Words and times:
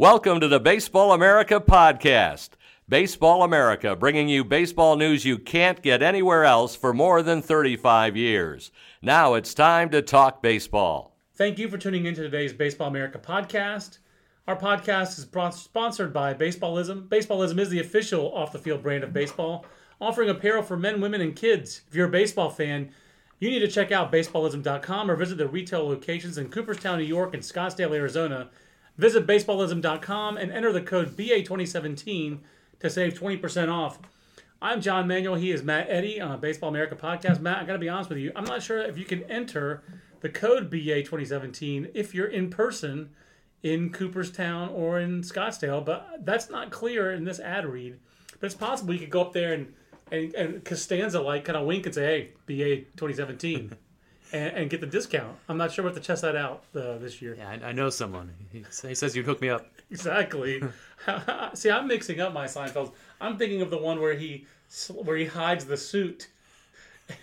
Welcome 0.00 0.38
to 0.38 0.46
the 0.46 0.60
Baseball 0.60 1.12
America 1.12 1.58
podcast. 1.58 2.50
Baseball 2.88 3.42
America, 3.42 3.96
bringing 3.96 4.28
you 4.28 4.44
baseball 4.44 4.94
news 4.94 5.24
you 5.24 5.38
can't 5.38 5.82
get 5.82 6.04
anywhere 6.04 6.44
else 6.44 6.76
for 6.76 6.94
more 6.94 7.20
than 7.20 7.42
35 7.42 8.16
years. 8.16 8.70
Now 9.02 9.34
it's 9.34 9.52
time 9.54 9.90
to 9.90 10.00
talk 10.00 10.40
baseball. 10.40 11.16
Thank 11.34 11.58
you 11.58 11.68
for 11.68 11.78
tuning 11.78 12.06
in 12.06 12.14
to 12.14 12.22
today's 12.22 12.52
Baseball 12.52 12.86
America 12.86 13.18
podcast. 13.18 13.98
Our 14.46 14.56
podcast 14.56 15.18
is 15.18 15.56
sponsored 15.56 16.12
by 16.12 16.32
Baseballism. 16.32 17.08
Baseballism 17.08 17.58
is 17.58 17.70
the 17.70 17.80
official 17.80 18.32
off 18.32 18.52
the 18.52 18.60
field 18.60 18.84
brand 18.84 19.02
of 19.02 19.12
baseball, 19.12 19.66
offering 20.00 20.30
apparel 20.30 20.62
for 20.62 20.76
men, 20.76 21.00
women, 21.00 21.22
and 21.22 21.34
kids. 21.34 21.80
If 21.88 21.96
you're 21.96 22.06
a 22.06 22.08
baseball 22.08 22.50
fan, 22.50 22.92
you 23.40 23.50
need 23.50 23.58
to 23.58 23.68
check 23.68 23.90
out 23.90 24.12
baseballism.com 24.12 25.10
or 25.10 25.16
visit 25.16 25.38
their 25.38 25.48
retail 25.48 25.88
locations 25.88 26.38
in 26.38 26.50
Cooperstown, 26.50 26.98
New 26.98 27.04
York, 27.04 27.34
and 27.34 27.42
Scottsdale, 27.42 27.96
Arizona. 27.96 28.50
Visit 28.98 29.28
baseballism.com 29.28 30.36
and 30.36 30.50
enter 30.50 30.72
the 30.72 30.82
code 30.82 31.16
BA2017 31.16 32.40
to 32.80 32.90
save 32.90 33.14
20% 33.14 33.72
off. 33.72 34.00
I'm 34.60 34.80
John 34.80 35.06
Manuel. 35.06 35.36
He 35.36 35.52
is 35.52 35.62
Matt 35.62 35.86
Eddy 35.88 36.20
on 36.20 36.32
a 36.32 36.36
Baseball 36.36 36.70
America 36.70 36.96
podcast. 36.96 37.40
Matt, 37.40 37.62
I 37.62 37.64
got 37.64 37.74
to 37.74 37.78
be 37.78 37.88
honest 37.88 38.10
with 38.10 38.18
you. 38.18 38.32
I'm 38.34 38.44
not 38.44 38.60
sure 38.60 38.82
if 38.82 38.98
you 38.98 39.04
can 39.04 39.22
enter 39.30 39.84
the 40.20 40.28
code 40.28 40.68
BA2017 40.68 41.92
if 41.94 42.12
you're 42.12 42.26
in 42.26 42.50
person 42.50 43.10
in 43.62 43.90
Cooperstown 43.90 44.70
or 44.70 44.98
in 44.98 45.22
Scottsdale, 45.22 45.84
but 45.84 46.24
that's 46.24 46.50
not 46.50 46.72
clear 46.72 47.12
in 47.12 47.22
this 47.22 47.38
ad 47.38 47.66
read. 47.66 48.00
But 48.40 48.46
it's 48.46 48.56
possible 48.56 48.94
you 48.94 49.00
could 49.00 49.10
go 49.10 49.22
up 49.22 49.32
there 49.32 49.52
and 49.52 49.72
and, 50.10 50.34
and 50.34 50.64
Costanza 50.64 51.20
like 51.20 51.44
kind 51.44 51.56
of 51.56 51.66
wink 51.66 51.86
and 51.86 51.94
say, 51.94 52.04
"Hey, 52.04 52.32
BA 52.46 52.84
2017," 52.96 53.76
and, 54.32 54.56
and 54.56 54.70
get 54.70 54.80
the 54.80 54.86
discount. 54.86 55.36
I'm 55.48 55.56
not 55.56 55.72
sure 55.72 55.84
what 55.84 55.94
to 55.94 56.00
test 56.00 56.22
that 56.22 56.36
out 56.36 56.64
uh, 56.74 56.98
this 56.98 57.20
year. 57.22 57.34
Yeah, 57.38 57.48
I, 57.62 57.68
I 57.68 57.72
know 57.72 57.90
someone. 57.90 58.32
He, 58.52 58.64
he 58.86 58.94
says 58.94 59.16
you'd 59.16 59.26
hook 59.26 59.40
me 59.40 59.48
up. 59.50 59.66
Exactly. 59.90 60.62
See, 61.54 61.70
I'm 61.70 61.86
mixing 61.88 62.20
up 62.20 62.34
my 62.34 62.44
Seinfeld. 62.44 62.92
I'm 63.22 63.38
thinking 63.38 63.62
of 63.62 63.70
the 63.70 63.78
one 63.78 64.02
where 64.02 64.12
he 64.12 64.44
where 64.92 65.16
he 65.16 65.24
hides 65.24 65.64
the 65.64 65.78
suit. 65.78 66.28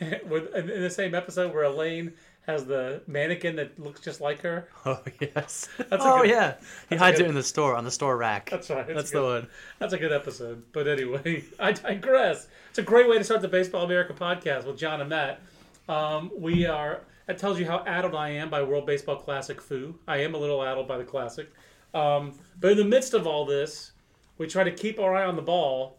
With 0.28 0.52
in 0.56 0.82
the 0.82 0.90
same 0.90 1.14
episode 1.14 1.54
where 1.54 1.66
Elaine 1.66 2.14
has 2.48 2.66
the 2.66 3.02
mannequin 3.06 3.56
that 3.58 3.78
looks 3.80 4.02
just 4.02 4.20
like 4.20 4.42
her. 4.42 4.68
Oh 4.84 5.00
yes. 5.20 5.70
That's 5.78 6.04
oh 6.04 6.22
good- 6.24 6.30
yeah. 6.32 6.56
He 6.90 6.96
hides 6.96 7.18
good- 7.20 7.26
it 7.28 7.30
in 7.30 7.36
the 7.36 7.44
store 7.44 7.76
on 7.76 7.84
the 7.84 7.92
store 7.92 8.18
rack. 8.18 8.50
That's 8.50 8.72
right. 8.72 8.88
That's 8.88 9.12
a 9.12 9.14
the 9.14 9.20
good- 9.20 9.42
one. 9.44 9.50
That's 9.78 9.94
a 9.94 10.00
good 10.00 10.12
episode. 10.12 10.64
But 10.74 10.88
anyway, 10.88 11.44
I 11.60 11.72
digress. 11.72 12.48
It's 12.72 12.80
a 12.80 12.84
great 12.84 13.08
way 13.08 13.20
to 13.20 13.24
start 13.24 13.42
the 13.42 13.48
Baseball 13.48 13.86
America 13.86 14.14
podcast 14.14 14.66
with 14.66 14.78
John 14.80 15.02
and 15.02 15.10
Matt. 15.12 15.40
Um, 15.88 16.32
we 16.38 16.66
are. 16.66 17.02
That 17.28 17.38
tells 17.38 17.60
you 17.60 17.66
how 17.66 17.84
addled 17.86 18.16
I 18.16 18.30
am 18.30 18.50
by 18.50 18.62
World 18.62 18.86
Baseball 18.86 19.18
Classic 19.18 19.60
foo. 19.60 19.98
I 20.08 20.18
am 20.18 20.36
a 20.36 20.38
little 20.38 20.64
addled 20.64 20.88
by 20.88 20.98
the 20.98 21.04
Classic. 21.04 21.52
Um, 21.94 22.34
but 22.60 22.72
in 22.72 22.78
the 22.78 22.86
midst 22.86 23.14
of 23.14 23.26
all 23.26 23.46
this, 23.46 23.94
we 24.38 24.48
try 24.48 24.64
to 24.64 24.72
keep 24.72 25.00
our 25.00 25.16
eye 25.16 25.26
on 25.26 25.36
the 25.36 25.42
ball 25.42 25.98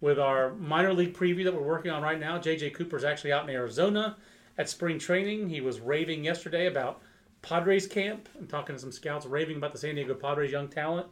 with 0.00 0.18
our 0.18 0.54
minor 0.54 0.92
league 0.92 1.14
preview 1.14 1.44
that 1.44 1.54
we're 1.54 1.62
working 1.62 1.90
on 1.90 2.02
right 2.02 2.18
now. 2.18 2.38
JJ 2.38 2.74
Cooper's 2.74 3.04
actually 3.04 3.32
out 3.32 3.48
in 3.48 3.54
Arizona 3.54 4.16
at 4.58 4.68
spring 4.68 4.98
training. 4.98 5.48
He 5.48 5.60
was 5.60 5.80
raving 5.80 6.24
yesterday 6.24 6.66
about 6.66 7.02
Padres 7.42 7.86
camp 7.86 8.28
and 8.38 8.48
talking 8.48 8.74
to 8.74 8.80
some 8.80 8.92
scouts, 8.92 9.26
raving 9.26 9.56
about 9.56 9.72
the 9.72 9.78
San 9.78 9.94
Diego 9.94 10.14
Padres 10.14 10.52
young 10.52 10.68
talent. 10.68 11.06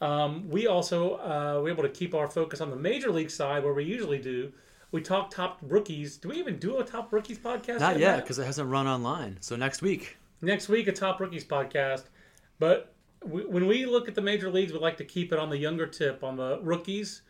Um, 0.00 0.48
we 0.48 0.66
also 0.66 1.16
uh, 1.16 1.60
we're 1.62 1.70
able 1.70 1.82
to 1.82 1.90
keep 1.90 2.14
our 2.14 2.28
focus 2.28 2.60
on 2.60 2.70
the 2.70 2.76
major 2.76 3.10
league 3.10 3.30
side 3.30 3.62
where 3.62 3.74
we 3.74 3.84
usually 3.84 4.18
do. 4.18 4.52
We 4.92 5.00
talk 5.00 5.30
top 5.30 5.58
rookies. 5.62 6.16
Do 6.16 6.30
we 6.30 6.36
even 6.36 6.58
do 6.58 6.78
a 6.78 6.84
top 6.84 7.12
rookies 7.12 7.38
podcast? 7.38 7.80
Not 7.80 7.98
yet 7.98 8.22
because 8.22 8.38
it 8.38 8.44
hasn't 8.44 8.68
run 8.68 8.86
online. 8.86 9.36
So 9.40 9.56
next 9.56 9.82
week. 9.82 10.16
next 10.42 10.68
week 10.68 10.88
a 10.88 10.92
top 10.92 11.20
rookies 11.20 11.44
podcast. 11.44 12.04
But 12.58 12.92
we, 13.24 13.44
when 13.44 13.66
we 13.66 13.86
look 13.86 14.08
at 14.08 14.14
the 14.14 14.20
major 14.20 14.50
leagues, 14.50 14.72
we 14.72 14.78
like 14.78 14.96
to 14.96 15.04
keep 15.04 15.32
it 15.32 15.38
on 15.38 15.48
the 15.48 15.56
younger 15.58 15.86
tip 15.86 16.24
on 16.24 16.36
the 16.36 16.60
rookies. 16.62 17.22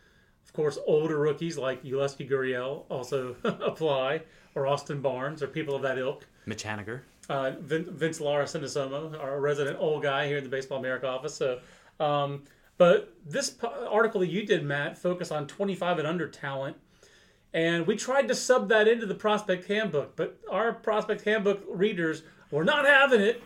Of 0.45 0.53
course, 0.53 0.79
older 0.87 1.19
rookies 1.19 1.57
like 1.57 1.83
Yulieski 1.83 2.29
Gurriel 2.29 2.85
also 2.89 3.35
apply, 3.43 4.23
or 4.55 4.65
Austin 4.67 4.99
Barnes, 5.01 5.43
or 5.43 5.47
people 5.47 5.75
of 5.75 5.83
that 5.83 5.97
ilk. 5.97 6.25
Mitch 6.45 6.63
Haniger. 6.63 7.01
Uh, 7.29 7.51
Vin, 7.59 7.85
Vince 7.91 8.19
Lara 8.19 8.45
Cinisomo, 8.45 9.17
our 9.21 9.39
resident 9.39 9.77
old 9.79 10.01
guy 10.03 10.27
here 10.27 10.37
in 10.37 10.43
the 10.43 10.49
Baseball 10.49 10.79
America 10.79 11.07
office. 11.07 11.35
So, 11.35 11.59
um, 11.99 12.43
but 12.77 13.13
this 13.25 13.51
po- 13.51 13.87
article 13.89 14.19
that 14.21 14.27
you 14.29 14.45
did, 14.45 14.65
Matt, 14.65 14.97
focused 14.97 15.31
on 15.31 15.45
25 15.47 15.99
and 15.99 16.07
under 16.07 16.27
talent. 16.27 16.75
And 17.53 17.85
we 17.85 17.95
tried 17.95 18.27
to 18.29 18.35
sub 18.35 18.69
that 18.69 18.87
into 18.87 19.05
the 19.05 19.15
prospect 19.15 19.67
handbook, 19.67 20.15
but 20.15 20.39
our 20.49 20.73
prospect 20.73 21.25
handbook 21.25 21.63
readers 21.67 22.23
were 22.49 22.63
not 22.63 22.85
having 22.85 23.21
it. 23.21 23.43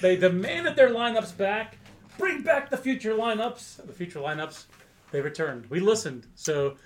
They 0.00 0.16
demanded 0.16 0.76
their 0.76 0.90
lineups 0.90 1.36
back. 1.36 1.76
Bring 2.16 2.42
back 2.42 2.70
the 2.70 2.76
future 2.76 3.14
lineups. 3.14 3.86
The 3.86 3.92
future 3.92 4.20
lineups, 4.20 4.64
they 5.12 5.20
returned. 5.20 5.68
We 5.68 5.80
listened. 5.80 6.26
So 6.34 6.76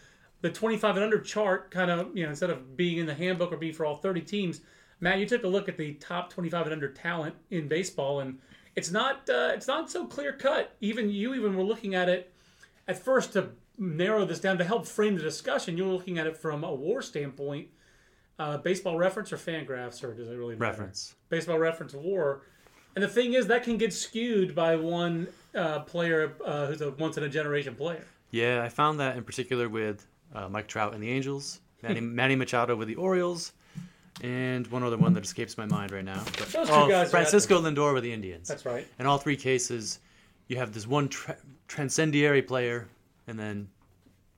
the 0.41 0.51
25 0.51 0.97
and 0.97 1.05
under 1.05 1.21
chart 1.21 1.71
kind 1.71 1.91
of, 1.91 2.17
you 2.17 2.25
know, 2.25 2.31
instead 2.31 2.51
of 2.51 2.77
being 2.77 2.99
in 2.99 3.07
the 3.07 3.15
handbook 3.15 3.53
or 3.53 3.57
being 3.57 3.73
for 3.73 3.87
all 3.87 3.97
30 3.97 4.23
teams, 4.23 4.61
Matt, 5.01 5.19
you 5.19 5.27
took 5.27 5.43
a 5.45 5.49
look 5.49 5.69
at 5.69 5.77
the 5.77 5.95
top 5.95 6.31
25 6.31 6.67
and 6.67 6.73
under 6.73 6.89
talent 6.89 7.35
in 7.51 7.67
baseball, 7.67 8.21
and 8.21 8.39
it's 8.77 8.93
not 8.93 9.29
uh, 9.29 9.51
it's 9.53 9.67
not 9.67 9.91
so 9.91 10.07
clear 10.07 10.33
cut. 10.33 10.77
Even 10.81 11.11
you 11.11 11.35
even 11.35 11.57
were 11.57 11.65
looking 11.65 11.97
at 11.97 12.09
it 12.09 12.33
at 12.87 13.03
first 13.03 13.33
to 13.33 13.51
narrow 13.79 14.25
this 14.25 14.41
down 14.41 14.59
to 14.59 14.65
help 14.65 14.87
frame 14.87 15.17
the 15.17 15.23
discussion. 15.23 15.77
You're 15.77 15.89
looking 15.89 16.19
at 16.19 16.27
it 16.27 16.37
from 16.37 16.65
a 16.65 16.73
WAR 16.73 17.03
standpoint. 17.03 17.69
Uh, 18.39 18.59
baseball 18.59 18.97
reference 18.97 19.33
or 19.33 19.37
Fangraphs, 19.37 20.03
or 20.03 20.15
does 20.15 20.29
it 20.29 20.35
really 20.35 20.55
matter? 20.57 20.71
Reference. 20.71 21.15
Baseball 21.29 21.59
reference 21.59 21.95
WAR. 21.95 22.43
And 22.95 23.03
the 23.03 23.09
thing 23.09 23.35
is, 23.35 23.47
that 23.47 23.63
can 23.63 23.79
get 23.79 23.93
skewed 23.93 24.55
by 24.55 24.77
one 24.77 25.29
uh, 25.55 25.81
player 25.81 26.35
uh, 26.45 26.67
who's 26.67 26.81
a 26.81 26.91
once 26.93 27.17
in 27.17 27.25
a 27.25 27.29
generation 27.29 27.75
player. 27.75 28.05
Yeah, 28.31 28.63
I 28.63 28.69
found 28.69 29.01
that 29.01 29.17
in 29.17 29.25
particular 29.25 29.69
with 29.69 30.07
uh, 30.35 30.49
Mike 30.49 30.67
Trout 30.67 30.95
and 30.95 31.03
the 31.03 31.11
Angels, 31.11 31.61
Manny, 31.83 32.01
Manny 32.01 32.37
Machado 32.37 32.77
with 32.77 32.89
the 32.89 32.95
Orioles, 32.97 33.53
and 34.23 34.67
one 34.69 34.83
other 34.83 34.97
one 34.97 35.15
that 35.15 35.25
escapes 35.25 35.57
my 35.57 35.67
mind 35.67 35.91
right 35.91 36.05
now. 36.05 36.23
But, 36.25 36.49
Those 36.49 36.69
two 36.69 36.75
oh, 36.75 36.89
guys 36.89 37.11
Francisco 37.11 37.61
Lindor 37.61 37.95
with 37.95 38.03
the 38.03 38.13
Indians. 38.13 38.49
That's 38.49 38.67
right. 38.67 38.87
In 38.99 39.07
all 39.07 39.19
three 39.19 39.37
cases, 39.37 40.01
you 40.49 40.57
have 40.57 40.73
this 40.73 40.87
one 40.87 41.09
tra- 41.09 41.37
transcendiary 41.69 42.43
player, 42.43 42.89
and 43.27 43.39
then 43.39 43.69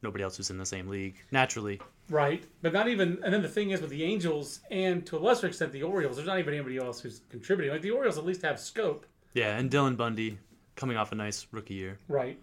nobody 0.02 0.22
else 0.24 0.36
who's 0.36 0.50
in 0.50 0.58
the 0.58 0.66
same 0.66 0.88
league. 0.88 1.16
Naturally, 1.30 1.80
Right, 2.10 2.44
but 2.60 2.72
not 2.74 2.88
even. 2.88 3.18
And 3.24 3.32
then 3.32 3.40
the 3.40 3.48
thing 3.48 3.70
is, 3.70 3.80
with 3.80 3.90
the 3.90 4.04
Angels 4.04 4.60
and 4.70 5.06
to 5.06 5.16
a 5.16 5.18
lesser 5.18 5.46
extent 5.46 5.72
the 5.72 5.82
Orioles, 5.82 6.16
there's 6.16 6.28
not 6.28 6.38
even 6.38 6.52
anybody 6.52 6.76
else 6.76 7.00
who's 7.00 7.22
contributing. 7.30 7.72
Like 7.72 7.80
the 7.80 7.92
Orioles 7.92 8.18
at 8.18 8.26
least 8.26 8.42
have 8.42 8.56
Schoop, 8.56 9.04
yeah. 9.32 9.56
And 9.56 9.70
Dylan 9.70 9.96
Bundy 9.96 10.38
coming 10.76 10.96
off 10.98 11.12
a 11.12 11.14
nice 11.14 11.46
rookie 11.50 11.74
year. 11.74 11.98
right? 12.08 12.38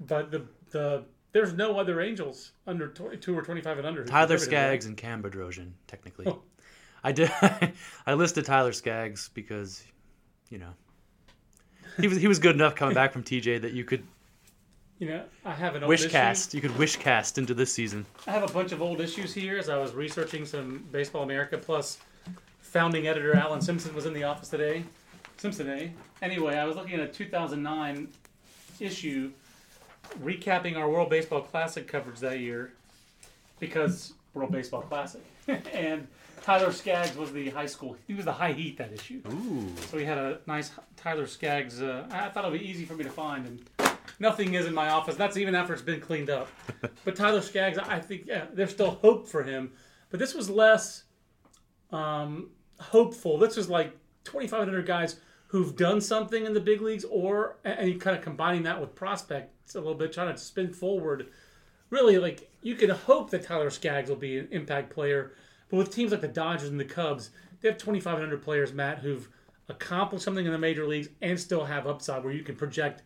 But 0.00 0.30
the 0.30 0.44
the 0.70 1.04
there's 1.32 1.54
no 1.54 1.78
other 1.78 2.02
Angels 2.02 2.52
under 2.66 2.88
two 2.88 3.36
or 3.36 3.42
twenty 3.42 3.62
five 3.62 3.78
and 3.78 3.86
under. 3.86 4.04
Tyler 4.04 4.36
Skaggs 4.36 4.84
and 4.84 4.96
Cam 4.96 5.22
Bedrosian, 5.22 5.70
technically. 5.86 6.26
Oh. 6.28 6.42
I 7.02 7.12
did. 7.12 7.30
I 8.06 8.14
listed 8.14 8.44
Tyler 8.44 8.72
Skaggs 8.72 9.30
because, 9.32 9.82
you 10.50 10.58
know, 10.58 10.70
he 11.98 12.08
was 12.08 12.18
he 12.18 12.28
was 12.28 12.38
good 12.38 12.54
enough 12.54 12.74
coming 12.74 12.94
back 12.94 13.12
from 13.12 13.24
TJ 13.24 13.62
that 13.62 13.72
you 13.72 13.84
could 13.84 14.04
You 15.02 15.08
know, 15.08 15.24
I 15.44 15.50
have 15.50 15.74
an 15.74 15.82
old 15.82 15.88
wish 15.88 16.02
issue. 16.02 16.10
cast. 16.10 16.54
You 16.54 16.60
could 16.60 16.78
wish 16.78 16.94
cast 16.94 17.36
into 17.36 17.54
this 17.54 17.72
season. 17.72 18.06
I 18.24 18.30
have 18.30 18.48
a 18.48 18.52
bunch 18.52 18.70
of 18.70 18.80
old 18.80 19.00
issues 19.00 19.34
here 19.34 19.58
as 19.58 19.68
I 19.68 19.76
was 19.76 19.94
researching 19.94 20.46
some 20.46 20.86
Baseball 20.92 21.24
America. 21.24 21.58
Plus, 21.58 21.98
founding 22.60 23.08
editor 23.08 23.34
Allan 23.34 23.60
Simpson 23.60 23.96
was 23.96 24.06
in 24.06 24.12
the 24.12 24.22
office 24.22 24.48
today. 24.48 24.84
Simpson, 25.38 25.68
eh? 25.70 25.88
Anyway, 26.22 26.56
I 26.56 26.64
was 26.66 26.76
looking 26.76 26.94
at 26.94 27.00
a 27.00 27.08
2009 27.08 28.06
issue 28.78 29.32
recapping 30.22 30.76
our 30.76 30.88
World 30.88 31.10
Baseball 31.10 31.40
Classic 31.40 31.84
coverage 31.88 32.20
that 32.20 32.38
year 32.38 32.72
because 33.58 34.12
World 34.34 34.52
Baseball 34.52 34.82
Classic. 34.82 35.24
and 35.72 36.06
Tyler 36.42 36.70
Skaggs 36.70 37.16
was 37.16 37.32
the 37.32 37.50
high 37.50 37.66
school, 37.66 37.96
he 38.06 38.14
was 38.14 38.24
the 38.24 38.32
high 38.32 38.52
heat 38.52 38.78
that 38.78 38.92
issue. 38.92 39.20
Ooh. 39.32 39.66
So 39.90 39.96
we 39.96 40.04
had 40.04 40.18
a 40.18 40.38
nice 40.46 40.70
Tyler 40.96 41.26
Skaggs. 41.26 41.82
Uh, 41.82 42.06
I 42.12 42.28
thought 42.28 42.44
it 42.44 42.52
would 42.52 42.60
be 42.60 42.70
easy 42.70 42.84
for 42.84 42.94
me 42.94 43.02
to 43.02 43.10
find, 43.10 43.46
and 43.46 43.91
nothing 44.18 44.54
is 44.54 44.66
in 44.66 44.74
my 44.74 44.90
office. 44.90 45.16
That's 45.16 45.36
even 45.36 45.54
after 45.54 45.72
it's 45.72 45.82
been 45.82 46.00
cleaned 46.00 46.30
up. 46.30 46.48
but 47.04 47.16
Tyler 47.16 47.40
Skaggs, 47.40 47.78
I 47.78 47.98
think 47.98 48.26
yeah, 48.26 48.46
there's 48.52 48.70
still 48.70 48.92
hope 49.02 49.26
for 49.28 49.42
him. 49.42 49.72
But 50.10 50.20
this 50.20 50.34
was 50.34 50.50
less 50.50 51.04
um, 51.90 52.50
hopeful. 52.78 53.38
This 53.38 53.56
was 53.56 53.68
like 53.68 53.96
2,500 54.24 54.86
guys 54.86 55.16
who've 55.48 55.76
done 55.76 56.00
something 56.00 56.46
in 56.46 56.54
the 56.54 56.60
big 56.60 56.80
leagues, 56.80 57.04
or 57.04 57.58
and 57.64 57.88
you 57.88 57.98
kind 57.98 58.16
of 58.16 58.22
combining 58.22 58.62
that 58.62 58.80
with 58.80 58.94
prospects 58.94 59.74
a 59.74 59.78
little 59.78 59.94
bit, 59.94 60.12
trying 60.12 60.32
to 60.32 60.38
spin 60.38 60.72
forward. 60.72 61.28
Really, 61.90 62.18
like 62.18 62.50
you 62.62 62.74
can 62.74 62.90
hope 62.90 63.30
that 63.30 63.44
Tyler 63.44 63.70
Skaggs 63.70 64.08
will 64.08 64.16
be 64.16 64.38
an 64.38 64.48
impact 64.50 64.90
player, 64.90 65.32
but 65.68 65.76
with 65.76 65.94
teams 65.94 66.10
like 66.10 66.22
the 66.22 66.28
Dodgers 66.28 66.68
and 66.68 66.80
the 66.80 66.84
Cubs, 66.84 67.30
they 67.60 67.68
have 67.68 67.78
2,500 67.78 68.42
players, 68.42 68.72
Matt, 68.72 69.00
who've 69.00 69.28
accomplished 69.68 70.24
something 70.24 70.46
in 70.46 70.52
the 70.52 70.58
major 70.58 70.86
leagues 70.86 71.08
and 71.20 71.38
still 71.38 71.64
have 71.64 71.86
upside 71.86 72.24
where 72.24 72.32
you 72.32 72.42
can 72.42 72.56
project 72.56 73.02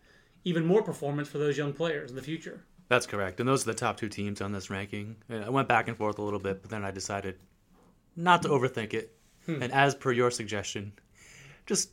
even 0.47 0.65
more 0.65 0.81
performance 0.81 1.27
for 1.27 1.39
those 1.39 1.57
young 1.57 1.73
players 1.73 2.09
in 2.09 2.15
the 2.15 2.21
future. 2.21 2.63
That's 2.87 3.05
correct. 3.05 3.39
And 3.41 3.49
those 3.49 3.63
are 3.63 3.71
the 3.73 3.77
top 3.77 3.97
two 3.97 4.07
teams 4.07 4.39
on 4.39 4.53
this 4.53 4.69
ranking. 4.69 5.17
And 5.27 5.43
I 5.43 5.49
went 5.49 5.67
back 5.67 5.89
and 5.89 5.97
forth 5.97 6.19
a 6.19 6.21
little 6.21 6.39
bit, 6.39 6.61
but 6.61 6.71
then 6.71 6.85
I 6.85 6.91
decided 6.91 7.37
not 8.15 8.41
to 8.43 8.47
overthink 8.47 8.93
it. 8.93 9.13
And 9.47 9.71
as 9.71 9.93
per 9.93 10.11
your 10.11 10.31
suggestion, 10.31 10.93
just 11.65 11.91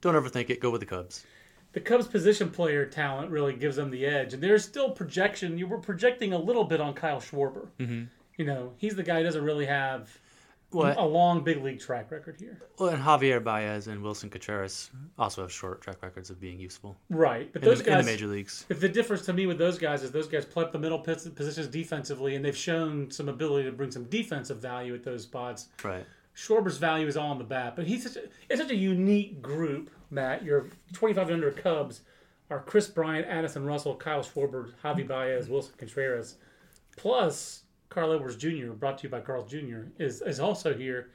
don't 0.00 0.14
overthink 0.14 0.48
it. 0.50 0.60
Go 0.60 0.70
with 0.70 0.80
the 0.80 0.86
Cubs. 0.86 1.24
the 1.72 1.80
Cubs 1.80 2.06
position 2.06 2.50
player 2.50 2.84
talent 2.86 3.30
really 3.30 3.54
gives 3.54 3.76
them 3.76 3.90
the 3.90 4.04
edge. 4.06 4.34
And 4.34 4.42
there's 4.42 4.64
still 4.64 4.90
projection. 4.90 5.58
You 5.58 5.66
were 5.66 5.78
projecting 5.78 6.32
a 6.32 6.38
little 6.38 6.64
bit 6.64 6.80
on 6.80 6.94
Kyle 6.94 7.20
Schwarber. 7.20 7.68
Mm-hmm. 7.78 8.04
You 8.36 8.44
know, 8.44 8.72
he's 8.76 8.94
the 8.94 9.02
guy 9.02 9.18
who 9.18 9.24
doesn't 9.24 9.44
really 9.44 9.66
have 9.66 10.18
Well, 10.72 10.94
a 10.98 11.06
long 11.06 11.44
big 11.44 11.62
league 11.62 11.80
track 11.80 12.10
record 12.10 12.36
here. 12.38 12.60
well, 12.78 12.90
and 12.90 13.02
Javier 13.02 13.42
Baez 13.42 13.86
and 13.88 14.02
Willson 14.02 14.30
Contreras 14.30 14.90
also 15.18 15.42
have 15.42 15.52
short 15.52 15.80
track 15.82 16.02
records 16.02 16.30
of 16.30 16.40
being 16.40 16.58
useful 16.58 16.96
Right. 17.10 17.52
But 17.52 17.62
in, 17.62 17.68
those 17.68 17.82
the, 17.82 17.92
in 17.92 17.98
the 17.98 18.04
major 18.04 18.26
leagues. 18.26 18.64
if 18.68 18.80
the 18.80 18.88
difference 18.88 19.24
to 19.26 19.32
me 19.32 19.46
with 19.46 19.58
those 19.58 19.78
guys 19.78 20.02
is 20.02 20.10
those 20.10 20.28
guys 20.28 20.44
play 20.44 20.64
up 20.64 20.72
the 20.72 20.78
middle 20.78 20.98
positions 20.98 21.66
defensively, 21.68 22.34
and 22.34 22.44
they've 22.44 22.56
shown 22.56 23.10
some 23.10 23.28
ability 23.28 23.68
to 23.68 23.72
bring 23.76 23.90
some 23.90 24.04
defensive 24.04 24.58
value 24.58 24.94
at 24.94 25.04
those 25.04 25.22
spots. 25.24 25.68
Right. 25.82 26.04
Schwarber's 26.34 26.78
value 26.78 27.06
is 27.06 27.16
all 27.16 27.30
on 27.30 27.38
the 27.38 27.44
bat, 27.44 27.76
but 27.76 27.86
he's 27.86 28.04
such 28.04 28.16
a, 28.16 28.28
it's 28.48 28.60
such 28.60 28.70
a 28.70 28.76
unique 28.76 29.42
group. 29.42 29.90
Matt, 30.10 30.44
your 30.44 30.68
25 30.92 31.28
and 31.28 31.34
under 31.34 31.50
Cubs 31.50 32.00
are 32.50 32.60
Kris 32.60 32.86
Bryant, 32.88 33.26
Addison 33.26 33.64
Russell, 33.64 33.94
Kyle 33.96 34.22
Schwarber, 34.22 34.72
Javi 34.84 35.06
Baez, 35.06 35.48
Willson 35.48 35.76
Contreras, 35.76 36.36
plus 36.96 37.62
Carl 37.92 38.12
Edwards 38.12 38.36
Jr. 38.36 38.72
Brought 38.72 38.98
to 38.98 39.04
you 39.04 39.08
by 39.10 39.20
Carl 39.20 39.44
Jr. 39.44 39.82
is 39.98 40.22
is 40.22 40.40
also 40.40 40.74
here. 40.74 41.10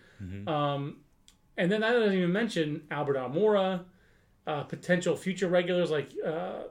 Um, 0.47 0.97
and 1.57 1.71
then 1.71 1.83
I 1.83 1.91
didn't 1.91 2.13
even 2.13 2.31
mention 2.31 2.83
Albert 2.91 3.17
Almora, 3.17 3.81
uh, 4.45 4.63
potential 4.63 5.15
future 5.15 5.47
regulars 5.47 5.91
like 5.91 6.09
uh, 6.25 6.29
uh, 6.29 6.63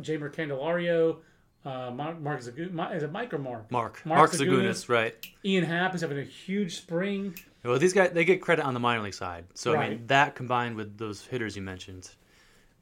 Jeimer 0.00 0.32
Candelario, 0.32 1.18
uh, 1.64 1.90
Mark, 1.92 2.20
Mark 2.20 2.40
Zagu- 2.40 2.94
is 2.96 3.02
it 3.04 3.12
Mike 3.12 3.32
or 3.34 3.38
Mark? 3.38 3.70
Mark. 3.70 4.04
Mark 4.04 4.18
Mark, 4.18 4.30
Zagunis. 4.32 4.84
Zagunis, 4.84 4.88
right. 4.88 5.26
Ian 5.44 5.64
Happ 5.64 5.94
is 5.94 6.00
having 6.00 6.18
a 6.18 6.22
huge 6.24 6.76
spring. 6.76 7.36
Well, 7.64 7.78
these 7.78 7.92
guys 7.92 8.10
they 8.12 8.24
get 8.24 8.40
credit 8.42 8.64
on 8.64 8.74
the 8.74 8.80
minor 8.80 9.02
league 9.02 9.14
side. 9.14 9.44
So 9.54 9.76
I 9.76 9.88
mean 9.88 10.06
that 10.08 10.34
combined 10.34 10.74
with 10.76 10.98
those 10.98 11.24
hitters 11.24 11.54
you 11.56 11.62
mentioned. 11.62 12.10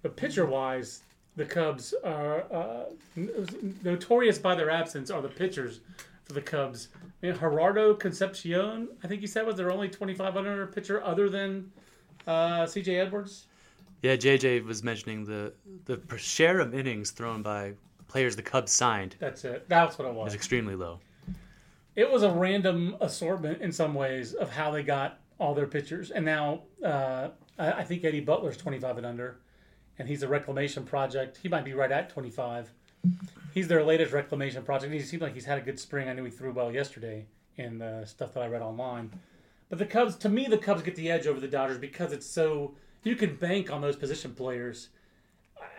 But 0.03 0.17
pitcher 0.17 0.47
wise, 0.47 1.03
the 1.37 1.45
Cubs 1.45 1.93
are 2.05 2.45
uh, 2.51 2.85
notorious 3.83 4.39
by 4.39 4.55
their 4.55 4.71
absence 4.71 5.11
are 5.11 5.21
the 5.21 5.29
pitchers 5.29 5.81
for 6.31 6.35
the 6.35 6.41
Cubs. 6.41 6.89
I 7.23 7.27
mean, 7.27 7.37
Gerardo 7.39 7.95
Concepcion, 7.95 8.89
I 9.03 9.09
think 9.09 9.21
you 9.21 9.27
said 9.27 9.47
was 9.47 9.57
their 9.57 9.71
only 9.71 9.89
25 9.89 10.37
under 10.37 10.67
pitcher 10.67 11.03
other 11.03 11.29
than 11.29 11.71
uh, 12.27 12.67
C.J. 12.67 12.97
Edwards. 12.97 13.47
Yeah, 14.03 14.17
JJ 14.17 14.65
was 14.65 14.83
mentioning 14.83 15.25
the 15.25 15.53
the 15.85 16.01
share 16.17 16.61
of 16.61 16.75
innings 16.75 17.11
thrown 17.11 17.43
by 17.43 17.75
players 18.09 18.35
the 18.35 18.43
Cubs 18.43 18.73
signed 18.73 19.17
That's 19.19 19.45
it. 19.45 19.69
That's 19.69 19.99
what 19.99 20.09
it 20.09 20.15
was. 20.15 20.29
It's 20.29 20.35
extremely 20.35 20.75
low. 20.75 21.01
It 21.97 22.11
was 22.11 22.23
a 22.23 22.31
random 22.31 22.97
assortment 23.01 23.61
in 23.61 23.73
some 23.73 23.95
ways 23.95 24.33
of 24.33 24.51
how 24.51 24.71
they 24.71 24.83
got 24.83 25.19
all 25.39 25.55
their 25.55 25.67
pitchers. 25.67 26.11
And 26.11 26.25
now 26.25 26.63
uh, 26.83 27.29
I, 27.59 27.73
I 27.73 27.85
think 27.85 28.05
Eddie 28.05 28.21
Butler's 28.21 28.57
25 28.57 28.99
and 28.99 29.07
under, 29.07 29.41
and 29.99 30.09
he's 30.09 30.23
a 30.23 30.29
reclamation 30.29 30.85
project. 30.85 31.39
He 31.43 31.49
might 31.49 31.65
be 31.65 31.75
right 31.75 31.93
at 31.93 32.09
25. 32.09 32.73
He's 33.53 33.69
their 33.69 33.85
latest 33.85 34.13
reclamation 34.13 34.63
project. 34.63 34.93
He 34.93 35.01
seemed 35.01 35.23
like 35.23 35.35
he's 35.35 35.45
had 35.45 35.59
a 35.59 35.63
good 35.63 35.79
spring. 35.79 36.09
I 36.09 36.13
knew 36.13 36.25
he 36.25 36.31
threw 36.31 36.53
well 36.53 36.73
yesterday 36.73 37.27
in 37.57 37.79
the 37.79 38.05
stuff 38.07 38.35
that 38.35 38.43
I 38.43 38.47
read 38.47 38.63
online. 38.63 39.11
But 39.69 39.79
the 39.79 39.87
Cubs, 39.87 40.17
to 40.17 40.29
me, 40.29 40.47
the 40.47 40.59
Cubs 40.59 40.83
get 40.83 40.97
the 40.97 41.11
edge 41.11 41.27
over 41.27 41.41
the 41.41 41.49
Dodgers 41.49 41.79
because 41.79 42.13
it's 42.13 42.27
so 42.27 42.75
you 43.03 43.17
can 43.17 43.37
bank 43.37 43.71
on 43.71 43.81
those 43.81 43.97
position 43.97 44.35
players. 44.35 44.89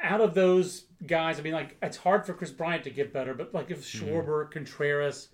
Out 0.04 0.22
of 0.22 0.34
those 0.34 0.86
guys, 1.06 1.40
I 1.40 1.44
mean, 1.44 1.54
like 1.54 1.78
it's 1.82 1.98
hard 1.98 2.26
for 2.26 2.34
Kris 2.34 2.52
Bryant 2.52 2.84
to 2.86 2.90
get 2.90 3.14
better, 3.14 3.34
but 3.34 3.54
like 3.54 3.72
if 3.72 3.80
mm-hmm. 3.80 4.08
Schwarber, 4.08 4.50
Contreras, 4.50 5.30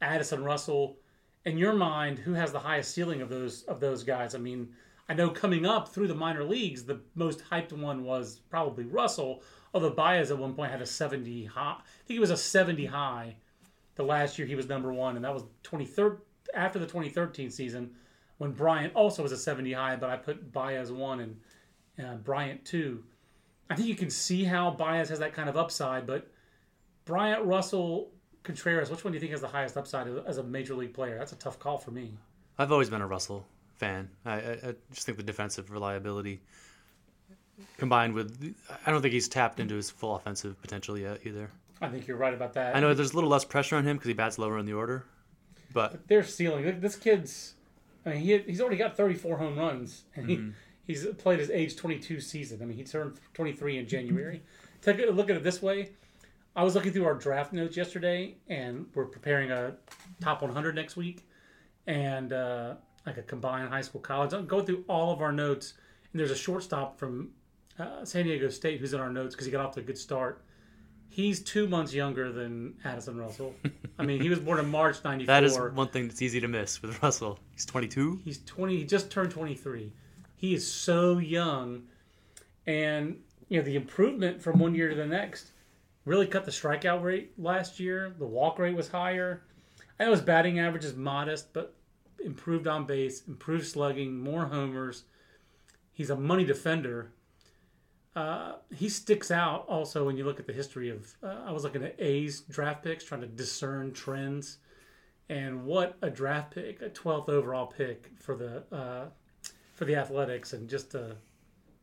Addison 0.00 0.44
Russell, 0.44 0.98
in 1.44 1.58
your 1.58 1.72
mind, 1.72 2.18
who 2.18 2.34
has 2.34 2.52
the 2.52 2.58
highest 2.58 2.94
ceiling 2.94 3.20
of 3.20 3.28
those 3.28 3.62
of 3.64 3.80
those 3.80 4.04
guys? 4.04 4.34
I 4.34 4.38
mean, 4.38 4.68
I 5.08 5.14
know 5.14 5.30
coming 5.30 5.66
up 5.66 5.88
through 5.88 6.08
the 6.08 6.14
minor 6.14 6.44
leagues, 6.44 6.84
the 6.84 7.00
most 7.14 7.42
hyped 7.50 7.72
one 7.72 8.04
was 8.04 8.40
probably 8.50 8.84
Russell. 8.84 9.42
Although 9.74 9.90
Baez 9.90 10.30
at 10.30 10.38
one 10.38 10.54
point 10.54 10.70
had 10.70 10.82
a 10.82 10.86
seventy 10.86 11.44
high, 11.44 11.76
I 11.78 12.06
think 12.06 12.18
it 12.18 12.20
was 12.20 12.30
a 12.30 12.36
seventy 12.36 12.86
high. 12.86 13.36
The 13.94 14.02
last 14.02 14.38
year 14.38 14.46
he 14.46 14.54
was 14.54 14.68
number 14.68 14.92
one, 14.92 15.16
and 15.16 15.24
that 15.24 15.34
was 15.34 15.44
twenty 15.62 15.84
third 15.84 16.20
after 16.54 16.78
the 16.78 16.86
twenty 16.86 17.08
thirteen 17.08 17.50
season, 17.50 17.90
when 18.38 18.52
Bryant 18.52 18.94
also 18.94 19.22
was 19.22 19.32
a 19.32 19.36
seventy 19.36 19.72
high, 19.72 19.96
but 19.96 20.10
I 20.10 20.16
put 20.16 20.52
Baez 20.52 20.92
one 20.92 21.20
and 21.20 21.40
uh, 22.04 22.14
Bryant 22.16 22.64
two. 22.64 23.04
I 23.70 23.74
think 23.74 23.88
you 23.88 23.94
can 23.94 24.10
see 24.10 24.44
how 24.44 24.70
Baez 24.70 25.08
has 25.08 25.18
that 25.20 25.32
kind 25.32 25.48
of 25.48 25.56
upside, 25.56 26.06
but 26.06 26.30
Bryant, 27.04 27.44
Russell, 27.44 28.10
Contreras, 28.42 28.90
which 28.90 29.04
one 29.04 29.12
do 29.12 29.16
you 29.16 29.20
think 29.20 29.32
has 29.32 29.40
the 29.40 29.48
highest 29.48 29.76
upside 29.76 30.06
as 30.26 30.36
a 30.38 30.42
major 30.42 30.74
league 30.74 30.92
player? 30.92 31.16
That's 31.18 31.32
a 31.32 31.36
tough 31.36 31.58
call 31.58 31.78
for 31.78 31.90
me. 31.90 32.12
I've 32.58 32.70
always 32.70 32.90
been 32.90 33.00
a 33.00 33.06
Russell 33.06 33.46
fan. 33.76 34.10
I, 34.26 34.32
I, 34.32 34.50
I 34.52 34.74
just 34.92 35.06
think 35.06 35.16
the 35.16 35.24
defensive 35.24 35.70
reliability 35.70 36.42
combined 37.78 38.14
with 38.14 38.54
I 38.86 38.90
don't 38.90 39.02
think 39.02 39.14
he's 39.14 39.28
tapped 39.28 39.60
into 39.60 39.74
his 39.74 39.90
full 39.90 40.16
offensive 40.16 40.60
potential 40.62 40.96
yet 40.98 41.20
either. 41.24 41.50
I 41.80 41.88
think 41.88 42.06
you're 42.06 42.16
right 42.16 42.32
about 42.32 42.52
that. 42.54 42.76
I 42.76 42.80
know 42.80 42.94
there's 42.94 43.12
a 43.12 43.14
little 43.14 43.30
less 43.30 43.44
pressure 43.44 43.76
on 43.76 43.84
him 43.84 43.96
because 43.96 44.06
he 44.08 44.14
bats 44.14 44.38
lower 44.38 44.58
in 44.58 44.66
the 44.66 44.72
order, 44.72 45.04
but 45.72 46.06
their 46.06 46.22
ceiling. 46.22 46.80
This 46.80 46.94
kid's, 46.94 47.54
I 48.06 48.10
mean, 48.10 48.18
he, 48.20 48.38
he's 48.38 48.60
already 48.60 48.76
got 48.76 48.96
34 48.96 49.36
home 49.36 49.58
runs, 49.58 50.04
and 50.14 50.30
he, 50.30 50.52
he's 50.86 51.04
played 51.18 51.40
his 51.40 51.50
age 51.50 51.76
22 51.76 52.20
season. 52.20 52.60
I 52.62 52.66
mean, 52.66 52.76
he 52.76 52.84
turned 52.84 53.18
23 53.34 53.78
in 53.78 53.88
January. 53.88 54.42
Take 54.82 55.00
a 55.00 55.10
look 55.10 55.28
at 55.28 55.36
it 55.36 55.42
this 55.42 55.60
way. 55.60 55.90
I 56.54 56.62
was 56.62 56.74
looking 56.74 56.92
through 56.92 57.06
our 57.06 57.14
draft 57.14 57.52
notes 57.52 57.76
yesterday, 57.76 58.36
and 58.48 58.86
we're 58.94 59.06
preparing 59.06 59.50
a 59.50 59.74
top 60.20 60.42
100 60.42 60.74
next 60.74 60.96
week, 60.96 61.26
and 61.86 62.32
uh, 62.32 62.74
like 63.06 63.16
a 63.16 63.22
combined 63.22 63.70
high 63.70 63.80
school 63.80 64.00
college. 64.00 64.32
I'm 64.32 64.46
going 64.46 64.66
through 64.66 64.84
all 64.88 65.12
of 65.12 65.20
our 65.20 65.32
notes, 65.32 65.74
and 66.12 66.20
there's 66.20 66.30
a 66.30 66.36
shortstop 66.36 66.98
from 66.98 67.30
uh, 67.78 68.04
San 68.04 68.24
Diego 68.24 68.48
State 68.48 68.80
who's 68.80 68.92
in 68.94 69.00
our 69.00 69.10
notes 69.10 69.34
because 69.34 69.46
he 69.46 69.52
got 69.52 69.64
off 69.64 69.74
to 69.74 69.80
a 69.80 69.82
good 69.82 69.98
start. 69.98 70.42
He's 71.08 71.40
two 71.40 71.68
months 71.68 71.92
younger 71.92 72.32
than 72.32 72.74
Addison 72.84 73.18
Russell. 73.18 73.54
I 73.98 74.04
mean, 74.04 74.22
he 74.22 74.30
was 74.30 74.38
born 74.38 74.58
in 74.58 74.70
March 74.70 75.04
'94. 75.04 75.26
that 75.26 75.44
is 75.44 75.58
one 75.58 75.88
thing 75.88 76.08
that's 76.08 76.22
easy 76.22 76.40
to 76.40 76.48
miss 76.48 76.80
with 76.80 77.02
Russell. 77.02 77.38
He's 77.52 77.66
22. 77.66 78.22
He's 78.24 78.38
20. 78.44 78.76
He 78.78 78.84
just 78.84 79.10
turned 79.10 79.30
23. 79.30 79.92
He 80.36 80.54
is 80.54 80.70
so 80.70 81.18
young, 81.18 81.82
and 82.66 83.18
you 83.48 83.58
know 83.58 83.64
the 83.64 83.76
improvement 83.76 84.40
from 84.40 84.58
one 84.58 84.74
year 84.74 84.88
to 84.88 84.94
the 84.94 85.06
next 85.06 85.52
really 86.04 86.26
cut 86.26 86.44
the 86.44 86.50
strikeout 86.50 87.02
rate 87.02 87.32
last 87.38 87.78
year. 87.78 88.14
The 88.18 88.26
walk 88.26 88.58
rate 88.58 88.74
was 88.74 88.88
higher. 88.88 89.42
I 89.98 90.04
know 90.04 90.10
his 90.12 90.20
batting 90.20 90.58
average 90.58 90.84
is 90.84 90.94
modest, 90.94 91.52
but 91.52 91.74
improved 92.24 92.66
on 92.66 92.86
base, 92.86 93.22
improved 93.26 93.66
slugging, 93.66 94.18
more 94.18 94.46
homers. 94.46 95.04
He's 95.92 96.10
a 96.10 96.16
money 96.16 96.44
defender. 96.44 97.12
Uh, 98.14 98.56
he 98.74 98.88
sticks 98.88 99.30
out 99.30 99.64
also 99.68 100.04
when 100.04 100.16
you 100.16 100.24
look 100.24 100.38
at 100.38 100.46
the 100.46 100.52
history 100.52 100.90
of. 100.90 101.14
Uh, 101.22 101.44
I 101.46 101.52
was 101.52 101.64
looking 101.64 101.82
at 101.82 101.94
A's 101.98 102.40
draft 102.42 102.82
picks, 102.84 103.04
trying 103.04 103.22
to 103.22 103.26
discern 103.26 103.92
trends, 103.92 104.58
and 105.28 105.64
what 105.64 105.96
a 106.02 106.10
draft 106.10 106.54
pick, 106.54 106.82
a 106.82 106.90
12th 106.90 107.28
overall 107.30 107.66
pick 107.66 108.10
for 108.18 108.34
the 108.34 108.64
uh, 108.70 109.06
for 109.74 109.86
the 109.86 109.96
Athletics, 109.96 110.52
and 110.52 110.68
just 110.68 110.94
uh, 110.94 111.14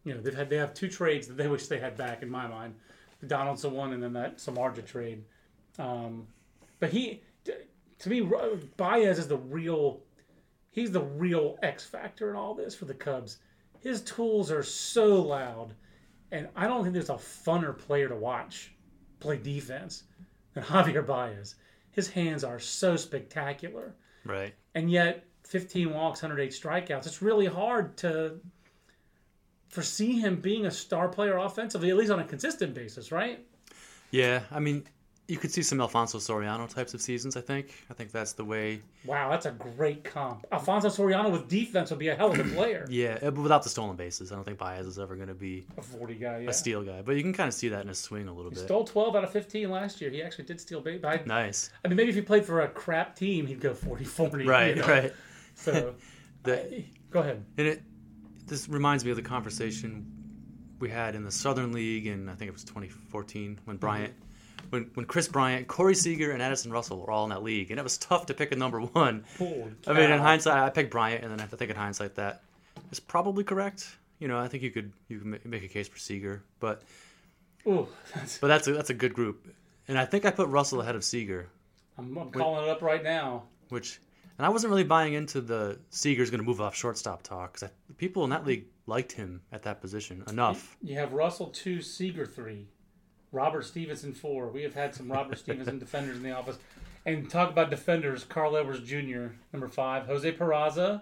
you 0.03 0.13
know 0.13 0.21
they've 0.21 0.35
had 0.35 0.49
they 0.49 0.57
have 0.57 0.73
two 0.73 0.87
trades 0.87 1.27
that 1.27 1.37
they 1.37 1.47
wish 1.47 1.65
they 1.65 1.79
had 1.79 1.97
back 1.97 2.21
in 2.21 2.29
my 2.29 2.47
mind, 2.47 2.75
the 3.21 3.27
Donaldson 3.27 3.73
one 3.73 3.93
and 3.93 4.03
then 4.03 4.13
that 4.13 4.37
Samardzija 4.37 4.85
trade. 4.85 5.23
Um, 5.79 6.27
but 6.79 6.91
he, 6.91 7.21
to 7.99 8.09
me, 8.09 8.21
Baez 8.77 9.19
is 9.19 9.27
the 9.27 9.37
real. 9.37 10.01
He's 10.71 10.91
the 10.91 11.01
real 11.01 11.57
X 11.63 11.85
factor 11.85 12.29
in 12.29 12.35
all 12.35 12.53
this 12.53 12.75
for 12.75 12.85
the 12.85 12.93
Cubs. 12.93 13.37
His 13.81 14.01
tools 14.01 14.51
are 14.51 14.61
so 14.61 15.21
loud, 15.21 15.73
and 16.31 16.47
I 16.55 16.67
don't 16.67 16.83
think 16.83 16.93
there's 16.93 17.09
a 17.09 17.13
funner 17.15 17.77
player 17.77 18.07
to 18.07 18.15
watch 18.15 18.71
play 19.19 19.37
defense 19.37 20.03
than 20.53 20.63
Javier 20.65 21.05
Baez. 21.05 21.55
His 21.91 22.09
hands 22.09 22.43
are 22.43 22.59
so 22.59 22.95
spectacular 22.95 23.95
Right. 24.25 24.53
and 24.75 24.89
yet 24.91 25.25
15 25.45 25.93
walks, 25.93 26.21
108 26.21 26.51
strikeouts. 26.51 27.07
It's 27.07 27.21
really 27.21 27.47
hard 27.47 27.97
to 27.97 28.39
foresee 29.69 30.19
him 30.19 30.37
being 30.37 30.65
a 30.65 30.71
star 30.71 31.07
player 31.09 31.37
offensively, 31.37 31.89
at 31.89 31.97
least 31.97 32.11
on 32.11 32.19
a 32.19 32.23
consistent 32.23 32.73
basis, 32.73 33.11
right? 33.11 33.45
Yeah, 34.11 34.41
I 34.51 34.59
mean, 34.59 34.85
you 35.29 35.37
could 35.37 35.51
see 35.51 35.61
some 35.61 35.79
Alfonso 35.79 36.17
Soriano 36.17 36.67
types 36.67 36.93
of 36.93 37.01
seasons. 37.01 37.37
I 37.37 37.41
think. 37.41 37.73
I 37.89 37.93
think 37.93 38.11
that's 38.11 38.33
the 38.33 38.43
way. 38.43 38.81
Wow, 39.05 39.29
that's 39.29 39.45
a 39.45 39.51
great 39.51 40.03
comp. 40.03 40.45
Alfonso 40.51 40.89
Soriano 40.89 41.31
with 41.31 41.47
defense 41.47 41.91
would 41.91 41.99
be 41.99 42.07
a 42.07 42.15
hell 42.15 42.31
of 42.31 42.39
a 42.39 42.43
player. 42.55 42.85
Yeah, 42.89 43.19
uh, 43.21 43.29
but 43.31 43.41
without 43.41 43.63
the 43.63 43.69
stolen 43.69 43.95
bases, 43.95 44.31
I 44.31 44.35
don't 44.35 44.43
think 44.43 44.57
Baez 44.57 44.87
is 44.87 44.97
ever 44.97 45.15
going 45.15 45.27
to 45.27 45.35
be 45.35 45.67
a 45.77 45.81
40 45.81 46.15
guy, 46.15 46.39
yeah. 46.39 46.49
a 46.49 46.53
steal 46.53 46.81
guy. 46.81 47.01
But 47.03 47.15
you 47.15 47.21
can 47.21 47.33
kind 47.33 47.47
of 47.47 47.53
see 47.53 47.69
that 47.69 47.81
in 47.81 47.87
his 47.87 47.99
swing 47.99 48.27
a 48.27 48.33
little 48.33 48.49
bit. 48.49 48.59
Stole 48.59 48.83
12 48.83 49.15
out 49.15 49.23
of 49.23 49.31
15 49.31 49.69
last 49.69 50.01
year. 50.01 50.09
He 50.09 50.23
actually 50.23 50.45
did 50.45 50.59
steal 50.59 50.81
base. 50.81 51.03
I, 51.03 51.21
Nice. 51.25 51.69
I 51.85 51.87
mean, 51.87 51.97
maybe 51.97 52.09
if 52.09 52.15
he 52.15 52.21
played 52.21 52.45
for 52.45 52.61
a 52.61 52.67
crap 52.67 53.15
team, 53.15 53.45
he'd 53.45 53.61
go 53.61 53.73
40 53.73 54.03
40. 54.05 54.45
Right. 54.45 54.75
you 54.75 54.81
know? 54.81 54.87
Right. 54.87 55.13
So, 55.55 55.93
The, 56.43 56.85
go 57.11 57.19
ahead. 57.19 57.43
and 57.57 57.67
it 57.67 57.83
this 58.47 58.69
reminds 58.69 59.03
me 59.03 59.11
of 59.11 59.17
the 59.17 59.23
conversation 59.23 60.05
we 60.79 60.89
had 60.89 61.15
in 61.15 61.23
the 61.23 61.31
Southern 61.31 61.73
League 61.73 62.07
and 62.07 62.29
I 62.29 62.35
think 62.35 62.47
it 62.47 62.53
was 62.53 62.63
2014 62.63 63.59
when 63.65 63.77
Bryant. 63.77 64.13
When, 64.69 64.91
when 64.93 65.05
Kris 65.05 65.27
Bryant, 65.27 65.67
Corey 65.67 65.95
Seager, 65.95 66.31
and 66.31 66.41
Addison 66.41 66.71
Russell 66.71 66.99
were 66.99 67.09
all 67.11 67.23
in 67.23 67.29
that 67.31 67.43
league, 67.43 67.71
and 67.71 67.79
it 67.79 67.83
was 67.83 67.97
tough 67.97 68.27
to 68.27 68.33
pick 68.33 68.51
a 68.51 68.55
number 68.55 68.79
one. 68.81 69.25
I 69.39 69.93
mean, 69.93 70.11
in 70.11 70.19
hindsight, 70.19 70.61
I 70.61 70.69
picked 70.69 70.91
Bryant, 70.91 71.23
and 71.23 71.31
then 71.31 71.39
I 71.39 71.43
have 71.43 71.51
to 71.51 71.57
think 71.57 71.71
in 71.71 71.77
hindsight 71.77 72.15
that 72.15 72.43
is 72.91 72.99
probably 72.99 73.43
correct. 73.43 73.87
You 74.19 74.27
know, 74.27 74.37
I 74.37 74.47
think 74.47 74.63
you 74.63 74.71
could 74.71 74.91
you 75.07 75.19
can 75.19 75.39
make 75.45 75.63
a 75.63 75.67
case 75.67 75.87
for 75.87 75.97
Seager, 75.97 76.43
but 76.59 76.83
Ooh, 77.65 77.87
that's, 78.13 78.37
but 78.37 78.47
that's 78.47 78.67
a, 78.67 78.73
that's 78.73 78.89
a 78.89 78.93
good 78.93 79.13
group, 79.13 79.47
and 79.87 79.97
I 79.97 80.05
think 80.05 80.25
I 80.25 80.31
put 80.31 80.49
Russell 80.49 80.81
ahead 80.81 80.95
of 80.95 81.03
Seager, 81.03 81.47
I'm, 81.97 82.17
I'm 82.17 82.31
calling 82.31 82.65
it 82.65 82.69
up 82.69 82.81
right 82.81 83.03
now. 83.03 83.43
which 83.69 83.99
and 84.37 84.45
I 84.45 84.49
wasn't 84.49 84.71
really 84.71 84.83
buying 84.85 85.13
into 85.13 85.41
the 85.41 85.79
Seager's 85.89 86.29
going 86.29 86.39
to 86.41 86.45
move 86.45 86.61
off 86.61 86.75
shortstop 86.75 87.23
talk 87.23 87.53
because 87.53 87.69
people 87.97 88.23
in 88.23 88.29
that 88.29 88.45
league 88.45 88.65
liked 88.87 89.11
him 89.11 89.41
at 89.51 89.63
that 89.63 89.81
position 89.81 90.23
enough. 90.29 90.77
You 90.81 90.95
have 90.95 91.13
Russell 91.13 91.47
two, 91.47 91.81
Seager 91.81 92.25
three, 92.25 92.67
Robert 93.31 93.65
Stephenson 93.65 94.13
four. 94.13 94.47
We 94.47 94.63
have 94.63 94.73
had 94.73 94.95
some 94.95 95.11
Robert 95.11 95.37
Stephenson 95.37 95.79
defenders 95.85 96.17
in 96.17 96.23
the 96.23 96.31
office. 96.31 96.57
And 97.05 97.29
talk 97.29 97.49
about 97.49 97.69
defenders, 97.69 98.23
Carl 98.23 98.57
Edwards 98.57 98.81
Jr. 98.81 99.27
number 99.53 99.67
five, 99.69 100.05
Jose 100.05 100.31
Peraza, 100.33 101.01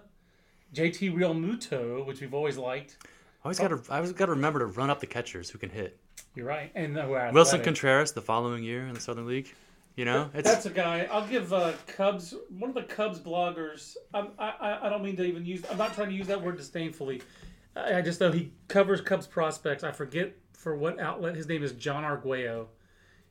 JT 0.74 1.14
Realmuto, 1.14 2.06
which 2.06 2.20
we've 2.20 2.34
always 2.34 2.56
liked. 2.56 2.96
I 3.42 3.46
always 3.46 3.58
got 3.58 3.68
to 3.68 3.80
I 3.90 3.96
always 3.96 4.12
got 4.12 4.26
to 4.26 4.32
remember 4.32 4.60
to 4.60 4.66
run 4.66 4.90
up 4.90 5.00
the 5.00 5.06
catchers 5.06 5.50
who 5.50 5.58
can 5.58 5.70
hit. 5.70 5.98
You're 6.34 6.46
right, 6.46 6.70
and 6.74 6.94
we're 6.94 7.32
Willson. 7.32 7.62
Contreras 7.62 8.12
the 8.12 8.22
following 8.22 8.62
year 8.62 8.86
in 8.86 8.94
the 8.94 9.00
Southern 9.00 9.26
League. 9.26 9.52
You 9.96 10.04
know, 10.04 10.30
it's 10.32 10.48
That's 10.48 10.66
a 10.66 10.70
guy. 10.70 11.08
I'll 11.10 11.26
give 11.26 11.52
uh, 11.52 11.72
Cubs 11.88 12.32
one 12.56 12.70
of 12.70 12.76
the 12.76 12.84
Cubs 12.84 13.18
bloggers. 13.18 13.96
I'm, 14.14 14.28
I 14.38 14.50
I 14.60 14.86
I 14.86 14.88
don't 14.88 15.02
mean 15.02 15.16
to 15.16 15.24
even 15.24 15.44
use. 15.44 15.64
I'm 15.68 15.76
not 15.76 15.94
trying 15.94 16.10
to 16.10 16.14
use 16.14 16.28
that 16.28 16.40
word 16.40 16.56
disdainfully. 16.56 17.22
I, 17.74 17.96
I 17.98 18.02
just 18.02 18.20
know 18.20 18.30
he 18.30 18.52
covers 18.68 19.00
Cubs 19.00 19.26
prospects. 19.26 19.82
I 19.82 19.90
forget 19.90 20.36
for 20.58 20.74
what 20.74 20.98
outlet. 20.98 21.36
His 21.36 21.46
name 21.46 21.62
is 21.62 21.70
John 21.72 22.04
Arguello. 22.04 22.68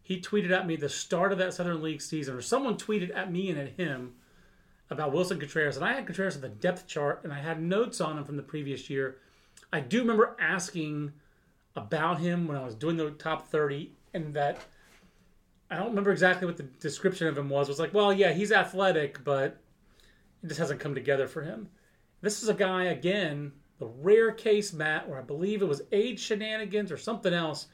He 0.02 0.22
tweeted 0.22 0.52
at 0.52 0.66
me 0.66 0.78
the 0.78 0.88
start 0.88 1.34
of 1.34 1.38
that 1.40 1.54
Southern 1.54 1.84
League 1.84 2.02
season, 2.02 2.34
or 2.34 2.42
someone 2.42 2.78
tweeted 2.78 3.14
at 3.14 3.30
me 3.30 3.50
and 3.50 3.60
at 3.60 3.74
him 3.74 4.14
about 4.90 5.12
Willson 5.12 5.38
Contreras, 5.38 5.76
and 5.76 5.86
I 5.86 5.94
had 5.94 6.06
Contreras 6.06 6.36
on 6.36 6.42
the 6.42 6.48
depth 6.48 6.88
chart, 6.88 7.20
and 7.26 7.34
I 7.34 7.40
had 7.40 7.62
notes 7.62 8.00
on 8.00 8.18
him 8.18 8.24
from 8.24 8.38
the 8.38 8.44
previous 8.44 8.90
year. 8.90 9.18
I 9.74 9.82
do 9.82 10.00
remember 10.00 10.38
asking 10.40 11.12
about 11.76 12.20
him 12.20 12.48
when 12.48 12.56
I 12.56 12.64
was 12.64 12.74
doing 12.74 12.96
the 12.96 13.12
top 13.12 13.50
30, 13.50 13.92
and 14.14 14.34
that 14.34 14.60
I 15.70 15.76
don't 15.76 15.90
remember 15.90 16.14
exactly 16.14 16.48
what 16.48 16.56
the 16.56 16.64
description 16.64 17.28
of 17.28 17.38
him 17.38 17.50
was. 17.50 17.68
It 17.68 17.72
was 17.72 17.80
like, 17.80 17.94
well, 17.94 18.14
yeah, 18.14 18.32
he's 18.32 18.54
athletic, 18.54 19.22
but 19.26 19.60
it 20.42 20.48
just 20.48 20.62
hasn't 20.62 20.80
come 20.80 20.96
together 20.96 21.28
for 21.28 21.42
him. 21.42 21.68
This 22.22 22.42
is 22.42 22.48
a 22.48 22.54
guy, 22.54 22.86
again, 22.86 23.52
the 23.80 23.88
rare 23.88 24.32
case, 24.32 24.74
Matt, 24.74 25.08
where 25.08 25.20
I 25.20 25.22
believe 25.22 25.62
it 25.62 25.68
was 25.68 25.82
age 25.92 26.20
shenanigans 26.20 26.92
or 26.92 26.98
something 26.98 27.34
else. 27.34 27.68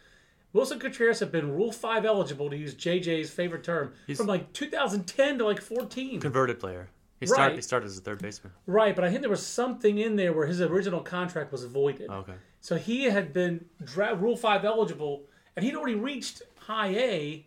Willson 0.53 0.79
Contreras 0.79 1.19
had 1.19 1.31
been 1.31 1.51
Rule 1.51 1.71
5 1.71 2.05
eligible, 2.05 2.49
to 2.49 2.55
use 2.57 2.75
JJ's 2.75 3.31
favorite 3.31 3.63
term, 3.63 3.93
from 4.15 4.27
like 4.27 4.51
2010 4.53 5.39
to 5.39 5.45
like 5.45 5.61
14. 5.61 6.19
converted 6.19 6.59
player. 6.59 6.89
He 7.19 7.25
started 7.27 7.43
Right. 7.51 7.55
he 7.55 7.61
started 7.61 7.85
as 7.87 7.97
a 7.97 8.01
third 8.01 8.21
baseman. 8.21 8.51
Right, 8.67 8.93
but 8.95 9.05
I 9.05 9.09
think 9.09 9.21
there 9.21 9.29
was 9.29 9.45
something 9.45 9.97
in 9.97 10.15
there 10.17 10.33
where 10.33 10.45
his 10.45 10.61
original 10.61 10.99
contract 10.99 11.51
was 11.51 11.63
voided. 11.63 12.07
Oh, 12.09 12.15
okay. 12.17 12.33
So 12.59 12.75
he 12.75 13.05
had 13.05 13.31
been 13.33 13.65
dra- 13.83 14.13
Rule 14.15 14.35
5 14.35 14.65
eligible, 14.65 15.23
and 15.55 15.63
he'd 15.65 15.75
already 15.75 15.95
reached 15.95 16.41
high 16.57 16.89
A, 16.89 17.45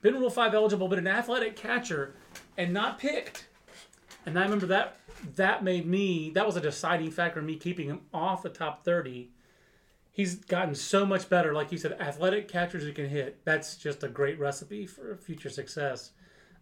been 0.00 0.14
Rule 0.14 0.28
5 0.30 0.54
eligible, 0.54 0.88
but 0.88 0.98
an 0.98 1.06
athletic 1.06 1.54
catcher, 1.56 2.14
and 2.58 2.72
not 2.74 2.98
picked. 2.98 3.46
And 4.26 4.38
I 4.38 4.42
remember 4.42 4.66
that 4.66 4.96
that 5.36 5.62
made 5.64 5.86
me, 5.86 6.30
that 6.30 6.46
was 6.46 6.56
a 6.56 6.60
deciding 6.60 7.10
factor 7.10 7.40
in 7.40 7.46
me 7.46 7.56
keeping 7.56 7.88
him 7.88 8.00
off 8.12 8.42
the 8.42 8.48
top 8.48 8.84
30. 8.84 9.30
He's 10.10 10.34
gotten 10.36 10.74
so 10.74 11.06
much 11.06 11.28
better. 11.28 11.54
Like 11.54 11.72
you 11.72 11.78
said, 11.78 11.96
athletic 12.00 12.48
catchers 12.48 12.82
who 12.84 12.92
can 12.92 13.08
hit. 13.08 13.38
That's 13.44 13.76
just 13.76 14.02
a 14.02 14.08
great 14.08 14.38
recipe 14.38 14.86
for 14.86 15.16
future 15.16 15.48
success. 15.48 16.10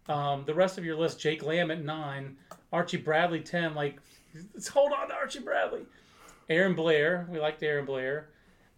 Um, 0.07 0.43
the 0.45 0.53
rest 0.53 0.77
of 0.77 0.85
your 0.85 0.95
list, 0.95 1.19
Jake 1.19 1.43
Lamb 1.43 1.69
at 1.69 1.83
nine, 1.83 2.37
Archie 2.71 2.97
Bradley 2.97 3.41
10. 3.41 3.75
Like, 3.75 3.99
let's 4.53 4.67
hold 4.67 4.91
on 4.93 5.09
to 5.09 5.13
Archie 5.15 5.39
Bradley. 5.39 5.85
Aaron 6.49 6.75
Blair, 6.75 7.27
we 7.29 7.39
liked 7.39 7.61
Aaron 7.61 7.85
Blair. 7.85 8.29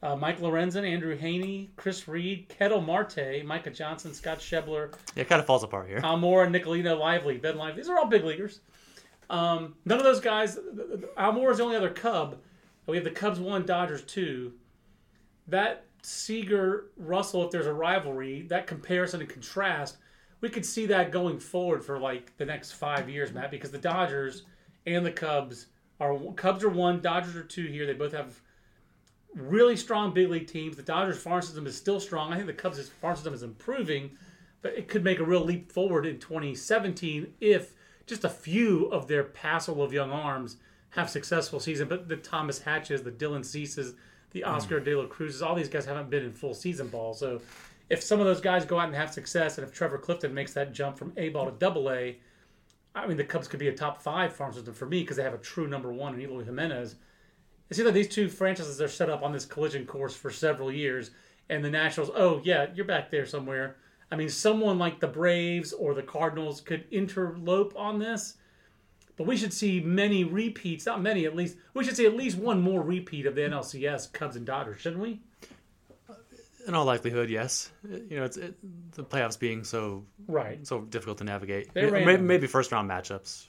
Uh, 0.02 0.18
Mike 0.18 0.42
Lorenzen, 0.42 0.86
Andrew 0.86 1.18
Heaney, 1.18 1.70
Chris 1.78 2.10
Reed, 2.10 2.50
Ketel 2.50 2.82
Marte, 2.82 3.46
Micah 3.46 3.70
Johnson, 3.70 4.13
Scott 4.13 4.40
Schebler, 4.40 4.94
Yeah, 5.16 5.22
it 5.22 5.30
kind 5.30 5.40
of 5.40 5.46
falls 5.46 5.63
apart 5.63 5.88
here. 5.88 6.02
Almora, 6.02 6.50
Nicolino, 6.50 7.00
Lively, 7.00 7.38
Ben 7.38 7.56
Lively. 7.58 7.78
These 7.82 7.90
are 7.90 7.98
all 7.98 8.08
big 8.08 8.25
leaguers. 8.25 8.60
Um, 9.34 9.74
none 9.84 9.98
of 9.98 10.04
those 10.04 10.20
guys. 10.20 10.60
Almora 11.18 11.52
is 11.52 11.58
the 11.58 11.63
only 11.63 11.75
other 11.75 11.90
Cub. 11.90 12.38
We 12.86 12.98
have 12.98 13.04
the 13.04 13.10
Cubs 13.10 13.40
one, 13.40 13.66
Dodgers 13.66 14.04
two. 14.04 14.54
That 15.48 15.86
Seager 16.04 16.92
Russell, 16.98 17.44
if 17.44 17.52
there's 17.52 17.66
a 17.66 17.74
rivalry, 17.74 18.44
that 18.44 18.68
comparison 18.68 19.22
and 19.22 19.30
contrast, 19.30 19.98
we 20.40 20.50
could 20.50 20.66
see 20.66 20.86
that 20.86 21.12
going 21.12 21.40
forward 21.40 21.84
for 21.84 22.00
like 22.00 22.38
the 22.38 22.46
next 22.46 22.74
five 22.74 23.10
years, 23.10 23.34
Matt, 23.34 23.50
because 23.50 23.72
the 23.72 23.80
Dodgers 23.80 24.44
and 24.86 25.04
the 25.04 25.12
Cubs 25.12 25.66
are 26.00 26.16
Cubs 26.36 26.63
are 26.63 26.70
one, 26.70 27.02
Dodgers 27.02 27.36
are 27.36 27.44
two 27.44 27.66
here. 27.66 27.88
They 27.88 27.94
both 27.94 28.13
have 28.13 28.40
really 29.34 29.75
strong 29.75 30.13
big 30.13 30.30
league 30.30 30.46
teams. 30.46 30.78
The 30.78 30.84
Dodgers 30.84 31.18
farm 31.18 31.42
system 31.42 31.66
is 31.66 31.75
still 31.75 32.00
strong. 32.00 32.32
I 32.32 32.36
think 32.36 32.46
the 32.46 32.54
Cubs' 32.54 32.88
farm 33.02 33.16
system 33.16 33.34
is 33.34 33.42
improving, 33.42 34.12
but 34.62 34.74
it 34.78 34.88
could 34.88 35.04
make 35.04 35.18
a 35.18 35.25
real 35.25 35.44
leap 35.44 35.72
forward 35.72 36.06
in 36.06 36.20
2017 36.20 37.34
if 37.42 37.74
just 38.05 38.24
a 38.24 38.29
few 38.29 38.86
of 38.88 39.07
their 39.07 39.24
passel 39.24 39.81
of 39.81 39.93
young 39.93 40.12
arms 40.12 40.57
have 40.91 41.10
successful 41.10 41.60
season. 41.60 41.88
But 41.88 42.07
the 42.07 42.17
Thomas 42.17 42.60
Hatches, 42.60 43.03
the 43.03 43.12
Dylan 43.12 43.45
Ceases, 43.45 43.95
the 44.31 44.41
hmm. 44.41 44.50
Oscar 44.50 44.79
De 44.79 44.95
La 44.95 45.05
Cruzes, 45.05 45.45
all 45.45 45.55
these 45.55 45.69
guys 45.69 45.86
haven't 45.86 46.10
been 46.10 46.24
in 46.24 46.31
full 46.31 46.53
season 46.53 46.88
ball. 46.88 47.13
So 47.13 47.41
if 47.89 48.01
some 48.01 48.19
of 48.19 48.25
those 48.25 48.41
guys 48.41 48.65
go 48.65 48.79
out 48.79 48.88
and 48.88 48.95
have 48.95 49.13
success, 49.13 49.57
and 49.57 49.67
if 49.67 49.74
Trevor 49.74 49.98
Clifton 49.98 50.33
makes 50.33 50.53
that 50.53 50.74
jump 50.74 50.98
from 50.98 51.13
A 51.17 51.29
ball 51.29 51.45
to 51.45 51.51
double 51.51 51.91
A, 51.91 52.17
I 52.95 53.07
mean, 53.07 53.17
the 53.17 53.24
Cubs 53.24 53.48
could 53.48 53.60
be 53.60 53.69
a 53.69 53.74
top 53.74 54.01
five 54.01 54.33
farm 54.33 54.53
system 54.53 54.74
for 54.74 54.86
me 54.86 55.01
because 55.01 55.17
they 55.17 55.24
have 55.24 55.33
a 55.33 55.39
true 55.39 55.67
number 55.67 55.91
one 55.91 56.13
in 56.13 56.22
Eloy 56.22 56.43
Jimenez. 56.43 56.95
It 57.69 57.75
seems 57.75 57.86
like 57.86 57.95
these 57.95 58.10
two 58.10 58.29
franchises 58.29 58.81
are 58.81 58.88
set 58.88 59.10
up 59.10 59.24
on 59.24 59.31
this 59.31 59.45
collision 59.45 59.86
course 59.86 60.15
for 60.15 60.29
several 60.29 60.72
years, 60.72 61.12
and 61.50 61.63
the 61.63 61.72
Nationals, 61.72 62.12
oh 62.15 62.41
yeah, 62.43 62.67
you're 62.75 62.86
back 62.86 63.10
there 63.10 63.25
somewhere. 63.25 63.77
I 64.12 64.15
mean, 64.15 64.29
someone 64.29 64.77
like 64.77 65.00
the 65.00 65.07
Braves 65.07 65.74
or 65.74 65.93
the 65.93 66.03
Cardinals 66.03 66.62
could 66.62 66.89
interlope 66.91 67.75
on 67.75 68.00
this, 68.00 68.36
but 69.17 69.25
we 69.27 69.38
should 69.38 69.53
see 69.53 69.79
many 69.79 70.24
repeats. 70.24 70.86
Not 70.86 71.01
many, 71.01 71.25
at 71.25 71.36
least. 71.36 71.57
We 71.74 71.83
should 71.83 71.95
see 71.98 72.05
at 72.05 72.15
least 72.15 72.38
one 72.38 72.62
more 72.62 72.81
repeat 72.81 73.25
of 73.25 73.36
the 73.36 73.41
NLCS 73.41 74.12
Cubs 74.13 74.36
and 74.36 74.45
Dodgers, 74.45 74.81
shouldn't 74.81 75.01
we? 75.01 75.19
Uh, 76.10 76.13
in 76.67 76.75
all 76.75 76.86
likelihood, 76.86 77.29
yes. 77.29 77.72
Uh, 77.86 77.98
you 78.10 78.17
know, 78.17 78.24
it's 78.24 78.38
it, 78.38 78.55
the 78.93 79.03
playoffs 79.03 79.39
being 79.39 79.63
so 79.63 80.03
Right. 80.27 80.65
so 80.65 80.81
difficult 80.81 81.17
to 81.19 81.24
navigate. 81.24 81.74
They're 81.74 81.91
maybe, 81.91 82.05
random. 82.05 82.27
maybe 82.27 82.48
first 82.48 82.72
round 82.72 82.89
matchups. 82.89 83.48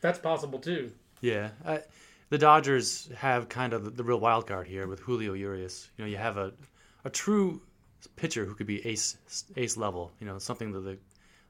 That's 0.00 0.18
possible 0.18 0.58
too. 0.58 0.92
Yeah, 1.20 1.50
I, 1.64 1.80
the 2.28 2.38
Dodgers 2.38 3.08
have 3.16 3.48
kind 3.48 3.72
of 3.72 3.84
the, 3.84 3.90
the 3.90 4.04
real 4.04 4.20
wild 4.20 4.46
card 4.46 4.66
here 4.68 4.86
with 4.86 5.00
Julio 5.00 5.32
Urias. 5.32 5.90
You 5.96 6.04
know, 6.04 6.10
you 6.10 6.16
have 6.18 6.36
a 6.36 6.52
a 7.04 7.10
true 7.10 7.60
pitcher 8.16 8.44
who 8.44 8.54
could 8.54 8.66
be 8.66 8.84
ace 8.86 9.16
ace 9.56 9.76
level. 9.76 10.12
You 10.20 10.26
know, 10.26 10.38
something 10.38 10.72
that 10.72 10.80
the 10.80 10.98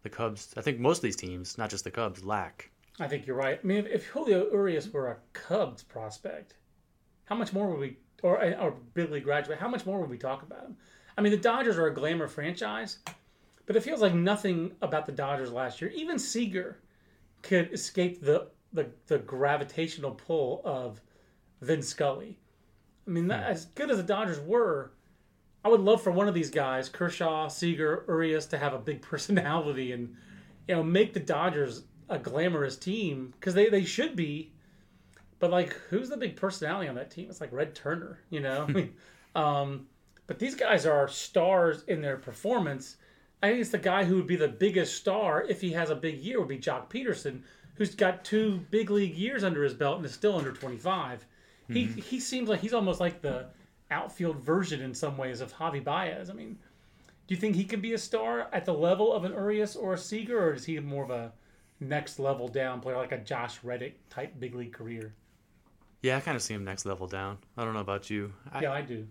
the 0.02 0.10
Cubs, 0.10 0.54
I 0.56 0.60
think 0.60 0.78
most 0.78 0.98
of 0.98 1.02
these 1.02 1.16
teams, 1.16 1.58
not 1.58 1.70
just 1.70 1.84
the 1.84 1.90
Cubs, 1.90 2.24
lack. 2.24 2.70
I 3.00 3.08
think 3.08 3.26
you're 3.26 3.36
right. 3.36 3.58
I 3.62 3.66
mean, 3.66 3.78
if, 3.78 3.86
if 3.86 4.06
Julio 4.06 4.50
Urias 4.50 4.88
were 4.90 5.08
a 5.08 5.16
Cubs 5.32 5.82
prospect, 5.82 6.54
how 7.24 7.34
much 7.34 7.52
more 7.52 7.68
would 7.68 7.80
we, 7.80 7.96
or 8.22 8.42
or 8.58 8.76
big 8.94 9.10
league 9.10 9.24
graduate, 9.24 9.58
how 9.58 9.68
much 9.68 9.84
more 9.84 10.00
would 10.00 10.10
we 10.10 10.18
talk 10.18 10.42
about 10.42 10.62
him? 10.62 10.76
I 11.18 11.22
mean, 11.22 11.32
the 11.32 11.38
Dodgers 11.38 11.78
are 11.78 11.86
a 11.86 11.94
glamour 11.94 12.28
franchise, 12.28 12.98
but 13.66 13.76
it 13.76 13.82
feels 13.82 14.00
like 14.00 14.14
nothing 14.14 14.72
about 14.82 15.06
the 15.06 15.12
Dodgers 15.12 15.50
last 15.50 15.80
year, 15.80 15.90
even 15.90 16.18
Seager, 16.18 16.80
could 17.42 17.72
escape 17.72 18.20
the 18.20 18.48
the, 18.72 18.90
the 19.06 19.18
gravitational 19.18 20.12
pull 20.12 20.60
of 20.64 21.00
Vin 21.62 21.82
Scully. 21.82 22.38
I 23.06 23.10
mean, 23.10 23.24
hmm. 23.24 23.30
that, 23.30 23.44
as 23.44 23.66
good 23.66 23.90
as 23.90 23.96
the 23.96 24.02
Dodgers 24.02 24.40
were, 24.40 24.92
I 25.66 25.68
would 25.68 25.80
love 25.80 26.00
for 26.00 26.12
one 26.12 26.28
of 26.28 26.35
these 26.35 26.50
guys, 26.50 26.88
Kershaw, 26.88 27.49
Seager, 27.49 28.04
Urias, 28.06 28.46
to 28.46 28.58
have 28.58 28.73
a 28.73 28.78
big 28.78 29.02
personality 29.11 29.90
and 29.90 30.14
you 30.68 30.76
know 30.76 30.82
make 30.85 31.12
the 31.12 31.18
Dodgers 31.18 31.82
a 32.08 32.20
glamorous 32.20 32.76
team 32.76 33.35
because 33.35 33.54
they, 33.54 33.68
they 33.68 33.85
should 33.85 34.14
be. 34.14 34.52
But 35.40 35.50
like, 35.50 35.73
who's 35.90 36.08
the 36.08 36.16
big 36.16 36.37
personality 36.37 36.88
on 36.88 36.94
that 36.94 37.11
team? 37.11 37.26
It's 37.28 37.40
like 37.40 37.52
Red 37.52 37.75
Turner, 37.75 38.20
you 38.30 38.38
know. 38.38 38.68
um, 39.35 39.88
but 40.28 40.38
these 40.38 40.54
guys 40.54 40.87
are 40.87 41.08
stars 41.08 41.82
in 41.88 42.00
their 42.00 42.16
performance. 42.16 42.99
I 43.42 43.49
think 43.49 43.61
it's 43.61 43.70
the 43.70 43.78
guy 43.78 44.04
who 44.04 44.14
would 44.14 44.28
be 44.28 44.37
the 44.37 44.46
biggest 44.46 44.94
star 44.94 45.42
if 45.42 45.61
he 45.61 45.73
has 45.73 45.90
a 45.90 45.96
big 45.96 46.20
year 46.20 46.38
would 46.38 46.49
be 46.49 46.58
Joc 46.58 46.88
Pederson, 46.88 47.40
who's 47.75 47.92
got 47.96 48.25
two 48.25 48.61
big 48.70 48.88
league 48.88 49.16
years 49.16 49.42
under 49.42 49.64
his 49.64 49.75
belt 49.75 49.96
and 49.96 50.06
is 50.06 50.14
still 50.14 50.38
under 50.38 50.52
twenty 50.52 50.78
five. 50.78 51.26
He 51.68 51.87
he 51.87 52.20
seems 52.20 52.49
like 52.49 52.61
he's 52.61 52.73
almost 52.73 53.00
like 53.00 53.20
the 53.20 53.46
outfield 53.90 54.38
version 54.38 54.81
in 54.81 54.95
some 54.95 55.16
ways 55.16 55.40
of 55.40 55.55
Javi 55.55 55.83
Baez. 55.83 56.31
I 56.31 56.33
mean, 56.33 56.59
do 57.26 57.35
you 57.35 57.40
think 57.40 57.57
he 57.57 57.64
could 57.64 57.83
be 57.83 57.93
a 57.95 57.99
star 57.99 58.49
at 58.52 58.64
the 58.64 58.75
level 58.75 59.12
of 59.12 59.25
an 59.25 59.33
Urias 59.33 59.76
or 59.76 59.95
a 59.95 59.99
Seager, 59.99 60.38
or 60.38 60.55
is 60.55 60.64
he 60.64 60.78
more 60.81 61.05
of 61.05 61.11
a 61.11 61.33
next 61.81 62.19
level 62.19 62.49
down 62.49 62.81
player 62.81 62.97
like 62.97 63.12
a 63.12 63.19
Josh 63.19 63.59
Reddick 63.62 64.09
type 64.09 64.38
big 64.38 64.55
league 64.55 64.73
career? 64.73 65.14
Yeah, 66.02 66.16
I 66.16 66.21
kind 66.21 66.37
of 66.37 66.43
see 66.43 66.55
him 66.55 66.64
next 66.64 66.87
level 66.87 67.07
down. 67.07 67.38
I 67.57 67.64
don't 67.64 67.75
know 67.75 67.81
about 67.81 68.11
you. 68.11 68.33
I, 68.52 68.62
Yeah, 68.62 68.73
I 68.73 68.83
do. 68.83 69.07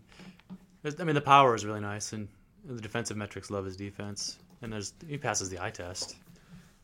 I 1.00 1.03
mean, 1.03 1.15
the 1.15 1.22
power 1.22 1.55
is 1.55 1.65
really 1.65 1.79
nice, 1.82 2.13
and 2.13 2.27
the 2.63 2.79
defensive 2.79 3.17
metrics 3.17 3.50
love 3.50 3.65
his 3.65 3.75
defense, 3.75 4.38
and 4.62 4.72
there's 4.72 4.94
he 5.08 5.17
passes 5.17 5.50
the 5.50 5.62
eye 5.62 5.72
test 5.72 6.15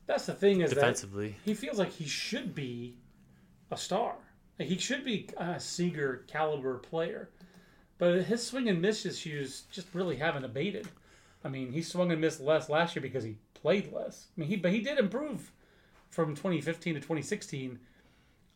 That's 0.07 0.25
the 0.25 0.33
thing 0.33 0.61
is 0.61 0.71
that 0.71 0.75
defensively. 0.75 1.35
he 1.45 1.53
feels 1.53 1.77
like 1.77 1.91
he 1.91 2.05
should 2.05 2.53
be 2.55 2.95
a 3.69 3.77
star. 3.77 4.15
Like, 4.59 4.67
he 4.67 4.77
should 4.77 5.05
be 5.05 5.29
a 5.37 5.59
Seager 5.59 6.25
caliber 6.27 6.77
player, 6.77 7.29
but 8.01 8.23
his 8.23 8.41
swing 8.45 8.67
and 8.67 8.81
miss 8.81 9.05
issues 9.05 9.61
just 9.71 9.87
really 9.93 10.15
haven't 10.15 10.43
abated. 10.43 10.87
I 11.45 11.49
mean, 11.49 11.71
he 11.71 11.83
swung 11.83 12.11
and 12.11 12.19
missed 12.19 12.41
less 12.41 12.67
last 12.67 12.95
year 12.95 13.01
because 13.03 13.23
he 13.23 13.37
played 13.53 13.93
less. 13.93 14.25
I 14.35 14.39
mean, 14.41 14.49
he 14.49 14.55
but 14.55 14.71
he 14.71 14.79
did 14.81 14.97
improve 14.97 15.51
from 16.09 16.33
2015 16.35 16.95
to 16.95 16.99
2016. 16.99 17.77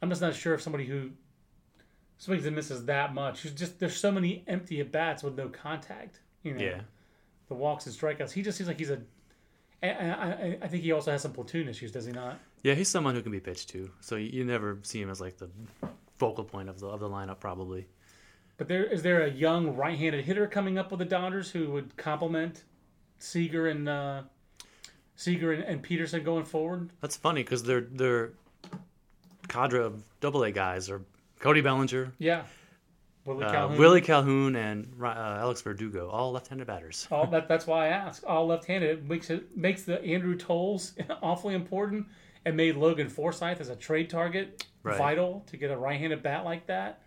I'm 0.01 0.09
just 0.09 0.21
not 0.21 0.33
sure 0.33 0.55
if 0.55 0.61
somebody 0.63 0.85
who 0.87 1.11
swings 2.17 2.45
and 2.47 2.55
misses 2.55 2.85
that 2.85 3.13
much. 3.13 3.43
There's 3.43 3.53
just 3.55 3.79
there's 3.79 3.95
so 3.95 4.11
many 4.11 4.43
empty 4.47 4.79
at 4.81 4.91
bats 4.91 5.21
with 5.21 5.37
no 5.37 5.49
contact. 5.49 6.21
You 6.41 6.53
know, 6.55 6.63
Yeah. 6.63 6.81
the 7.47 7.53
walks 7.55 7.85
and 7.85 7.95
strikeouts. 7.95 8.31
He 8.31 8.41
just 8.41 8.57
seems 8.57 8.67
like 8.67 8.79
he's 8.79 8.89
a. 8.89 9.01
I, 9.83 9.89
I, 9.89 10.57
I 10.63 10.67
think 10.67 10.81
he 10.83 10.91
also 10.91 11.11
has 11.11 11.21
some 11.21 11.33
platoon 11.33 11.67
issues, 11.67 11.91
does 11.91 12.05
he 12.05 12.11
not? 12.11 12.39
Yeah, 12.63 12.73
he's 12.73 12.87
someone 12.89 13.13
who 13.13 13.21
can 13.21 13.31
be 13.31 13.39
pitched 13.39 13.69
to. 13.69 13.91
So 14.01 14.15
you, 14.15 14.29
you 14.39 14.43
never 14.45 14.79
see 14.81 14.99
him 14.99 15.11
as 15.11 15.21
like 15.21 15.37
the 15.37 15.49
focal 16.17 16.43
point 16.43 16.69
of 16.69 16.79
the 16.79 16.87
of 16.87 16.99
the 16.99 17.09
lineup, 17.09 17.39
probably. 17.39 17.85
But 18.57 18.67
there 18.67 18.85
is 18.85 19.03
there 19.03 19.21
a 19.23 19.29
young 19.29 19.75
right-handed 19.75 20.23
hitter 20.25 20.47
coming 20.47 20.77
up 20.77 20.91
with 20.91 20.99
the 20.99 21.05
Dodgers 21.05 21.51
who 21.51 21.71
would 21.71 21.97
complement 21.97 22.63
Seager 23.19 23.67
and 23.67 23.89
uh, 23.89 24.21
Seager 25.15 25.51
and, 25.51 25.63
and 25.63 25.83
Pederson 25.83 26.23
going 26.23 26.45
forward? 26.45 26.89
That's 27.01 27.17
funny 27.17 27.43
because 27.43 27.63
their 27.63 27.81
their 27.81 28.31
cadre 29.47 29.83
of 29.83 30.03
Double 30.21 30.43
A 30.43 30.51
guys 30.51 30.89
are 30.89 31.01
Cody 31.39 31.61
Bellinger, 31.61 32.13
Yeah, 32.17 32.43
Willie 33.25 33.43
uh, 33.43 33.51
Calhoun. 33.51 33.77
Willie 33.77 34.01
Calhoun, 34.01 34.55
and 34.55 34.87
uh, 35.01 35.07
Alex 35.07 35.61
Verdugo, 35.61 36.09
all 36.09 36.31
left-handed 36.31 36.65
batters. 36.65 37.07
All 37.11 37.27
that, 37.27 37.47
that's 37.47 37.67
why 37.67 37.85
I 37.85 37.89
ask. 37.89 38.23
All 38.25 38.47
left-handed 38.47 38.89
it 38.89 39.03
makes 39.05 39.29
it 39.29 39.55
makes 39.57 39.83
the 39.83 40.01
Andrew 40.03 40.35
Toles 40.37 40.93
awfully 41.21 41.55
important, 41.55 42.07
and 42.45 42.55
made 42.55 42.77
Logan 42.77 43.09
Forsythe 43.09 43.59
as 43.59 43.69
a 43.69 43.75
trade 43.75 44.09
target 44.09 44.65
Right. 44.83 44.99
vital 44.99 45.43
to 45.47 45.57
get 45.57 45.71
a 45.71 45.77
right-handed 45.77 46.21
bat 46.21 46.45
like 46.45 46.67
that. 46.67 47.01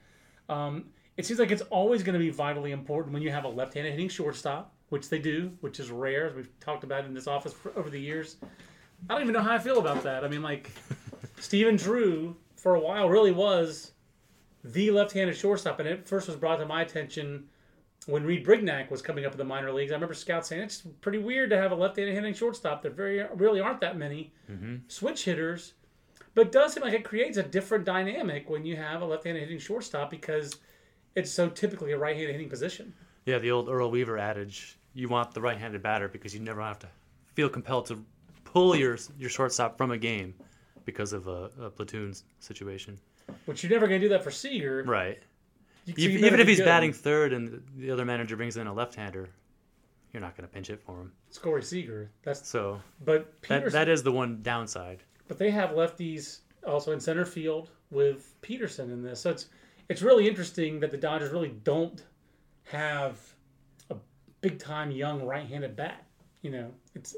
Um, 0.49 0.87
it 1.19 1.27
seems 1.27 1.41
like 1.41 1.51
it's 1.51 1.63
always 1.63 2.05
going 2.05 2.15
to 2.15 2.19
be 2.21 2.31
vitally 2.31 2.71
important 2.71 3.13
when 3.13 3.23
you 3.23 3.31
have 3.33 3.45
a 3.45 3.49
left-handed 3.49 3.91
hitting 3.91 4.09
shortstop, 4.09 4.73
which 4.91 5.09
they 5.09 5.19
do, 5.19 5.51
which 5.61 5.81
is 5.81 5.91
rare, 5.91 6.27
as 6.27 6.35
we've 6.35 6.49
talked 6.61 6.85
about 6.85 7.05
in 7.05 7.13
this 7.13 7.27
office 7.27 7.53
for, 7.53 7.77
over 7.77 7.91
the 7.91 8.01
years. 8.01 8.37
I 9.11 9.15
don't 9.15 9.23
even 9.23 9.35
know 9.35 9.43
how 9.43 9.55
I 9.55 9.59
feel 9.59 9.81
about 9.81 10.05
that. 10.05 10.25
I 10.25 10.29
mean, 10.29 10.43
like 10.43 10.71
Stephen 11.41 11.75
Drew 11.75 12.37
for 12.55 12.77
a 12.77 12.81
while 12.81 13.09
really 13.09 13.33
was 13.33 13.91
the 14.63 14.93
left-handed 14.93 15.37
shortstop, 15.37 15.81
and 15.81 15.89
it 15.89 16.07
first 16.07 16.29
was 16.29 16.37
brought 16.37 16.59
to 16.59 16.67
my 16.67 16.83
attention 16.83 17.49
when 18.07 18.23
Reid 18.23 18.47
Brignac 18.47 18.89
was 18.89 19.03
coming 19.03 19.27
up 19.27 19.33
in 19.33 19.39
the 19.39 19.45
minor 19.45 19.73
leagues. 19.73 19.91
I 19.91 19.97
remember 19.97 20.15
scouts 20.15 20.51
saying 20.51 20.63
it's 20.63 20.83
pretty 21.01 21.19
weird 21.19 21.51
to 21.51 21.57
have 21.57 21.73
a 21.73 21.75
left-handed 21.75 22.15
hitting 22.15 22.33
shortstop. 22.33 22.81
There 22.81 22.93
very 22.93 23.27
really 23.35 23.59
aren't 23.59 23.81
that 23.81 23.99
many 23.99 24.33
mm-hmm. 24.49 24.77
switch 24.87 25.25
hitters, 25.25 25.73
but 26.37 26.47
it 26.47 26.53
does 26.53 26.75
seem 26.75 26.85
like 26.85 26.93
it 26.93 27.05
creates 27.05 27.39
a 27.39 27.43
different 27.43 27.85
dynamic 27.85 28.49
when 28.49 28.65
you 28.65 28.77
have 28.77 29.03
a 29.03 29.05
left-handed 29.05 29.41
hitting 29.41 29.59
shortstop 29.59 30.13
because 30.13 30.55
it's 31.19 31.31
so 31.31 31.49
typically 31.49 31.93
a 31.93 31.99
right-handed 31.99 32.33
hitting 32.33 32.49
position. 32.49 32.93
Yeah, 33.27 33.39
the 33.39 33.51
old 33.51 33.69
Earl 33.69 33.91
Weaver 33.91 34.19
adage: 34.19 34.79
you 34.95 35.09
want 35.09 35.33
the 35.35 35.41
right-handed 35.41 35.83
batter 35.83 36.09
because 36.09 36.33
you 36.35 36.41
never 36.41 36.61
have 36.63 36.79
to 36.81 36.89
feel 37.35 37.49
compelled 37.49 37.87
to 37.87 38.05
pull 38.45 38.75
your 38.77 38.99
your 39.19 39.31
shortstop 39.31 39.77
from 39.77 39.91
a 39.91 39.99
game 39.99 40.35
because 40.85 41.13
of 41.13 41.27
a, 41.29 41.51
a 41.61 41.71
platoon 41.71 42.15
situation. 42.41 42.99
Which 43.45 43.63
you're 43.63 43.71
never 43.73 43.87
going 43.87 44.01
to 44.01 44.07
do 44.07 44.11
that 44.15 44.25
for 44.25 44.31
Seager. 44.31 44.83
Right. 44.87 45.19
You- 45.85 45.95
so 45.95 46.01
Even, 46.03 46.19
you 46.21 46.27
even 46.27 46.41
if 46.41 46.49
he's 46.49 46.59
good. 46.59 46.65
batting 46.67 46.93
third 46.93 47.33
and 47.33 47.63
the 47.77 47.91
other 47.91 48.05
manager 48.05 48.37
brings 48.37 48.57
in 48.57 48.67
a 48.67 48.73
left-hander, 48.73 49.29
you're 50.13 50.21
not 50.21 50.37
going 50.37 50.47
to 50.49 50.53
pinch 50.53 50.71
it 50.71 50.81
for 50.81 51.01
him. 51.01 51.13
it's 51.29 51.39
Corey 51.39 51.63
Seager. 51.63 52.11
That's 52.23 52.47
So 52.49 52.81
but 53.05 53.33
that, 53.49 53.71
that 53.73 53.89
is 53.89 54.03
the 54.03 54.13
one 54.13 54.41
downside. 54.43 55.03
but 55.29 55.39
they 55.39 55.51
have 55.51 55.71
lefties 55.71 56.41
also 56.67 56.93
in 56.93 57.01
center 57.01 57.25
field 57.27 57.71
with 57.91 58.35
Pederson 58.43 58.93
in 58.93 59.03
this. 59.03 59.21
So 59.21 59.31
it's 59.31 59.47
it's 59.89 60.03
really 60.03 60.29
interesting 60.29 60.81
that 60.81 60.91
the 60.91 60.97
Dodgers 60.97 61.33
really 61.33 61.55
don't 61.65 62.03
have 62.65 63.19
a 63.91 63.97
big 64.41 64.59
time 64.59 64.91
young 64.91 65.25
right 65.25 65.47
handed 65.47 65.77
bat. 65.77 66.05
You 66.43 66.51
know, 66.51 66.71
it's 66.95 67.17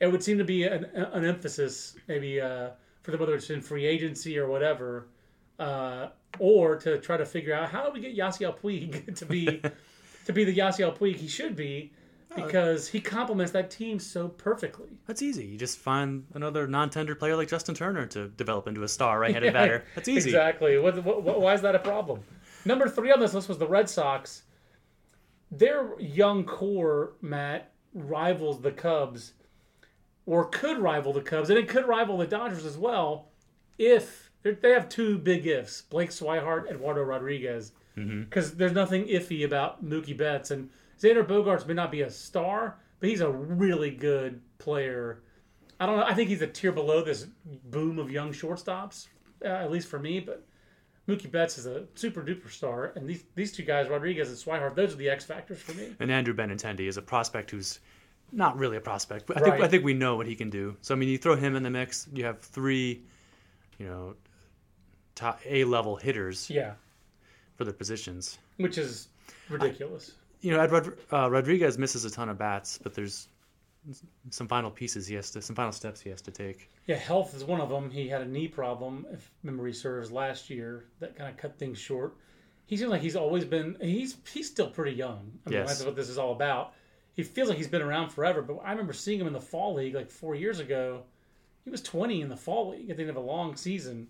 it 0.00 0.10
would 0.10 0.22
seem 0.22 0.38
to 0.38 0.44
be 0.44 0.64
an, 0.64 0.84
an 0.94 1.24
emphasis 1.24 1.96
maybe 2.08 2.40
uh, 2.40 2.70
for 3.02 3.10
them 3.10 3.20
whether 3.20 3.34
it's 3.34 3.50
in 3.50 3.60
free 3.60 3.86
agency 3.86 4.38
or 4.38 4.48
whatever, 4.48 5.08
uh, 5.58 6.08
or 6.38 6.76
to 6.76 6.98
try 6.98 7.16
to 7.16 7.26
figure 7.26 7.54
out 7.54 7.70
how 7.70 7.86
do 7.86 7.92
we 7.92 8.00
get 8.00 8.16
Yasiel 8.16 8.58
Puig 8.58 9.16
to 9.18 9.26
be 9.26 9.62
to 10.26 10.32
be 10.32 10.44
the 10.44 10.56
Yasiel 10.56 10.96
Puig 10.96 11.16
he 11.16 11.28
should 11.28 11.54
be. 11.56 11.92
Oh. 12.32 12.44
Because 12.44 12.88
he 12.88 13.00
complements 13.00 13.52
that 13.52 13.70
team 13.70 13.98
so 13.98 14.28
perfectly. 14.28 14.88
That's 15.06 15.22
easy. 15.22 15.46
You 15.46 15.56
just 15.56 15.78
find 15.78 16.24
another 16.34 16.66
non-tender 16.66 17.14
player 17.14 17.36
like 17.36 17.48
Justin 17.48 17.74
Turner 17.74 18.06
to 18.06 18.28
develop 18.28 18.66
into 18.66 18.82
a 18.82 18.88
star 18.88 19.20
right-handed 19.20 19.52
batter. 19.54 19.84
That's 19.94 20.08
easy. 20.08 20.30
Exactly. 20.30 20.78
What, 20.78 21.02
what, 21.04 21.40
why 21.40 21.54
is 21.54 21.62
that 21.62 21.74
a 21.74 21.78
problem? 21.78 22.20
Number 22.64 22.88
three 22.88 23.12
on 23.12 23.20
this 23.20 23.32
list 23.32 23.48
was 23.48 23.58
the 23.58 23.68
Red 23.68 23.88
Sox. 23.88 24.42
Their 25.50 25.98
young 26.00 26.44
core, 26.44 27.12
Matt, 27.22 27.72
rivals 27.94 28.60
the 28.60 28.72
Cubs, 28.72 29.34
or 30.26 30.46
could 30.46 30.78
rival 30.78 31.12
the 31.12 31.20
Cubs, 31.20 31.48
and 31.48 31.58
it 31.58 31.68
could 31.68 31.86
rival 31.86 32.18
the 32.18 32.26
Dodgers 32.26 32.64
as 32.64 32.76
well 32.76 33.28
if 33.78 34.30
they 34.42 34.70
have 34.72 34.88
two 34.88 35.18
big 35.18 35.46
ifs: 35.46 35.82
Blake 35.82 36.10
Swihart, 36.10 36.68
Eduardo 36.68 37.02
Rodriguez. 37.02 37.72
Mm-hmm. 37.96 38.24
Because 38.24 38.54
there's 38.56 38.72
nothing 38.72 39.06
iffy 39.06 39.44
about 39.44 39.84
Mookie 39.84 40.16
Betts 40.16 40.50
and 40.50 40.68
Xander 41.00 41.24
Bogaerts 41.26 41.66
may 41.66 41.74
not 41.74 41.90
be 41.90 42.02
a 42.02 42.10
star, 42.10 42.78
but 43.00 43.08
he's 43.08 43.20
a 43.20 43.30
really 43.30 43.90
good 43.90 44.40
player. 44.58 45.22
I 45.78 45.86
don't 45.86 45.98
know. 45.98 46.04
I 46.04 46.14
think 46.14 46.28
he's 46.30 46.42
a 46.42 46.46
tier 46.46 46.72
below 46.72 47.02
this 47.04 47.26
boom 47.64 47.98
of 47.98 48.10
young 48.10 48.32
shortstops, 48.32 49.08
uh, 49.44 49.48
at 49.48 49.70
least 49.70 49.88
for 49.88 49.98
me. 49.98 50.20
But 50.20 50.42
Mookie 51.06 51.30
Betts 51.30 51.58
is 51.58 51.66
a 51.66 51.84
super 51.94 52.22
duper 52.22 52.50
star, 52.50 52.92
and 52.96 53.06
these 53.08 53.24
these 53.34 53.52
two 53.52 53.62
guys, 53.62 53.88
Rodriguez 53.88 54.28
and 54.28 54.38
Swihart, 54.38 54.74
those 54.74 54.94
are 54.94 54.96
the 54.96 55.10
X 55.10 55.24
factors 55.24 55.60
for 55.60 55.72
me. 55.74 55.94
And 56.00 56.10
Andrew 56.10 56.34
Benintendi 56.34 56.88
is 56.88 56.96
a 56.96 57.02
prospect 57.02 57.50
who's 57.50 57.80
not 58.32 58.58
really 58.58 58.76
a 58.76 58.80
prospect, 58.80 59.26
but 59.26 59.36
I 59.36 59.40
think 59.40 59.52
Right. 59.52 59.62
I 59.62 59.68
think 59.68 59.84
we 59.84 59.94
know 59.94 60.16
what 60.16 60.26
he 60.26 60.34
can 60.34 60.50
do. 60.50 60.76
So 60.80 60.94
I 60.94 60.98
mean, 60.98 61.08
you 61.10 61.18
throw 61.18 61.36
him 61.36 61.54
in 61.56 61.62
the 61.62 61.70
mix, 61.70 62.08
you 62.12 62.24
have 62.24 62.40
three, 62.40 63.02
you 63.78 63.86
know, 63.86 64.14
top 65.14 65.40
A 65.46 65.62
level 65.64 65.94
hitters 65.96 66.48
Yeah, 66.50 66.72
for 67.54 67.64
their 67.64 67.72
positions. 67.74 68.38
which 68.56 68.78
is 68.78 69.08
ridiculous. 69.48 70.12
You 70.40 70.52
know, 70.52 70.60
Ed 70.60 70.70
Rod- 70.70 70.96
uh, 71.12 71.30
Rodriguez 71.30 71.78
misses 71.78 72.04
a 72.04 72.10
ton 72.10 72.28
of 72.28 72.38
bats, 72.38 72.78
but 72.82 72.94
there's 72.94 73.28
some 74.30 74.48
final 74.48 74.70
pieces 74.70 75.06
he 75.06 75.14
has 75.14 75.30
to, 75.30 75.40
some 75.42 75.54
final 75.56 75.72
steps 75.72 76.00
he 76.00 76.10
has 76.10 76.20
to 76.22 76.30
take. 76.30 76.70
Yeah, 76.86 76.96
health 76.96 77.34
is 77.34 77.44
one 77.44 77.60
of 77.60 77.68
them. 77.68 77.90
He 77.90 78.08
had 78.08 78.20
a 78.20 78.26
knee 78.26 78.48
problem, 78.48 79.06
if 79.12 79.30
memory 79.42 79.72
serves, 79.72 80.10
last 80.10 80.50
year 80.50 80.86
that 81.00 81.16
kind 81.16 81.30
of 81.30 81.36
cut 81.36 81.58
things 81.58 81.78
short. 81.78 82.16
He 82.66 82.76
seems 82.76 82.90
like 82.90 83.00
he's 83.00 83.14
always 83.16 83.44
been. 83.44 83.76
He's 83.80 84.16
he's 84.32 84.48
still 84.48 84.68
pretty 84.70 84.96
young. 84.96 85.30
I 85.46 85.50
mean, 85.50 85.58
Yes. 85.60 85.68
that's 85.68 85.84
what 85.84 85.94
this 85.94 86.08
is 86.08 86.18
all 86.18 86.32
about. 86.32 86.72
He 87.14 87.22
feels 87.22 87.48
like 87.48 87.58
he's 87.58 87.68
been 87.68 87.80
around 87.82 88.10
forever. 88.10 88.42
But 88.42 88.56
I 88.64 88.72
remember 88.72 88.92
seeing 88.92 89.20
him 89.20 89.28
in 89.28 89.32
the 89.32 89.40
fall 89.40 89.74
league 89.74 89.94
like 89.94 90.10
four 90.10 90.34
years 90.34 90.58
ago. 90.58 91.04
He 91.64 91.70
was 91.70 91.80
20 91.82 92.20
in 92.22 92.28
the 92.28 92.36
fall 92.36 92.70
league 92.70 92.90
at 92.90 92.96
the 92.96 93.02
end 93.04 93.10
of 93.10 93.16
a 93.16 93.20
long 93.20 93.56
season. 93.56 94.08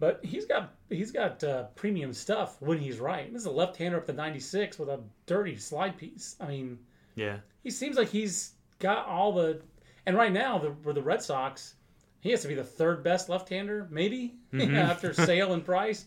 But 0.00 0.18
he's 0.24 0.46
got 0.46 0.74
he's 0.88 1.12
got 1.12 1.44
uh, 1.44 1.64
premium 1.76 2.12
stuff 2.14 2.56
when 2.60 2.78
he's 2.78 2.98
right. 2.98 3.30
This 3.32 3.42
is 3.42 3.46
a 3.46 3.50
left-hander 3.50 3.98
up 3.98 4.06
to 4.06 4.12
96 4.14 4.78
with 4.78 4.88
a 4.88 4.98
dirty 5.26 5.56
slide 5.56 5.96
piece. 5.98 6.36
I 6.40 6.46
mean, 6.48 6.78
Yeah, 7.14 7.36
he 7.62 7.70
seems 7.70 7.96
like 7.96 8.08
he's 8.08 8.54
got 8.78 9.06
all 9.06 9.32
the 9.32 9.60
and 10.06 10.16
right 10.16 10.32
now 10.32 10.58
the 10.58 10.74
for 10.82 10.94
the 10.94 11.02
Red 11.02 11.22
Sox, 11.22 11.74
he 12.20 12.30
has 12.30 12.40
to 12.42 12.48
be 12.48 12.54
the 12.54 12.64
third 12.64 13.04
best 13.04 13.28
left-hander, 13.28 13.88
maybe 13.90 14.36
after 14.54 15.12
Sale 15.12 15.52
and 15.52 15.64
Price, 15.64 16.06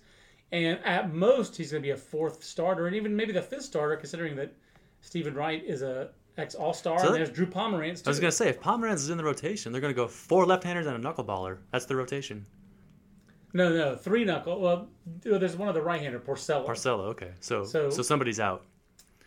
and 0.52 0.80
at 0.84 1.14
most 1.14 1.56
he's 1.56 1.72
going 1.72 1.84
to 1.84 1.88
be 1.88 1.92
a 1.92 1.98
fourth 1.98 2.44
starter, 2.44 2.88
and 2.88 2.96
even 2.96 3.16
maybe 3.16 3.32
the 3.32 3.44
fifth 3.44 3.64
starter, 3.64 3.96
considering 3.96 4.36
that 4.38 4.52
Steven 5.02 5.36
Wright 5.36 5.64
is 5.64 5.84
a 5.84 6.10
ex 6.38 6.56
All 6.56 6.74
Star, 6.74 6.98
So 6.98 7.08
and 7.08 7.16
there's 7.16 7.30
Drew 7.30 7.46
Pomeranz 7.46 8.04
too. 8.04 8.08
I 8.08 8.10
was 8.10 8.20
gonna 8.20 8.32
say 8.32 8.50
if 8.50 8.60
Pomeranz 8.60 8.96
is 8.96 9.12
in 9.12 9.18
the 9.18 9.24
rotation, 9.24 9.72
they're 9.72 9.82
gonna 9.82 9.94
go 9.94 10.08
four 10.08 10.48
left-handers 10.48 10.88
and 10.88 11.06
a 11.06 11.08
knuckleballer. 11.08 11.60
That's 11.72 11.86
the 11.86 11.96
rotation. 11.96 12.44
No, 13.54 13.70
no, 13.70 13.96
three 13.96 14.26
knuckle. 14.26 14.60
Well, 14.60 14.88
there's 15.22 15.56
one 15.56 15.68
of 15.68 15.76
the 15.76 15.82
right-hander, 15.82 16.20
Porcello, 16.20 16.66
Porcello, 16.68 17.06
okay, 17.12 17.32
so 17.40 17.64
So- 17.64 17.90
so, 17.92 18.02
somebody's 18.02 18.40
out. 18.40 18.64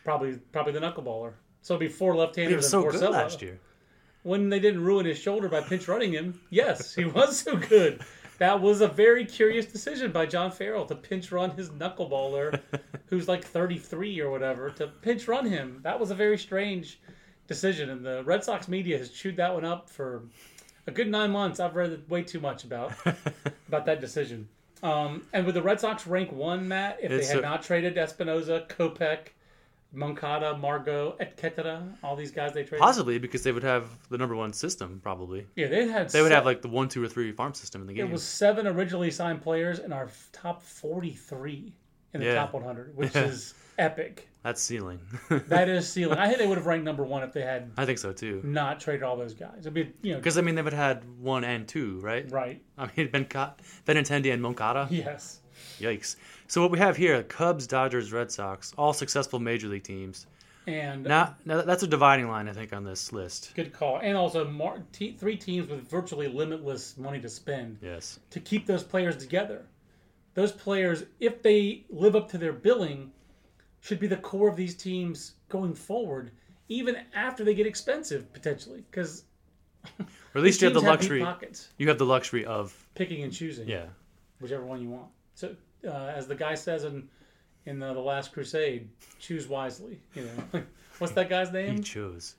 probably 0.04 0.38
probably 0.52 0.72
the 0.72 0.80
knuckleballer. 0.80 1.32
So 1.62 1.74
it'll 1.74 1.80
be 1.80 1.88
four 1.88 2.14
left-handers 2.16 2.50
He 2.50 2.56
was 2.56 2.64
and 2.66 2.70
so 2.70 2.84
Porcello. 2.84 3.00
good 3.00 3.10
last 3.10 3.42
year. 3.42 3.58
when 4.22 4.48
they 4.48 4.58
didn't 4.58 4.82
ruin 4.82 5.06
his 5.06 5.18
shoulder 5.18 5.48
by 5.48 5.60
pinch 5.60 5.86
running 5.88 6.12
him, 6.12 6.40
yes, 6.50 6.94
he 6.94 7.04
was 7.18 7.38
so 7.40 7.56
good. 7.56 8.00
That 8.38 8.60
was 8.60 8.80
a 8.82 8.88
very 8.88 9.24
curious 9.24 9.66
decision 9.66 10.10
by 10.12 10.26
John 10.26 10.50
Farrell 10.50 10.84
to 10.86 10.94
pinch 10.96 11.30
run 11.32 11.50
his 11.52 11.70
knuckleballer, 11.70 12.60
who's 13.06 13.28
like 13.28 13.44
33 13.44 14.20
or 14.20 14.30
whatever, 14.30 14.70
to 14.72 14.88
pinch 14.88 15.26
run 15.28 15.46
him. 15.46 15.78
That 15.82 15.98
was 16.00 16.10
a 16.10 16.14
very 16.14 16.36
strange 16.36 17.00
decision, 17.46 17.90
and 17.90 18.04
the 18.04 18.22
Red 18.24 18.42
Sox 18.44 18.66
media 18.68 18.98
has 18.98 19.10
chewed 19.10 19.36
that 19.36 19.54
one 19.54 19.64
up 19.64 19.88
for 19.88 20.24
a 20.86 20.90
good 20.92 21.08
nine 21.08 21.30
months. 21.30 21.60
I've 21.60 21.74
read 21.76 22.08
way 22.08 22.22
too 22.22 22.40
much 22.40 22.64
about 22.64 22.92
about 23.68 23.86
that 23.86 24.00
decision. 24.00 24.48
Um, 24.82 25.24
and 25.32 25.46
with 25.46 25.54
the 25.54 25.62
Red 25.62 25.80
Sox 25.80 26.06
rank 26.06 26.30
one, 26.32 26.68
Matt, 26.68 26.98
if 27.02 27.10
It's 27.10 27.28
they 27.28 27.34
had 27.34 27.44
a- 27.44 27.46
not 27.48 27.62
traded 27.62 27.96
Espinoza, 27.96 28.68
Kopech, 28.68 29.28
Moncada, 29.92 30.56
Margot, 30.56 31.16
etc. 31.20 31.82
All 32.02 32.14
these 32.16 32.30
guys 32.30 32.52
they 32.52 32.62
traded. 32.62 32.80
Possibly 32.80 33.18
because 33.18 33.42
they 33.42 33.52
would 33.52 33.62
have 33.62 33.88
the 34.10 34.18
number 34.18 34.34
one 34.36 34.52
system. 34.52 35.00
Probably 35.02 35.46
Yeah, 35.56 35.68
they 35.68 35.88
had. 35.88 36.10
they 36.10 36.20
would 36.22 36.32
have 36.32 36.44
like 36.44 36.60
the 36.62 36.68
one, 36.68 36.88
two, 36.88 37.02
or 37.02 37.08
three 37.08 37.32
farm 37.32 37.54
system 37.54 37.80
in 37.80 37.86
the 37.86 37.94
game. 37.94 38.06
It 38.06 38.12
was 38.12 38.22
seven 38.22 38.66
originally 38.66 39.10
signed 39.10 39.42
players 39.42 39.78
in 39.78 39.92
our 39.92 40.08
top 40.32 40.62
43 40.62 41.72
in 42.14 42.20
the 42.20 42.26
Yeah. 42.26 42.34
top 42.34 42.52
100, 42.52 42.96
which 42.96 43.12
Yeah. 43.14 43.24
is 43.24 43.54
epic. 43.78 44.28
That's 44.46 44.62
ceiling. 44.62 45.00
That 45.48 45.68
is 45.68 45.90
ceiling. 45.92 46.18
I 46.18 46.28
think 46.28 46.38
they 46.38 46.46
would 46.46 46.56
have 46.56 46.66
ranked 46.66 46.84
number 46.84 47.02
one 47.02 47.24
if 47.24 47.32
they 47.32 47.42
had 47.42 47.72
I 47.76 47.84
think 47.84 47.98
so 47.98 48.12
too. 48.12 48.40
not 48.44 48.78
traded 48.78 49.02
all 49.02 49.16
those 49.16 49.34
guys. 49.34 49.56
It'd 49.60 49.74
be, 49.74 49.92
you 50.02 50.12
know, 50.12 50.18
Because 50.18 50.38
I 50.38 50.40
mean, 50.40 50.54
they 50.54 50.62
would 50.62 50.72
have 50.72 51.00
had 51.00 51.18
one 51.18 51.42
and 51.42 51.66
two, 51.66 51.98
right? 52.00 52.30
right. 52.30 52.62
I 52.78 52.88
mean, 52.96 53.08
Ben 53.12 53.24
Benintendi 53.24 54.32
and 54.32 54.40
Moncada. 54.40 54.86
Yes. 54.88 55.40
Yikes. 55.80 56.14
So 56.46 56.62
what 56.62 56.70
we 56.70 56.78
have 56.78 56.96
here: 56.96 57.24
Cubs, 57.24 57.66
Dodgers, 57.66 58.12
Red 58.12 58.30
Sox, 58.30 58.72
all 58.78 58.92
successful 58.92 59.40
major 59.40 59.66
league 59.66 59.82
teams. 59.82 60.26
And 60.68 61.02
Now, 61.02 61.34
now 61.44 61.62
that's 61.62 61.82
a 61.82 61.86
dividing 61.88 62.28
line, 62.28 62.48
I 62.48 62.52
think, 62.52 62.72
on 62.72 62.84
this 62.84 63.12
list. 63.12 63.52
good 63.56 63.72
call. 63.72 63.98
And 63.98 64.16
also 64.16 64.44
mar- 64.48 64.82
te- 64.92 65.16
three 65.18 65.36
teams 65.36 65.68
with 65.68 65.88
virtually 65.90 66.28
limitless 66.28 66.96
money 66.96 67.20
to 67.20 67.28
spend 67.28 67.78
Yes. 67.82 68.20
to 68.30 68.38
keep 68.38 68.64
those 68.66 68.84
players 68.84 69.16
together. 69.16 69.66
Those 70.34 70.52
players, 70.52 71.04
if 71.18 71.42
they 71.42 71.84
live 71.90 72.14
up 72.14 72.28
to 72.30 72.38
their 72.38 72.52
billing, 72.52 73.10
should 73.80 74.00
be 74.00 74.06
the 74.06 74.16
core 74.16 74.48
of 74.48 74.56
these 74.56 74.74
teams 74.74 75.34
going 75.48 75.74
forward, 75.74 76.30
even 76.68 76.96
after 77.14 77.44
they 77.44 77.54
get 77.54 77.66
expensive 77.66 78.32
potentially, 78.32 78.84
because 78.90 79.24
Or 80.00 80.38
at 80.38 80.42
least 80.42 80.60
you 80.60 80.66
have 80.66 80.74
the 80.74 80.80
luxury. 80.80 81.20
pockets. 81.20 81.68
You 81.78 81.88
have 81.88 81.98
the 81.98 82.06
luxury 82.06 82.44
of 82.44 82.74
picking 82.94 83.22
and 83.22 83.32
choosing 83.32 83.68
yeah. 83.68 83.86
whichever 84.40 84.64
one 84.64 84.82
you 84.82 84.90
want. 84.90 85.08
So, 85.34 85.54
uh, 85.86 86.12
as 86.14 86.26
the 86.26 86.34
guy 86.34 86.54
says 86.54 86.84
in 86.84 87.08
in 87.64 87.78
the, 87.78 87.92
the 87.94 88.00
Last 88.00 88.32
Crusade, 88.32 88.88
choose 89.18 89.48
wisely. 89.48 90.00
You 90.14 90.24
know, 90.24 90.62
what's 90.98 91.14
that 91.14 91.28
guy's 91.28 91.52
name? 91.52 91.76
He 91.76 91.82
chose 91.82 92.36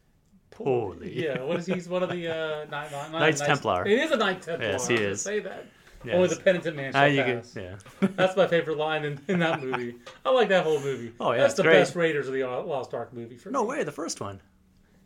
poorly. 0.51 1.23
Yeah, 1.23 1.43
what 1.43 1.57
is 1.57 1.65
he? 1.65 1.73
He's 1.73 1.89
one 1.89 2.03
of 2.03 2.09
the 2.09 2.27
uh, 2.27 2.65
Knights 3.11 3.41
Templar. 3.41 3.85
It 3.87 3.99
is 3.99 4.11
a 4.11 4.17
Knight 4.17 4.41
Templar. 4.41 4.69
Yes, 4.69 4.87
he 4.87 4.95
is. 4.95 5.21
Say 5.21 5.39
that. 5.41 5.65
Yes. 6.07 6.15
Only 6.15 6.27
the 6.29 6.35
penitent 6.37 6.75
man 6.75 6.93
shall 6.93 7.07
you 7.07 7.23
pass. 7.23 7.53
could, 7.53 7.61
yeah. 8.01 8.07
That's 8.15 8.35
my 8.35 8.47
favorite 8.47 8.77
line 8.77 9.03
in, 9.05 9.19
in 9.27 9.39
that 9.39 9.61
movie. 9.61 9.95
I 10.25 10.31
like 10.31 10.49
that 10.49 10.63
whole 10.63 10.79
movie. 10.79 11.13
Oh, 11.19 11.31
yeah, 11.33 11.39
that's 11.41 11.53
the 11.55 11.63
great. 11.63 11.73
best 11.73 11.95
Raiders 11.95 12.27
of 12.27 12.33
the 12.33 12.43
Lost 12.43 12.93
Ark 12.93 13.13
movie 13.13 13.37
for 13.37 13.49
me. 13.49 13.53
No 13.53 13.63
me. 13.63 13.69
way, 13.69 13.83
the 13.83 13.91
first 13.91 14.21
one. 14.21 14.41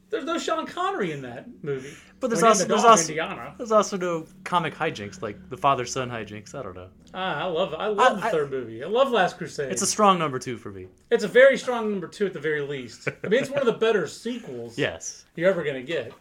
There's 0.09 0.25
no 0.25 0.37
Sean 0.37 0.65
Connery 0.67 1.13
in 1.13 1.21
that 1.21 1.45
movie. 1.63 1.93
But 2.19 2.29
there's 2.29 2.43
also 2.43 2.63
the 2.65 2.67
there's 2.73 2.83
also 2.83 3.13
there's 3.57 3.71
also 3.71 3.95
no 3.95 4.25
comic 4.43 4.75
hijinks 4.75 5.21
like 5.21 5.37
the 5.49 5.55
father 5.55 5.85
son 5.85 6.09
hijinks. 6.09 6.53
I 6.53 6.61
don't 6.61 6.75
know. 6.75 6.89
Ah, 7.13 7.43
I 7.43 7.45
love 7.45 7.73
I 7.73 7.87
love 7.87 8.17
I- 8.17 8.19
the 8.19 8.25
I- 8.27 8.29
third 8.31 8.51
movie. 8.51 8.83
I 8.83 8.87
love 8.87 9.09
Last 9.11 9.37
Crusade. 9.37 9.71
It's 9.71 9.81
a 9.81 9.87
strong 9.87 10.19
number 10.19 10.37
two 10.37 10.57
for 10.57 10.69
me. 10.69 10.87
It's 11.11 11.23
a 11.23 11.29
very 11.29 11.57
strong 11.57 11.89
number 11.89 12.09
two 12.09 12.25
at 12.25 12.33
the 12.33 12.41
very 12.41 12.59
least. 12.61 13.07
I 13.23 13.27
mean, 13.29 13.41
it's 13.41 13.49
one 13.49 13.61
of 13.61 13.65
the 13.65 13.71
better 13.71 14.05
sequels 14.05 14.77
Yes. 14.77 15.23
you're 15.35 15.49
ever 15.49 15.63
going 15.63 15.77
to 15.77 15.81
get. 15.81 16.11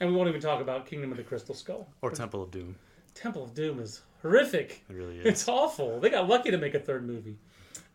And 0.00 0.10
we 0.10 0.14
won't 0.16 0.28
even 0.28 0.42
talk 0.42 0.60
about 0.60 0.84
Kingdom 0.86 1.10
of 1.10 1.16
the 1.16 1.24
Crystal 1.24 1.54
Skull. 1.54 1.88
Or 2.02 2.10
Temple 2.10 2.42
of 2.42 2.50
Doom. 2.50 2.76
Temple 3.14 3.42
of 3.44 3.54
Doom 3.54 3.80
is 3.80 4.02
horrific. 4.22 4.84
It 4.88 4.94
really 4.94 5.18
is. 5.18 5.26
It's 5.26 5.48
awful. 5.48 6.00
They 6.00 6.10
got 6.10 6.28
lucky 6.28 6.50
to 6.50 6.58
make 6.58 6.74
a 6.74 6.80
third 6.80 7.06
movie. 7.06 7.36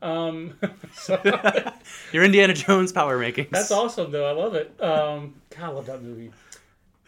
Um, 0.02 0.56
so 0.94 1.20
Your 2.12 2.24
Indiana 2.24 2.54
Jones 2.54 2.92
power 2.92 3.18
making. 3.18 3.48
That's 3.52 3.72
awesome, 3.72 4.12
though. 4.12 4.28
I 4.28 4.32
love 4.32 4.56
it. 4.56 4.74
Um, 4.82 5.36
God, 5.50 5.64
I 5.64 5.68
love 5.68 5.86
that 5.88 6.04
movie. 6.04 6.32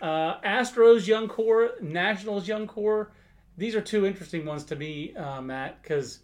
Uh, 0.01 0.39
Astros 0.41 1.08
young 1.08 1.28
core, 1.28 1.71
Nationals 1.82 2.47
young 2.47 2.67
core. 2.67 3.12
These 3.58 3.75
are 3.75 3.82
two 3.82 4.06
interesting 4.06 4.45
ones 4.45 4.63
to 4.65 4.75
me, 4.75 5.15
uh, 5.15 5.41
Matt, 5.41 5.82
because 5.82 6.19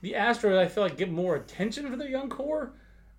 the 0.00 0.12
Astros 0.12 0.58
I 0.58 0.68
feel 0.68 0.84
like 0.84 0.96
get 0.96 1.10
more 1.10 1.36
attention 1.36 1.90
for 1.90 1.96
their 1.96 2.08
young 2.08 2.28
core. 2.28 2.72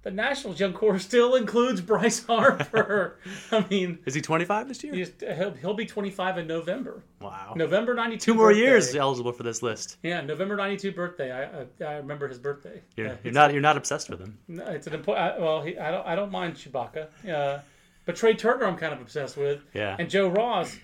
The 0.03 0.11
Nationals 0.11 0.59
young 0.59 0.73
core 0.73 0.99
still 0.99 1.35
includes 1.35 1.79
Bryce 1.79 2.23
Harper. 2.27 3.17
I 3.51 3.65
mean, 3.69 3.99
Is 4.05 4.13
he 4.13 4.21
25 4.21 4.67
this 4.67 4.83
year? 4.83 4.93
he's, 4.93 5.11
he'll, 5.19 5.51
he'll 5.53 5.73
be 5.73 5.85
25 5.85 6.39
in 6.39 6.47
November. 6.47 7.01
Wow. 7.21 7.53
November 7.55 7.93
92. 7.93 8.19
Two 8.19 8.33
more 8.33 8.49
birthday. 8.49 8.59
years 8.61 8.95
eligible 8.95 9.31
for 9.31 9.43
this 9.43 9.63
list. 9.63 9.97
Yeah, 10.03 10.19
November 10.21 10.57
92 10.57 10.91
birthday. 10.91 11.31
I, 11.31 11.61
I, 11.85 11.89
I 11.93 11.95
remember 11.97 12.27
his 12.27 12.37
birthday. 12.37 12.81
You're, 12.97 13.07
Yeah, 13.07 13.15
you're 13.23 13.33
not 13.33 13.53
you're 13.53 13.61
not 13.61 13.77
obsessed 13.77 14.09
with 14.09 14.19
him. 14.19 14.37
no, 14.49 14.65
It's 14.65 14.87
an 14.87 14.93
important. 14.93 15.39
Well, 15.39 15.61
he, 15.61 15.77
I 15.77 15.89
don't. 15.91 16.05
I 16.05 16.15
don't 16.15 16.31
mind 16.31 16.55
Chewbacca. 16.55 17.07
Uh, 17.29 17.59
but 18.05 18.17
Trea 18.17 18.33
Turner, 18.33 18.65
I'm 18.65 18.75
kind 18.75 18.93
of 18.93 18.99
obsessed 18.99 19.37
with. 19.37 19.61
Yeah. 19.73 19.95
And 19.97 20.09
Joe 20.09 20.27
Ross. 20.27 20.75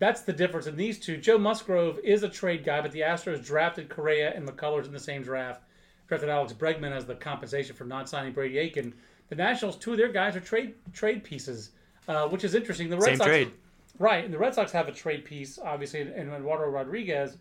That's 0.00 0.20
the 0.20 0.32
difference 0.32 0.68
in 0.68 0.76
these 0.76 1.00
two. 1.00 1.16
Joe 1.16 1.38
Musgrove 1.38 1.98
is 2.04 2.22
a 2.22 2.28
trade 2.28 2.62
guy, 2.64 2.80
but 2.80 2.92
the 2.92 3.00
Astros 3.00 3.44
drafted 3.44 3.88
Correa 3.88 4.32
and 4.32 4.46
McCullers 4.48 4.86
in 4.86 4.92
the 4.92 5.00
same 5.00 5.24
draft. 5.24 5.60
Drafted 6.08 6.30
Alex 6.30 6.52
Bregman 6.52 6.92
as 6.92 7.04
the 7.04 7.14
compensation 7.14 7.76
for 7.76 7.84
not 7.84 8.08
signing 8.08 8.32
Brady 8.32 8.58
Aiken. 8.58 8.94
The 9.28 9.34
Nationals, 9.36 9.76
two 9.76 9.92
of 9.92 9.98
their 9.98 10.08
guys 10.08 10.34
are 10.36 10.40
trade 10.40 10.74
trade 10.92 11.22
pieces, 11.22 11.70
uh, 12.08 12.26
which 12.28 12.44
is 12.44 12.54
interesting. 12.54 12.88
The 12.88 12.96
Red 12.96 13.04
Same 13.04 13.16
Sox, 13.18 13.28
trade. 13.28 13.52
right? 13.98 14.24
And 14.24 14.32
the 14.32 14.38
Red 14.38 14.54
Sox 14.54 14.72
have 14.72 14.88
a 14.88 14.92
trade 14.92 15.24
piece, 15.24 15.58
obviously, 15.58 16.00
in 16.00 16.08
in 16.08 16.32
Eduardo 16.32 16.64
Rodriguez. 16.70 17.36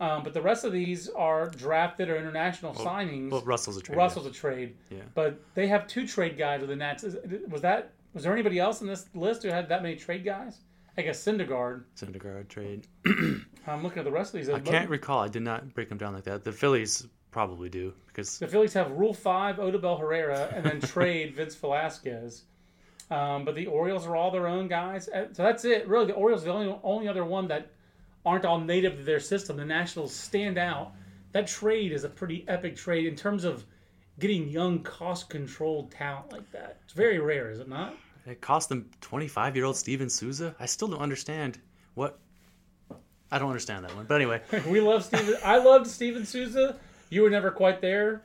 Um, 0.00 0.22
but 0.24 0.34
the 0.34 0.42
rest 0.42 0.64
of 0.64 0.72
these 0.72 1.08
are 1.10 1.48
drafted 1.50 2.10
or 2.10 2.16
international 2.16 2.74
signings. 2.74 3.30
Well, 3.30 3.42
Russell's 3.42 3.76
a 3.76 3.80
trade. 3.80 3.96
Russell's 3.96 4.26
a 4.26 4.30
trade. 4.30 4.74
Yeah. 4.90 4.98
But 5.14 5.40
they 5.54 5.68
have 5.68 5.86
two 5.86 6.06
trade 6.06 6.36
guys 6.36 6.60
with 6.60 6.70
the 6.70 6.76
Nats. 6.76 7.04
Was 7.48 7.62
that 7.62 7.92
was 8.12 8.24
there 8.24 8.32
anybody 8.32 8.58
else 8.58 8.80
in 8.80 8.86
this 8.86 9.06
list 9.14 9.42
who 9.42 9.48
had 9.48 9.68
that 9.68 9.82
many 9.82 9.96
trade 9.96 10.24
guys? 10.24 10.58
I 10.96 11.02
guess 11.02 11.22
Syndergaard. 11.24 11.84
yeah. 12.00 12.08
Syndergaard 12.08 12.48
trade. 12.48 12.86
I'm 13.66 13.82
looking 13.82 13.98
at 13.98 14.04
the 14.04 14.12
rest 14.12 14.34
of 14.34 14.40
these. 14.40 14.50
I 14.50 14.60
can't 14.60 14.90
recall. 14.90 15.20
I 15.20 15.28
did 15.28 15.42
not 15.42 15.72
break 15.74 15.88
them 15.88 15.98
down 15.98 16.12
like 16.12 16.24
that. 16.24 16.44
The 16.44 16.52
Phillies 16.52 17.06
probably 17.34 17.68
do 17.68 17.92
because 18.06 18.38
The 18.38 18.46
Phillies 18.46 18.72
have 18.74 18.92
Rule 18.92 19.12
Five, 19.12 19.56
Odubel 19.56 19.98
Herrera, 19.98 20.48
and 20.54 20.64
then 20.64 20.80
trade 20.94 21.34
Vince 21.34 21.56
Velasquez. 21.56 22.44
Um, 23.10 23.44
but 23.44 23.56
the 23.56 23.66
Orioles 23.66 24.06
are 24.06 24.14
all 24.14 24.30
their 24.30 24.46
own 24.46 24.68
guys. 24.68 25.08
Uh, 25.08 25.26
So 25.32 25.42
that's 25.42 25.64
it. 25.64 25.88
Really, 25.88 26.06
the 26.06 26.14
Orioles 26.14 26.42
are 26.42 26.46
the 26.46 26.52
only 26.52 26.78
only 26.84 27.08
other 27.08 27.24
one 27.24 27.48
that 27.48 27.72
aren't 28.24 28.44
all 28.44 28.60
native 28.60 28.96
to 28.98 29.02
their 29.02 29.18
system. 29.18 29.56
The 29.56 29.64
Nationals 29.64 30.14
stand 30.14 30.58
out. 30.58 30.92
That 31.32 31.48
trade 31.48 31.90
is 31.92 32.04
a 32.04 32.08
pretty 32.08 32.44
epic 32.46 32.76
trade 32.76 33.04
in 33.06 33.16
terms 33.16 33.42
of 33.42 33.64
getting 34.20 34.48
young, 34.48 34.78
cost-controlled 34.84 35.90
talent 35.90 36.30
like 36.30 36.48
that. 36.52 36.78
It's 36.84 36.92
very 36.94 37.18
rare, 37.18 37.50
is 37.50 37.58
it 37.58 37.68
not? 37.68 37.96
it 38.26 38.40
cost 38.40 38.68
them 38.68 38.88
25 39.00 39.56
year 39.56 39.64
old 39.64 39.76
Steven 39.76 40.08
Souza. 40.08 40.54
I 40.60 40.66
still 40.66 40.86
don't 40.88 41.00
understand 41.02 41.58
what. 41.94 42.20
I 43.32 43.38
don't 43.40 43.48
understand 43.48 43.84
that 43.84 43.96
one. 43.96 44.06
But 44.06 44.14
anyway, 44.14 44.40
we 44.68 44.80
love 44.80 45.04
Steven. 45.04 45.34
I 45.44 45.58
loved 45.58 45.88
Steven 45.88 46.24
Souza. 46.24 46.76
You 47.10 47.22
were 47.22 47.30
never 47.30 47.50
quite 47.50 47.80
there. 47.80 48.22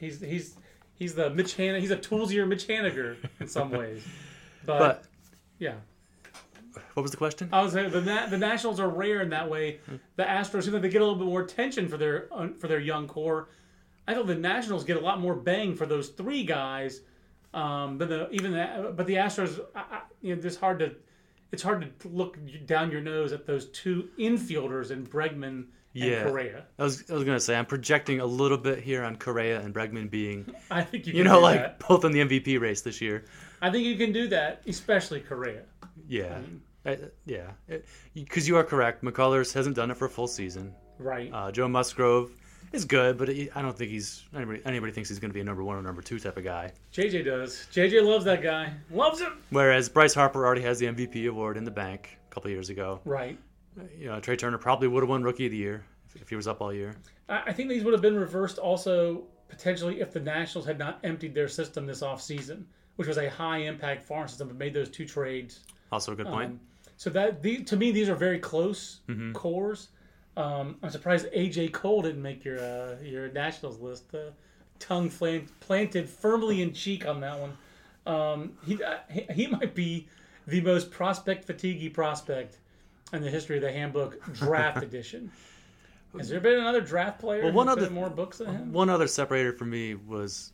He's 0.00 0.20
he's 0.20 0.56
he's 0.94 1.14
the 1.14 1.30
Mitch 1.30 1.56
Han- 1.56 1.80
He's 1.80 1.90
a 1.90 1.96
toolsier 1.96 2.46
Mitch 2.46 2.66
Haniger 2.66 3.16
in 3.40 3.48
some 3.48 3.70
ways. 3.80 4.04
But, 4.64 4.78
but 4.78 5.04
yeah, 5.58 5.74
what 6.94 7.02
was 7.02 7.10
the 7.10 7.16
question? 7.16 7.48
I 7.52 7.62
was 7.62 7.72
saying 7.72 7.90
the 7.90 8.00
Na- 8.02 8.26
the 8.26 8.38
Nationals 8.38 8.80
are 8.80 8.88
rare 8.88 9.20
in 9.22 9.30
that 9.30 9.48
way. 9.48 9.80
The 10.16 10.24
Astros 10.24 10.64
seem 10.64 10.72
like 10.72 10.82
they 10.82 10.88
get 10.88 11.02
a 11.02 11.04
little 11.04 11.18
bit 11.18 11.26
more 11.26 11.42
attention 11.42 11.88
for 11.88 11.96
their 11.96 12.28
uh, 12.32 12.48
for 12.58 12.68
their 12.68 12.80
young 12.80 13.06
core. 13.08 13.48
I 14.06 14.14
feel 14.14 14.24
the 14.24 14.34
Nationals 14.34 14.84
get 14.84 14.96
a 14.96 15.00
lot 15.00 15.20
more 15.20 15.34
bang 15.34 15.74
for 15.76 15.86
those 15.86 16.08
three 16.08 16.44
guys 16.44 17.00
um, 17.54 17.98
than 17.98 18.08
the 18.08 18.30
even 18.30 18.52
the, 18.52 18.92
but 18.96 19.06
the 19.06 19.14
Astros. 19.14 19.60
I, 19.74 19.80
I, 19.80 20.00
you 20.20 20.34
know, 20.34 20.42
it's 20.44 20.56
hard 20.56 20.78
to 20.80 20.94
it's 21.52 21.62
hard 21.62 21.92
to 22.00 22.08
look 22.08 22.38
down 22.66 22.90
your 22.90 23.00
nose 23.00 23.32
at 23.32 23.46
those 23.46 23.66
two 23.66 24.08
infielders 24.18 24.90
and 24.90 25.08
Bregman 25.08 25.66
Yeah. 25.94 26.24
Correa. 26.24 26.64
I 26.78 26.82
was 26.84 27.04
I 27.10 27.14
was 27.14 27.24
gonna 27.24 27.40
say 27.40 27.54
I'm 27.56 27.66
projecting 27.66 28.20
a 28.20 28.26
little 28.26 28.58
bit 28.58 28.78
here 28.80 29.02
on 29.04 29.16
Correa 29.16 29.60
and 29.60 29.74
Bregman 29.74 30.10
being 30.10 30.54
I 30.70 30.82
think 30.82 31.06
you 31.06 31.12
you 31.14 31.24
know 31.24 31.40
like 31.40 31.60
that. 31.60 31.78
both 31.86 32.04
in 32.04 32.12
the 32.12 32.20
MVP 32.20 32.60
race 32.60 32.80
this 32.82 33.00
year. 33.00 33.24
I 33.60 33.70
think 33.70 33.84
you 33.84 33.96
can 33.96 34.12
do 34.12 34.26
that, 34.28 34.62
especially 34.66 35.20
Correa. 35.20 35.62
Yeah, 36.08 36.38
Uh, 36.84 36.96
yeah, 37.26 37.52
because 38.14 38.48
you 38.48 38.56
are 38.56 38.64
correct. 38.64 39.04
McCullers 39.04 39.52
hasn't 39.52 39.76
done 39.76 39.90
it 39.90 39.96
for 39.96 40.06
a 40.06 40.10
full 40.10 40.26
season. 40.26 40.74
Right. 40.98 41.30
Uh, 41.32 41.52
Joe 41.52 41.68
Musgrove 41.68 42.32
is 42.72 42.84
good, 42.84 43.16
but 43.18 43.28
I 43.30 43.62
don't 43.62 43.76
think 43.76 43.90
he's 43.90 44.24
anybody. 44.34 44.60
Anybody 44.64 44.92
thinks 44.92 45.08
he's 45.08 45.18
going 45.20 45.30
to 45.30 45.34
be 45.34 45.40
a 45.40 45.44
number 45.44 45.62
one 45.62 45.76
or 45.76 45.82
number 45.82 46.02
two 46.02 46.18
type 46.18 46.36
of 46.36 46.44
guy. 46.44 46.72
JJ 46.92 47.24
does. 47.24 47.66
JJ 47.72 48.02
loves 48.04 48.24
that 48.24 48.42
guy. 48.42 48.72
Loves 48.90 49.20
him. 49.20 49.38
Whereas 49.50 49.88
Bryce 49.88 50.14
Harper 50.14 50.44
already 50.44 50.62
has 50.62 50.78
the 50.80 50.86
MVP 50.86 51.28
award 51.28 51.56
in 51.56 51.64
the 51.64 51.70
bank 51.70 52.18
a 52.30 52.34
couple 52.34 52.50
years 52.50 52.68
ago. 52.70 53.00
Right. 53.04 53.38
You 53.98 54.06
know, 54.08 54.20
Trea 54.20 54.36
Turner 54.36 54.58
probably 54.58 54.88
would 54.88 55.02
have 55.02 55.10
won 55.10 55.22
Rookie 55.22 55.46
of 55.46 55.52
the 55.52 55.56
Year 55.58 55.84
if, 56.14 56.28
he 56.28 56.36
was 56.36 56.46
up 56.46 56.60
all 56.60 56.72
year. 56.72 56.94
I 57.28 57.52
think 57.52 57.68
these 57.70 57.84
would 57.84 57.92
have 57.92 58.02
been 58.02 58.18
reversed 58.18 58.58
also 58.58 59.24
potentially 59.48 60.00
if 60.00 60.12
the 60.12 60.20
Nationals 60.20 60.66
had 60.66 60.78
not 60.78 60.98
emptied 61.04 61.34
their 61.34 61.48
system 61.48 61.86
this 61.86 62.00
offseason, 62.02 62.64
which 62.96 63.08
was 63.08 63.16
a 63.18 63.30
high 63.30 63.58
impact 63.58 64.04
farm 64.04 64.28
system, 64.28 64.48
but 64.48 64.56
made 64.56 64.74
those 64.74 64.90
two 64.90 65.06
trades. 65.06 65.60
Also 65.90 66.12
a 66.12 66.16
good 66.16 66.26
point. 66.26 66.50
Um, 66.50 66.60
so 66.96 67.10
that 67.10 67.42
the, 67.42 67.62
to 67.64 67.76
me 67.76 67.90
these 67.90 68.08
are 68.08 68.14
very 68.14 68.38
close 68.38 69.00
Mm-hmm. 69.08 69.32
cores. 69.32 69.88
Um, 70.36 70.76
I'm 70.82 70.90
surprised 70.90 71.26
AJ 71.32 71.72
Cole 71.72 72.00
didn't 72.02 72.22
make 72.22 72.44
your 72.44 72.58
uh, 72.58 72.96
your 73.02 73.28
Nationals 73.32 73.78
list. 73.80 74.14
Uh, 74.14 74.30
tongue 74.78 75.10
flan- 75.10 75.48
planted 75.60 76.08
firmly 76.08 76.62
in 76.62 76.72
cheek 76.72 77.06
on 77.06 77.20
that 77.20 77.38
one. 77.38 77.56
Um, 78.06 78.52
he, 78.64 78.82
uh, 78.82 78.98
he 79.10 79.26
he 79.34 79.46
might 79.46 79.74
be 79.74 80.08
the 80.46 80.60
most 80.62 80.90
prospect 80.90 81.46
fatiguey 81.46 81.92
prospect 81.92 82.58
in 83.12 83.22
the 83.22 83.30
history 83.30 83.56
of 83.56 83.62
the 83.62 83.72
handbook 83.72 84.22
draft 84.34 84.82
edition. 84.82 85.30
Has 86.16 86.28
there 86.28 86.40
been 86.40 86.58
another 86.60 86.80
draft 86.80 87.18
player 87.20 87.44
Well, 87.44 87.52
one 87.52 87.68
other- 87.68 87.88
more 87.90 88.10
books 88.10 88.38
than 88.38 88.48
him? 88.48 88.72
One 88.72 88.90
other 88.90 89.06
separator 89.06 89.52
for 89.52 89.64
me 89.64 89.94
was 89.94 90.52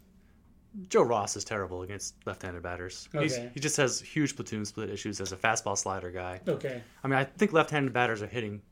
Joe 0.89 1.03
Ross 1.03 1.37
is 1.37 1.45
terrible 1.45 1.83
against 1.83 2.15
left-handed 2.27 2.63
batters. 2.63 3.09
Okay. 3.15 3.51
he 3.55 3.59
just 3.61 3.77
has 3.77 4.01
huge 4.01 4.37
platoon 4.37 4.65
split 4.65 4.89
issues 4.91 5.21
as 5.21 5.33
a 5.33 5.37
fastball 5.37 5.77
slider 5.77 6.11
guy. 6.11 6.41
Okay, 6.47 6.81
I 7.03 7.09
mean, 7.09 7.19
I 7.19 7.25
think 7.25 7.53
left-handed 7.53 7.93
batters 7.93 8.23
are 8.23 8.27
hitting 8.29 8.63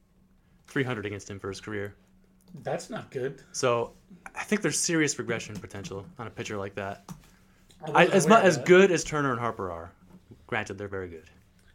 300 0.69 1.07
against 1.07 1.29
him 1.29 1.41
for 1.41 1.49
his 1.49 1.61
career. 1.61 1.95
that's 2.63 2.89
not 2.91 3.11
good. 3.11 3.43
So 3.53 3.93
I 4.37 4.45
think 4.45 4.63
there's 4.63 4.79
serious 4.79 5.19
regression 5.19 5.57
potential 5.57 6.07
on 6.19 6.27
a 6.29 6.31
pitcher 6.31 6.57
like 6.57 6.75
that. 6.77 7.11
I, 7.95 8.07
as 8.07 8.27
much 8.29 8.45
as 8.45 8.59
good 8.59 8.91
as 8.91 9.03
Turner 9.05 9.31
and 9.33 9.41
Harper 9.41 9.71
are, 9.71 9.91
granted 10.47 10.79
they're 10.79 10.89
very 10.89 11.09
good, 11.09 11.29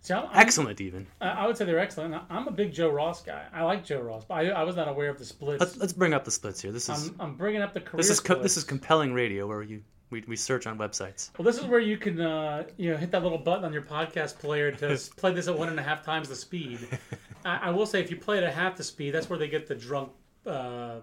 I'm- 0.09 0.23
I'm- 0.25 0.29
excellent 0.33 0.81
even. 0.81 1.05
I 1.21 1.29
I 1.29 1.47
would 1.47 1.57
say 1.57 1.65
they're 1.65 1.79
excellent. 1.79 2.15
I'm 2.29 2.47
a 2.47 2.51
big 2.51 2.73
Joe 2.73 2.89
Ross 2.89 3.21
guy. 3.21 3.45
I 3.53 3.63
like 3.63 3.85
Joe 3.85 4.01
Ross, 4.01 4.25
but 4.25 4.35
I, 4.35 4.49
I 4.49 4.63
was 4.63 4.75
not 4.75 4.87
aware 4.87 5.09
of 5.09 5.17
the 5.19 5.25
splits. 5.25 5.59
Let's 5.59 5.77
let's 5.77 5.93
bring 5.93 6.13
up 6.13 6.25
the 6.25 6.31
splits 6.31 6.61
here. 6.61 6.71
This 6.71 6.89
is 6.89 7.09
I'm, 7.09 7.15
I'm 7.19 7.35
bringing 7.35 7.61
up 7.61 7.73
the 7.73 7.81
career. 7.81 7.97
this 7.97 8.09
is 8.09 8.19
co- 8.19 8.41
this 8.41 8.57
is 8.57 8.63
compelling 8.63 9.13
radio 9.13 9.47
where 9.47 9.61
you 9.61 9.83
we, 10.09 10.23
we 10.27 10.35
search 10.35 10.67
on 10.67 10.77
websites. 10.77 11.29
Well, 11.37 11.45
this 11.45 11.57
is 11.57 11.63
where 11.65 11.79
you 11.79 11.97
can, 11.97 12.19
uh, 12.19 12.63
you 12.75 12.91
know, 12.91 12.97
hit 12.97 13.11
that 13.11 13.23
little 13.23 13.37
button 13.37 13.63
on 13.63 13.71
your 13.71 13.81
podcast 13.83 14.39
player 14.39 14.69
to 14.69 14.99
play 15.15 15.33
this 15.33 15.47
at 15.47 15.57
one 15.57 15.69
and 15.69 15.79
a 15.79 15.83
half 15.83 16.03
times 16.03 16.27
the 16.27 16.35
speed. 16.35 16.79
I, 17.45 17.57
I 17.67 17.69
will 17.69 17.85
say, 17.85 18.01
if 18.01 18.11
you 18.11 18.17
play 18.17 18.37
it 18.37 18.43
at 18.43 18.53
half 18.53 18.75
the 18.75 18.83
speed, 18.83 19.11
that's 19.11 19.29
where 19.29 19.39
they 19.39 19.47
get 19.47 19.67
the 19.67 19.75
drunk, 19.75 20.11
uh, 20.45 20.95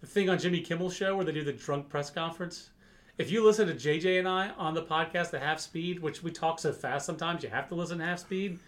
the 0.00 0.06
thing 0.06 0.30
on 0.30 0.38
Jimmy 0.38 0.62
Kimmel's 0.62 0.96
show 0.96 1.14
where 1.14 1.26
they 1.26 1.32
do 1.32 1.44
the 1.44 1.52
drunk 1.52 1.90
press 1.90 2.08
conference. 2.08 2.70
If 3.18 3.30
you 3.32 3.44
listen 3.44 3.66
to 3.66 3.74
JJ 3.74 4.18
and 4.20 4.28
I 4.28 4.50
on 4.50 4.74
the 4.74 4.82
podcast 4.82 5.34
at 5.34 5.42
half 5.42 5.58
speed, 5.60 6.00
which 6.00 6.22
we 6.22 6.30
talk 6.30 6.58
so 6.60 6.72
fast 6.72 7.04
sometimes 7.04 7.42
you 7.42 7.48
have 7.48 7.68
to 7.68 7.74
listen 7.74 7.98
to 7.98 8.04
half 8.04 8.20
speed. 8.20 8.58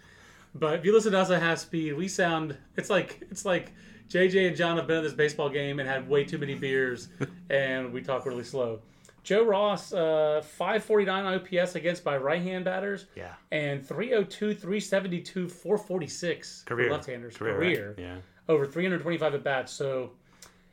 But 0.54 0.74
if 0.80 0.84
you 0.84 0.92
listen 0.92 1.12
to 1.12 1.18
us 1.20 1.30
at 1.30 1.40
half 1.40 1.58
speed, 1.58 1.92
we 1.96 2.08
sound 2.08 2.56
it's 2.76 2.90
like 2.90 3.22
it's 3.30 3.44
like 3.44 3.72
JJ 4.08 4.48
and 4.48 4.56
John 4.56 4.76
have 4.76 4.88
been 4.88 4.98
at 4.98 5.02
this 5.04 5.12
baseball 5.12 5.48
game 5.48 5.78
and 5.78 5.88
had 5.88 6.08
way 6.08 6.24
too 6.24 6.38
many 6.38 6.56
beers, 6.56 7.08
and 7.50 7.92
we 7.92 8.02
talk 8.02 8.26
really 8.26 8.42
slow. 8.42 8.80
Joe 9.22 9.44
Ross, 9.44 9.92
uh, 9.92 10.42
549 10.42 11.34
OPS 11.60 11.74
against 11.76 12.02
by 12.02 12.16
right 12.16 12.42
hand 12.42 12.64
batters, 12.64 13.04
Yeah, 13.14 13.34
and 13.52 13.86
302, 13.86 14.54
372, 14.54 15.46
446 15.48 16.62
career 16.62 16.90
left 16.90 17.06
handers. 17.06 17.36
career, 17.36 17.54
Career, 17.54 17.88
right? 17.90 17.98
Yeah, 17.98 18.16
over 18.48 18.66
325 18.66 19.34
at 19.34 19.44
bats. 19.44 19.72
So, 19.72 20.12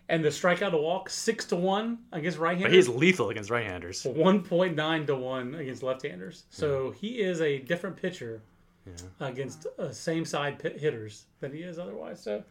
and 0.10 0.24
the 0.24 0.30
strikeout 0.30 0.72
to 0.72 0.78
walk 0.78 1.10
six 1.10 1.46
to 1.46 1.56
one 1.56 2.00
against 2.14 2.38
right 2.38 2.58
but 2.58 2.70
handers. 2.72 2.88
he's 2.88 2.96
lethal 2.96 3.30
against 3.30 3.50
right-handers. 3.50 4.04
1.9 4.04 5.08
to 5.08 5.16
1 5.16 5.56
against 5.56 5.84
left-handers. 5.84 6.44
So 6.50 6.92
he 6.92 7.20
is 7.22 7.42
a 7.42 7.60
different 7.60 7.96
pitcher 7.98 8.42
against 9.20 9.68
uh, 9.78 9.92
same 9.92 10.24
side 10.26 10.60
pit 10.60 10.80
hitters 10.80 11.26
than 11.40 11.52
he 11.52 11.60
is 11.60 11.78
otherwise. 11.78 12.22
So 12.22 12.44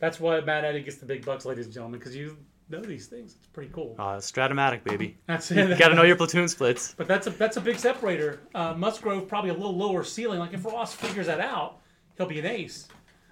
that's 0.00 0.18
why 0.18 0.40
Matt 0.40 0.64
Eddy 0.64 0.82
gets 0.82 0.96
the 0.96 1.06
big 1.06 1.24
bucks, 1.24 1.44
ladies 1.44 1.66
and 1.66 1.74
gentlemen, 1.74 2.00
because 2.00 2.16
you 2.16 2.36
know 2.68 2.80
these 2.80 3.06
things. 3.06 3.36
It's 3.38 3.46
pretty 3.46 3.70
cool. 3.72 3.94
Uh, 3.98 4.16
Stratomatic 4.16 4.82
baby. 4.84 5.16
That's 5.26 5.50
You 5.50 5.60
it. 5.60 5.78
got 5.78 5.88
to 5.88 5.94
know 5.94 6.02
your 6.02 6.16
platoon 6.16 6.48
splits. 6.48 6.94
But 6.96 7.06
that's 7.06 7.26
a 7.26 7.30
that's 7.30 7.58
a 7.58 7.60
big 7.60 7.78
separator. 7.78 8.40
Uh, 8.54 8.72
Musgrove 8.74 9.28
probably 9.28 9.50
a 9.50 9.54
little 9.54 9.76
lower 9.76 10.02
ceiling. 10.02 10.38
Like 10.40 10.52
if 10.54 10.64
Ross 10.64 10.94
figures 10.94 11.26
that 11.26 11.40
out, 11.40 11.78
he'll 12.16 12.26
be 12.26 12.38
an 12.40 12.46
ace. 12.46 12.88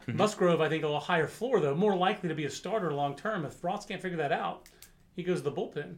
Musgrove, 0.06 0.60
I 0.60 0.68
think, 0.68 0.82
a 0.82 0.86
little 0.86 1.00
higher 1.00 1.26
floor 1.28 1.60
though, 1.60 1.74
more 1.74 1.94
likely 1.96 2.28
to 2.28 2.34
be 2.34 2.44
a 2.44 2.50
starter 2.50 2.92
long 2.92 3.14
term. 3.16 3.44
If 3.44 3.62
Ross 3.62 3.86
can't 3.86 4.00
figure 4.02 4.18
that 4.18 4.32
out, 4.32 4.68
he 5.16 5.22
goes 5.22 5.38
to 5.38 5.44
the 5.44 5.52
bullpen. 5.52 5.96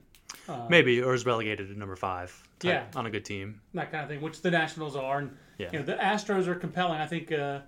Maybe 0.69 1.01
or 1.01 1.15
is 1.15 1.25
relegated 1.25 1.69
to 1.69 1.79
number 1.79 1.97
five. 1.97 2.31
type 2.59 2.69
Yeah. 2.69 2.99
on 2.99 3.07
a 3.07 3.11
good 3.11 3.25
team. 3.25 3.61
that 3.75 3.91
kind 3.91 4.03
of 4.03 4.09
thing, 4.11 4.21
which 4.21 4.43
the 4.43 4.51
Nationals 4.51 4.97
are. 4.97 5.19
And 5.19 5.37
Yeah. 5.59 5.71
you 5.73 5.79
know, 5.79 5.85
the 5.85 5.95
Astros 5.95 6.47
are 6.47 6.55
compelling. 6.55 7.01
I 7.01 7.07
think 7.07 7.31
uh, 7.33 7.61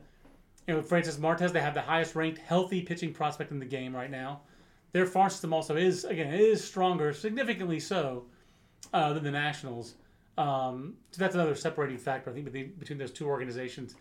you 0.66 0.74
know 0.74 0.82
Francis 0.82 1.18
Martes. 1.18 1.52
They 1.52 1.60
have 1.60 1.74
the 1.74 1.80
highest 1.82 2.14
ranked 2.16 2.38
healthy 2.38 2.82
pitching 2.82 3.12
prospect 3.12 3.50
in 3.52 3.58
the 3.58 3.66
game 3.66 3.94
right 3.94 4.10
now. 4.10 4.40
Their 4.92 5.06
farm 5.06 5.30
system 5.30 5.52
also 5.52 5.76
is 5.76 6.04
again 6.04 6.32
is 6.34 6.62
stronger, 6.64 7.12
significantly 7.12 7.78
so, 7.80 8.26
uh, 8.92 9.12
than 9.12 9.22
the 9.24 9.30
Nationals. 9.30 9.94
Um, 10.38 10.96
so 11.12 11.18
that's 11.20 11.34
another 11.34 11.54
separating 11.54 11.96
factor 11.98 12.30
I 12.30 12.34
think 12.34 12.44
between, 12.44 12.72
between 12.78 12.98
those 12.98 13.12
two 13.12 13.26
organizations. 13.26 13.94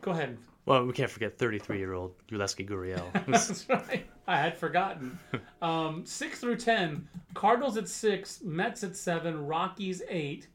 Go 0.00 0.10
ahead. 0.12 0.38
Well, 0.64 0.84
we 0.86 0.92
can't 0.92 1.10
forget 1.10 1.38
33-year-old 1.38 2.14
Yulieski 2.28 2.68
Gurriel. 2.68 3.04
That's 3.26 3.68
right. 3.68 4.06
I 4.26 4.36
had 4.36 4.56
forgotten. 4.56 5.18
Um, 5.62 6.04
six 6.04 6.40
through 6.40 6.56
ten. 6.56 7.08
Cardinals 7.34 7.76
at 7.76 7.88
six. 7.88 8.42
Mets 8.42 8.82
at 8.82 8.96
seven. 8.96 9.46
Rockies 9.46 10.02
eight. 10.08 10.48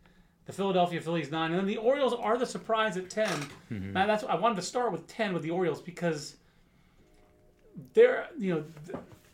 The 0.46 0.52
Philadelphia 0.52 1.00
Phillies 1.00 1.32
nine, 1.32 1.52
and 1.52 1.60
then 1.60 1.65
the 1.65 1.78
Orioles 1.78 2.13
are 2.13 2.38
the 2.38 2.46
surprise 2.46 2.98
at 2.98 3.10
10 3.10 3.30
Now 3.70 4.06
that's 4.06 4.24
I 4.26 4.36
wanted 4.36 4.56
to 4.56 4.62
start 4.62 4.91
with 4.91 5.08
ten 5.08 5.34
with 5.34 5.43
the 5.43 5.50
Orioles 5.50 5.82
because 5.82 6.38
they're 7.93 8.28
you 8.38 8.54
know 8.56 8.63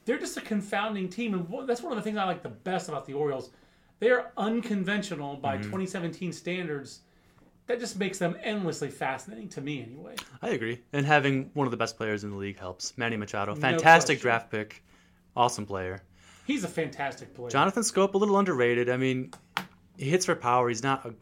they're 0.05 0.19
just 0.19 0.37
a 0.37 0.41
confounding 0.41 1.07
team, 1.09 1.33
and 1.33 1.67
that's 1.69 1.81
one 1.81 1.91
of 1.91 1.97
the 1.97 2.01
things 2.03 2.17
I 2.17 2.25
like 2.25 2.43
the 2.43 2.49
best 2.49 2.89
about 2.89 3.05
the 3.05 3.13
Orioles. 3.13 3.51
They're 3.99 4.31
unconventional 4.37 5.37
by 5.37 5.57
2017 5.57 6.33
standards. 6.33 6.99
That 7.67 7.79
just 7.79 7.97
makes 7.97 8.17
them 8.17 8.35
endlessly 8.43 8.89
fascinating 8.89 9.47
to 9.49 9.61
me, 9.61 9.81
anyway. 9.81 10.15
I 10.41 10.49
agree. 10.49 10.81
And 10.91 11.05
having 11.05 11.49
one 11.53 11.65
of 11.65 11.71
the 11.71 11.77
best 11.77 11.95
players 11.95 12.23
in 12.25 12.29
the 12.31 12.35
league 12.35 12.59
helps. 12.59 12.97
Manny 12.97 13.15
Machado, 13.15 13.55
fantastic 13.55 14.17
question. 14.17 14.21
draft 14.21 14.51
pick, 14.51 14.83
awesome 15.35 15.65
player. 15.65 16.01
He's 16.45 16.65
a 16.65 16.67
fantastic 16.67 17.33
player. 17.33 17.49
Jonathan 17.49 17.83
Schoop, 17.83 18.13
a 18.15 18.17
little 18.17 18.37
underrated. 18.37 18.89
I 18.89 18.97
mean, 18.97 19.31
he 19.97 20.09
hits 20.09 20.25
for 20.25 20.35
power. 20.35 20.67
He's 20.67 20.83
not. 20.83 21.05
A, 21.05 21.13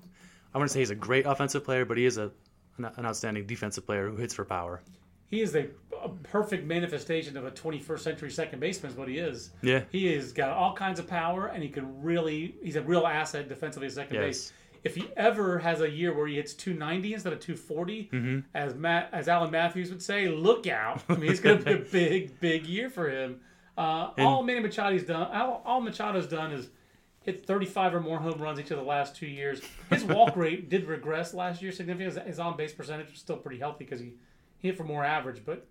I 0.54 0.58
wouldn't 0.58 0.72
say 0.72 0.80
he's 0.80 0.90
a 0.90 0.96
great 0.96 1.26
offensive 1.28 1.64
player, 1.64 1.86
but 1.86 1.98
he 1.98 2.06
is 2.06 2.18
a 2.18 2.32
an, 2.78 2.86
an 2.96 3.06
outstanding 3.06 3.46
defensive 3.46 3.86
player 3.86 4.10
who 4.10 4.16
hits 4.16 4.34
for 4.34 4.44
power. 4.44 4.82
He 5.30 5.42
is 5.42 5.56
a, 5.56 5.68
a 6.04 6.10
perfect 6.10 6.66
manifestation 6.66 7.38
of 7.38 7.46
a 7.46 7.52
21st 7.52 8.00
century 8.00 8.32
second 8.32 8.60
baseman. 8.60 8.92
Is 8.92 8.98
what 8.98 9.08
he 9.08 9.20
is. 9.20 9.52
Yeah. 9.62 9.84
He 9.92 10.12
has 10.14 10.32
got 10.34 10.50
all 10.50 10.74
kinds 10.74 11.00
of 11.00 11.08
power, 11.08 11.48
and 11.48 11.62
he 11.62 11.70
can 11.70 12.02
really. 12.02 12.56
He's 12.64 12.76
a 12.78 12.82
real 12.82 13.06
asset 13.06 13.48
defensively 13.48 13.88
at 13.88 13.94
second 13.94 14.16
Yes. 14.16 14.24
base. 14.26 14.54
If 14.84 14.96
he 14.96 15.10
ever 15.16 15.60
has 15.60 15.80
a 15.82 15.90
year 15.90 16.14
where 16.16 16.26
he 16.28 16.36
hits 16.36 16.54
290 16.54 17.14
instead 17.14 17.34
of 17.34 17.40
240, 17.40 18.10
Mm-hmm. 18.12 18.40
as 18.56 18.74
Matt, 18.76 19.10
as 19.14 19.28
Alan 19.28 19.52
Matthews 19.52 19.90
would 19.92 20.02
say, 20.02 20.28
look 20.28 20.66
out! 20.68 21.04
I 21.10 21.16
mean, 21.16 21.30
it's 21.32 21.40
going 21.40 21.60
to 21.60 21.66
be 21.66 21.72
a 21.74 21.78
big, 21.92 22.40
big 22.40 22.66
year 22.66 22.90
for 22.90 23.10
him. 23.10 23.42
Uh, 23.78 24.10
all 24.18 24.44
Manny 24.44 24.62
Machado's 24.68 25.04
done, 25.04 25.32
all, 25.36 25.62
all 25.66 25.82
Machado's 25.82 26.28
done 26.28 26.52
is 26.52 26.70
hit 27.24 27.46
35 27.46 27.96
or 27.96 28.00
more 28.00 28.18
home 28.20 28.40
runs 28.42 28.60
each 28.60 28.72
of 28.72 28.78
the 28.78 28.84
last 28.84 29.16
two 29.16 29.28
years. 29.28 29.62
His 29.92 30.04
walk 30.04 30.36
rate 30.36 30.70
did 30.70 30.86
regress 30.88 31.34
last 31.34 31.62
year 31.62 31.72
significantly. 31.72 32.22
His 32.24 32.40
on 32.40 32.58
base 32.58 32.74
percentage 32.74 33.10
was 33.12 33.20
still 33.20 33.38
pretty 33.38 33.60
healthy 33.60 33.86
because 33.86 34.00
he, 34.00 34.14
he 34.58 34.68
hit 34.70 34.78
for 34.78 34.84
more 34.84 35.04
average, 35.04 35.44
but 35.46 35.66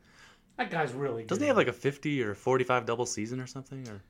that 0.57 0.70
guy's 0.70 0.92
really 0.92 1.23
good. 1.23 1.29
Doesn't 1.29 1.42
he 1.42 1.49
have 1.49 1.57
like 1.57 1.68
a 1.68 1.73
50 1.73 2.23
or 2.23 2.35
45 2.35 2.87
double 2.87 3.07
season 3.07 3.40
or 3.40 3.46
something? 3.46 3.87
Or 3.88 4.01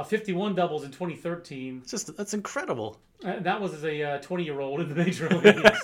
uh, 0.00 0.04
51 0.04 0.54
doubles 0.54 0.84
in 0.84 0.90
2013? 0.90 1.80
it's 1.82 1.90
just 1.90 2.16
that's 2.16 2.34
incredible. 2.34 2.98
Uh, 3.24 3.38
that 3.40 3.60
was 3.60 3.72
as 3.74 3.84
a 3.84 4.18
20 4.22 4.44
year 4.44 4.60
old 4.60 4.80
in 4.80 4.88
the 4.88 4.94
major 4.94 5.28
leagues. 5.44 5.80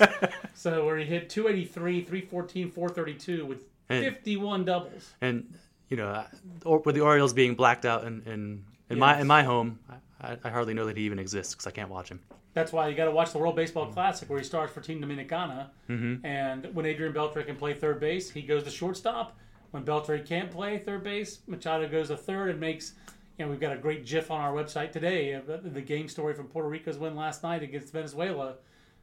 so 0.55 0.85
where 0.85 0.99
he 0.99 1.05
hit 1.05 1.31
283, 1.31 2.03
314, 2.03 2.71
432 2.71 3.47
with 3.47 3.65
And- 3.89 4.05
51 4.05 4.65
doubles. 4.65 5.11
And 5.21 5.55
you 5.89 5.97
know, 5.97 6.25
or, 6.65 6.79
with 6.81 6.95
the 6.95 7.01
Orioles 7.03 7.33
being 7.35 7.55
blacked 7.55 7.85
out 7.85 8.05
in 8.05 8.23
in, 8.27 8.65
in 8.91 8.99
my 8.99 9.21
in 9.21 9.27
my 9.27 9.43
home, 9.43 9.79
I, 10.21 10.37
I 10.45 10.49
hardly 10.51 10.75
know 10.75 10.87
that 10.87 10.97
he 10.97 11.05
even 11.05 11.19
exists 11.19 11.55
because 11.55 11.67
I 11.67 11.71
can't 11.71 11.91
watch 11.91 12.09
him. 12.11 12.21
That's 12.55 12.71
why 12.73 12.89
you 12.89 12.95
got 12.95 13.07
to 13.07 13.11
watch 13.11 13.33
the 13.33 13.39
World 13.39 13.57
Baseball 13.57 13.87
Classic 13.91 14.29
where 14.29 14.39
he 14.39 14.45
starts 14.45 14.73
for 14.75 14.81
Team 14.83 15.01
Dominicana. 15.01 15.71
And 15.89 16.67
when 16.75 16.85
Adrian 16.87 17.13
Beltre 17.15 17.45
can 17.47 17.57
play 17.57 17.73
third 17.75 17.99
base, 17.99 18.31
he 18.31 18.43
goes 18.43 18.63
to 18.65 18.71
shortstop. 18.71 19.39
When 19.71 19.85
Beltre 19.85 20.25
can't 20.27 20.51
play 20.51 20.77
third 20.79 21.03
base, 21.03 21.39
Machado 21.47 21.89
goes 21.89 22.09
to 22.09 22.17
third 22.17 22.51
and 22.51 22.61
makes. 22.61 22.93
Know, 23.39 23.49
we've 23.49 23.61
got 23.61 23.73
a 23.73 23.77
great 23.79 24.07
GIF 24.07 24.31
on 24.31 24.41
our 24.41 24.53
website 24.53 24.93
today 24.93 25.33
of 25.33 25.47
the- 25.47 25.59
the 25.59 25.81
game 25.81 26.07
story 26.09 26.35
from 26.35 26.47
Puerto 26.49 26.69
Rico's 26.69 26.99
win 26.99 27.17
last 27.17 27.43
night 27.43 27.63
against 27.63 27.93
Venezuela. 27.93 28.57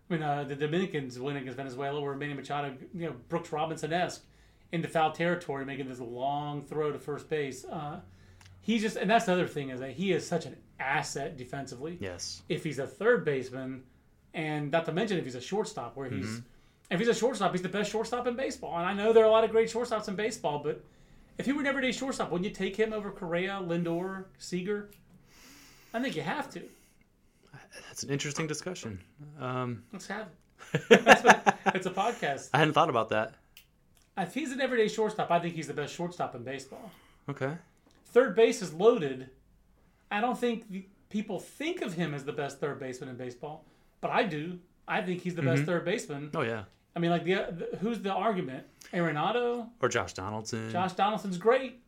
I 0.10 0.14
mean, 0.14 0.24
uh, 0.24 0.44
the 0.46 0.56
Dominicans 0.56 1.20
win 1.20 1.36
against 1.36 1.58
Venezuela, 1.58 2.00
where 2.02 2.16
Manny 2.16 2.34
Machado, 2.34 2.76
you 2.94 3.08
know, 3.08 3.16
Brooks 3.28 3.52
Robinson 3.52 3.92
esque 3.92 4.24
into 4.72 4.88
foul 4.88 5.12
territory, 5.12 5.66
making 5.66 5.90
this 5.90 6.00
long 6.00 6.62
throw 6.62 6.92
to 6.92 7.00
first 7.00 7.30
base. 7.30 7.66
Uh, 7.66 8.00
he's 8.62 8.82
just, 8.82 8.96
and 8.98 9.10
that's 9.10 9.26
the 9.26 9.34
other 9.34 9.48
thing 9.48 9.70
is 9.70 9.80
that 9.82 9.92
he 9.92 10.12
is 10.14 10.26
such 10.26 10.46
an 10.46 10.56
asset 10.80 11.36
defensively 11.36 11.98
Yes. 12.00 12.44
if 12.50 12.64
he's 12.64 12.80
a 12.80 12.88
third 12.88 13.26
baseman, 13.26 13.84
and 14.34 14.72
not 14.72 14.86
to 14.86 14.92
mention 14.94 15.18
if 15.18 15.26
he's 15.26 15.36
a 15.36 15.42
shortstop, 15.42 15.96
where 15.98 16.10
he's 16.10 16.26
Mm-hmm. 16.26 16.46
if 16.94 17.00
he's 17.00 17.10
a 17.10 17.14
shortstop, 17.14 17.52
he's 17.52 17.62
the 17.64 17.68
best 17.70 17.92
shortstop 17.92 18.26
in 18.28 18.36
baseball. 18.36 18.78
And 18.78 18.86
I 18.86 18.94
know 18.94 19.12
there 19.12 19.24
are 19.24 19.28
a 19.28 19.32
lot 19.32 19.44
of 19.44 19.52
great 19.52 19.70
shortstops 19.70 20.08
in 20.08 20.16
baseball, 20.16 20.60
but 20.64 20.82
if 21.40 21.46
he 21.46 21.54
were 21.54 21.62
an 21.62 21.68
everyday 21.68 21.92
shortstop, 21.92 22.32
wouldn't 22.32 22.48
you 22.48 22.54
take 22.54 22.76
him 22.76 22.94
over 22.94 23.10
Correa, 23.10 23.62
Lindor, 23.66 24.26
Seager? 24.38 24.92
I 25.94 26.02
think 26.02 26.16
you 26.16 26.22
have 26.22 26.52
to. 26.52 26.62
That's 27.88 28.04
an 28.04 28.10
interesting 28.10 28.46
discussion. 28.46 29.00
Um, 29.40 29.84
Let's 29.92 30.08
have 30.08 30.28
it. 30.74 31.54
It's 31.74 31.86
a 31.86 31.92
podcast. 31.92 32.50
I 32.54 32.60
hadn't 32.60 32.74
thought 32.74 32.90
about 32.90 33.10
that. 33.10 33.36
If 34.18 34.34
he's 34.34 34.52
an 34.52 34.60
everyday 34.60 34.88
shortstop, 34.90 35.32
I 35.32 35.40
think 35.40 35.56
he's 35.56 35.68
the 35.68 35.74
best 35.74 35.94
shortstop 35.96 36.36
in 36.36 36.44
baseball. 36.44 36.92
Okay. 37.30 37.54
Third 38.08 38.36
base 38.36 38.62
is 38.62 38.74
loaded. 38.74 39.30
I 40.12 40.20
don't 40.20 40.38
think 40.38 40.66
people 41.10 41.40
think 41.40 41.82
of 41.82 41.94
him 41.94 42.14
as 42.14 42.26
the 42.26 42.34
best 42.34 42.60
third 42.60 42.80
baseman 42.80 43.10
in 43.10 43.16
baseball, 43.16 43.64
but 44.02 44.12
I 44.12 44.24
do. 44.24 44.60
I 44.88 45.02
think 45.02 45.22
he's 45.22 45.36
the 45.36 45.44
best 45.44 45.64
third 45.64 45.86
baseman. 45.86 46.32
Oh 46.34 46.42
yeah. 46.42 46.64
I 46.96 47.00
mean, 47.00 47.12
like 47.12 47.24
the, 47.24 47.34
the 47.52 47.78
who's 47.78 48.00
the 48.00 48.12
argument? 48.12 48.66
Arenado, 48.94 49.68
Or 49.82 49.90
Josh 49.90 50.14
Donaldson. 50.14 50.72
Josh 50.72 50.94
Donaldson's 50.94 51.38
great, 51.38 51.80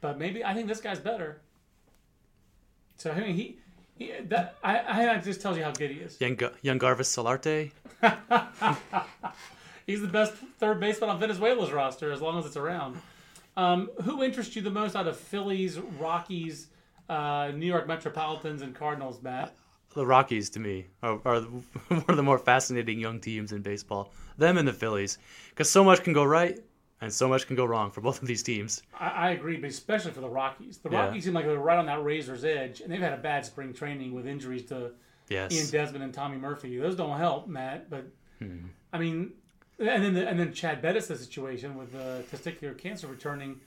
but 0.00 0.18
maybe 0.18 0.44
I 0.44 0.54
think 0.54 0.68
this 0.68 0.80
guy's 0.80 0.98
better. 0.98 1.40
So 2.96 3.10
I 3.12 3.20
mean, 3.20 3.34
he 3.34 3.58
He, 3.96 4.12
that, 4.28 4.56
I, 4.62 4.78
I 4.78 5.04
that 5.06 5.24
just 5.24 5.40
tells 5.40 5.56
you 5.56 5.64
how 5.64 5.72
good 5.72 5.90
he 5.90 5.98
is. 5.98 6.20
Young, 6.20 6.38
young 6.62 6.78
Garvis 6.78 7.08
Solarte. 7.10 7.70
He's 9.86 10.00
the 10.02 10.08
best 10.08 10.34
third 10.58 10.80
baseman 10.80 11.10
on 11.10 11.18
Venezuela's 11.18 11.72
roster 11.72 12.12
as 12.12 12.20
long 12.20 12.38
as 12.38 12.46
it's 12.46 12.56
around. 12.56 13.00
Um, 13.56 13.90
who 14.04 14.22
interests 14.22 14.54
you 14.54 14.62
the 14.62 14.70
most 14.70 14.94
out 14.94 15.08
of 15.08 15.16
Phillies, 15.16 15.78
Rockies, 15.78 16.68
uh, 17.08 17.50
New 17.54 17.66
York 17.66 17.88
Metropolitans, 17.88 18.62
and 18.62 18.74
Cardinals, 18.74 19.22
Matt? 19.22 19.54
The 19.94 20.04
Rockies, 20.06 20.50
to 20.50 20.60
me, 20.60 20.86
are, 21.02 21.20
are 21.24 21.40
one 21.88 22.04
of 22.08 22.16
the 22.16 22.22
more 22.22 22.38
fascinating 22.38 22.98
young 23.00 23.20
teams 23.20 23.52
in 23.52 23.62
baseball. 23.62 24.12
Them 24.36 24.58
and 24.58 24.68
the 24.68 24.72
Phillies, 24.72 25.18
because 25.50 25.68
so 25.70 25.82
much 25.82 26.02
can 26.04 26.12
go 26.12 26.24
right 26.24 26.58
and 27.00 27.12
so 27.12 27.28
much 27.28 27.46
can 27.46 27.56
go 27.56 27.64
wrong 27.64 27.90
for 27.90 28.00
both 28.00 28.20
of 28.20 28.28
these 28.28 28.42
teams. 28.42 28.82
I, 28.98 29.08
I 29.08 29.30
agree, 29.30 29.56
but 29.56 29.70
especially 29.70 30.10
for 30.12 30.20
the 30.20 30.28
Rockies. 30.28 30.78
The 30.78 30.90
Yeah. 30.90 31.06
Rockies 31.06 31.24
seem 31.24 31.32
like 31.34 31.46
they're 31.46 31.58
right 31.58 31.78
on 31.78 31.86
that 31.86 32.02
razor's 32.04 32.44
edge, 32.44 32.80
and 32.80 32.92
they've 32.92 33.00
had 33.00 33.12
a 33.12 33.18
bad 33.18 33.44
spring 33.46 33.72
training 33.72 34.14
with 34.14 34.26
injuries 34.26 34.64
to 34.66 34.92
Yes. 35.28 35.52
Ian 35.52 35.70
Desmond 35.70 36.04
and 36.04 36.14
Tommy 36.14 36.38
Murphy. 36.38 36.76
Those 36.78 36.96
don't 36.96 37.16
help, 37.18 37.48
Matt. 37.48 37.90
But 37.90 38.06
Hmm. 38.38 38.66
I 38.92 38.98
mean, 38.98 39.32
and 39.78 40.02
then 40.04 40.14
the, 40.14 40.28
and 40.28 40.38
then 40.38 40.52
Chad 40.52 40.80
Bettis' 40.80 41.06
situation 41.20 41.76
with 41.76 41.92
the 41.92 42.24
testicular 42.34 42.76
cancer 42.76 43.06
returning. 43.08 43.60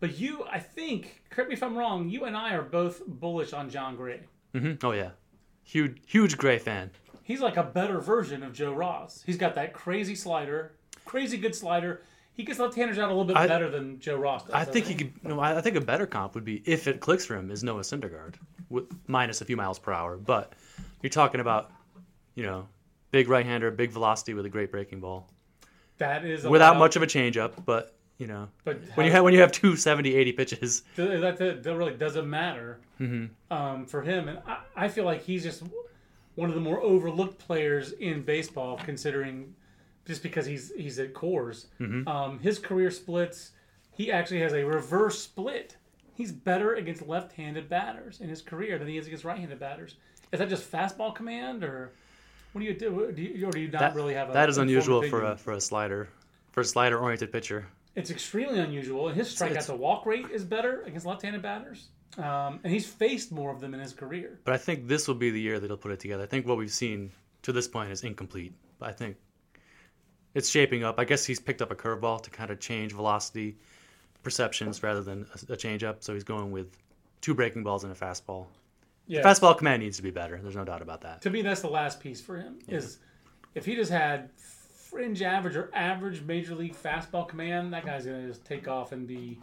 But 0.00 0.18
you, 0.18 0.44
I 0.50 0.58
think, 0.58 1.22
correct 1.30 1.48
me 1.50 1.54
if 1.54 1.62
I'm 1.62 1.76
wrong. 1.76 2.08
You 2.10 2.24
and 2.24 2.36
I 2.36 2.54
are 2.54 2.62
both 2.62 3.02
bullish 3.06 3.52
on 3.52 3.70
Jon 3.70 3.96
Gray. 3.96 4.20
hmm 4.54 4.72
Oh 4.82 4.92
yeah, 4.92 5.10
huge 5.64 5.98
huge 6.06 6.36
Gray 6.38 6.58
fan. 6.58 6.90
He's 7.22 7.40
like 7.40 7.56
a 7.56 7.62
better 7.62 8.00
version 8.00 8.42
of 8.42 8.52
Joe 8.52 8.72
Ross. 8.74 9.22
He's 9.24 9.38
got 9.38 9.54
that 9.54 9.72
crazy 9.72 10.14
slider, 10.14 10.74
crazy 11.04 11.36
good 11.38 11.54
slider. 11.54 12.02
He 12.34 12.42
gets 12.42 12.58
left-handers 12.58 12.98
out 12.98 13.06
a 13.06 13.12
little 13.12 13.24
bit 13.24 13.36
I- 13.36 13.46
better 13.46 13.70
than 13.70 14.00
Joe 14.00 14.16
Ross 14.16 14.44
does. 14.44 14.54
I 14.54 14.64
think 14.64 14.86
he 14.86 14.94
could. 14.94 15.12
No, 15.24 15.40
I 15.40 15.58
I 15.58 15.60
think 15.60 15.76
a 15.76 15.80
better 15.80 16.06
comp 16.06 16.34
would 16.34 16.44
be 16.44 16.62
if 16.66 16.86
it 16.86 17.00
clicks 17.00 17.24
for 17.24 17.36
him 17.36 17.50
is 17.50 17.62
Noah 17.64 17.80
Syndergaard, 17.82 18.34
with 18.68 18.84
minus 19.06 19.40
a 19.40 19.44
few 19.44 19.56
miles 19.56 19.78
per 19.78 19.92
hour. 19.92 20.16
But 20.16 20.52
you're 21.00 21.10
talking 21.10 21.40
about, 21.40 21.70
you 22.34 22.42
know, 22.42 22.68
big 23.10 23.28
right-hander, 23.28 23.70
big 23.70 23.90
velocity 23.92 24.34
with 24.34 24.44
a 24.46 24.48
great 24.48 24.70
breaking 24.72 25.00
ball, 25.00 25.30
that 25.98 26.24
is 26.24 26.44
without 26.44 26.76
much 26.76 26.96
of 26.96 27.02
a 27.02 27.06
changeup. 27.06 27.52
But 27.64 27.94
you 28.18 28.26
know, 28.26 28.48
But 28.64 28.80
when 28.94 29.06
you 29.06 29.12
have 29.12 29.24
when 29.24 29.34
you 29.34 29.40
have 29.40 29.52
two 29.52 29.76
70, 29.76 30.14
80 30.14 30.32
pitches, 30.32 30.82
that, 30.96 31.38
that, 31.38 31.62
that 31.62 31.76
really 31.76 31.94
doesn't 31.94 32.28
matter 32.28 32.78
Mm-hmm. 33.00 33.52
um, 33.52 33.86
for 33.86 34.02
him. 34.02 34.28
And 34.28 34.38
I, 34.46 34.58
I 34.76 34.88
feel 34.88 35.04
like 35.04 35.22
he's 35.22 35.42
just 35.42 35.64
one 36.36 36.48
of 36.48 36.54
the 36.54 36.60
more 36.60 36.80
overlooked 36.80 37.38
players 37.44 37.92
in 37.92 38.22
baseball, 38.22 38.78
considering 38.84 39.54
just 40.06 40.22
because 40.22 40.46
he's 40.46 40.72
he's 40.76 40.98
at 40.98 41.12
Coors. 41.12 41.66
Mm-hmm. 41.80 42.06
Um, 42.06 42.38
his 42.38 42.58
career 42.58 42.90
splits, 42.90 43.50
he 43.90 44.12
actually 44.12 44.40
has 44.40 44.52
a 44.52 44.64
reverse 44.64 45.20
split. 45.20 45.76
He's 46.14 46.30
better 46.30 46.74
against 46.74 47.06
left-handed 47.08 47.68
batters 47.68 48.20
in 48.20 48.28
his 48.28 48.40
career 48.40 48.78
than 48.78 48.86
he 48.86 48.96
is 48.96 49.08
against 49.08 49.24
right-handed 49.24 49.58
batters. 49.58 49.96
Is 50.30 50.38
that 50.38 50.48
just 50.48 50.70
fastball 50.70 51.12
command, 51.12 51.64
or 51.64 51.90
what 52.52 52.60
do 52.60 52.66
you 52.66 52.74
do? 52.74 53.10
do 53.10 53.22
you, 53.22 53.48
or 53.48 53.50
do 53.50 53.58
you 53.58 53.68
not 53.68 53.80
that, 53.80 53.94
really 53.96 54.14
have 54.14 54.30
a 54.30 54.32
that 54.32 54.48
is 54.48 54.58
unusual 54.58 55.02
for 55.02 55.24
a 55.24 55.36
for 55.36 55.52
a 55.52 55.60
slider, 55.60 56.08
for 56.52 56.60
a 56.60 56.64
slider-oriented 56.64 57.32
pitcher. 57.32 57.66
It's 57.96 58.10
extremely 58.10 58.58
unusual, 58.58 59.08
his 59.08 59.28
strikeout 59.34 59.66
to 59.66 59.74
walk 59.76 60.04
rate 60.06 60.26
is 60.32 60.44
better 60.44 60.82
against 60.82 61.06
left-handed 61.06 61.42
batters. 61.42 61.88
Um, 62.18 62.60
and 62.62 62.72
he's 62.72 62.86
faced 62.86 63.32
more 63.32 63.50
of 63.50 63.60
them 63.60 63.74
in 63.74 63.80
his 63.80 63.92
career. 63.92 64.38
But 64.44 64.54
I 64.54 64.58
think 64.58 64.86
this 64.86 65.08
will 65.08 65.14
be 65.14 65.30
the 65.30 65.40
year 65.40 65.58
that 65.58 65.66
he'll 65.66 65.76
put 65.76 65.90
it 65.92 66.00
together. 66.00 66.22
I 66.22 66.26
think 66.26 66.46
what 66.46 66.56
we've 66.56 66.70
seen 66.70 67.10
to 67.42 67.52
this 67.52 67.66
point 67.68 67.90
is 67.90 68.02
incomplete. 68.04 68.52
But 68.78 68.88
I 68.90 68.92
think 68.92 69.16
it's 70.34 70.48
shaping 70.48 70.84
up. 70.84 70.98
I 70.98 71.04
guess 71.04 71.24
he's 71.24 71.40
picked 71.40 71.62
up 71.62 71.70
a 71.70 71.74
curveball 71.74 72.22
to 72.22 72.30
kind 72.30 72.50
of 72.50 72.60
change 72.60 72.92
velocity 72.92 73.56
perceptions 74.22 74.82
rather 74.82 75.02
than 75.02 75.26
a, 75.48 75.52
a 75.52 75.56
changeup. 75.56 76.02
So 76.02 76.14
he's 76.14 76.24
going 76.24 76.50
with 76.50 76.68
two 77.20 77.34
breaking 77.34 77.62
balls 77.64 77.84
and 77.84 77.92
a 77.92 77.96
fastball. 77.96 78.46
Yeah, 79.06 79.22
Fastball 79.22 79.56
command 79.58 79.82
needs 79.82 79.98
to 79.98 80.02
be 80.02 80.10
better. 80.10 80.38
There's 80.42 80.56
no 80.56 80.64
doubt 80.64 80.80
about 80.80 81.02
that. 81.02 81.20
to 81.22 81.30
me, 81.30 81.42
that's 81.42 81.60
the 81.60 81.68
last 81.68 82.00
piece 82.00 82.20
for 82.22 82.38
him. 82.38 82.58
Is 82.68 82.98
if 83.54 83.66
he 83.66 83.76
just 83.76 83.90
had 83.90 84.30
fringe 84.94 85.22
average 85.22 85.56
or 85.56 85.70
average 85.74 86.22
major 86.22 86.54
league 86.54 86.74
fastball 86.80 87.26
command, 87.28 87.72
that 87.72 87.84
guy's 87.84 88.06
gonna 88.06 88.26
just 88.26 88.44
take 88.44 88.68
off 88.68 88.92
and 88.92 89.06
be. 89.06 89.38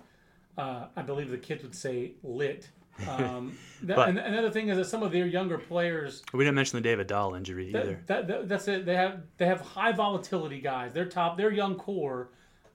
Uh, 0.58 0.86
I 0.96 1.02
believe 1.02 1.30
the 1.30 1.38
kids 1.38 1.64
would 1.64 1.76
say 1.76 2.14
lit. 2.24 2.70
Um, 3.08 3.58
that, 3.84 3.96
But- 3.98 4.10
and 4.10 4.20
another 4.20 4.50
thing 4.52 4.70
is 4.70 4.78
that 4.78 4.86
some 4.86 5.02
of 5.04 5.12
their 5.12 5.26
younger 5.26 5.58
players 5.58 6.24
We 6.34 6.44
didn't 6.44 6.56
mention 6.56 6.78
the 6.78 6.82
David 6.84 7.08
Dahl 7.08 7.36
injury 7.36 7.70
either. 7.70 8.02
That, 8.08 8.08
that, 8.08 8.28
that- 8.28 8.50
that's 8.50 8.68
it. 8.68 8.86
They 8.86 8.96
have 8.96 9.22
they 9.38 9.46
have 9.46 9.62
high 9.62 9.92
volatility 9.92 10.62
guys. 10.62 10.94
Their 10.94 11.06
top, 11.06 11.38
their 11.38 11.52
young 11.52 11.76
core 11.76 12.30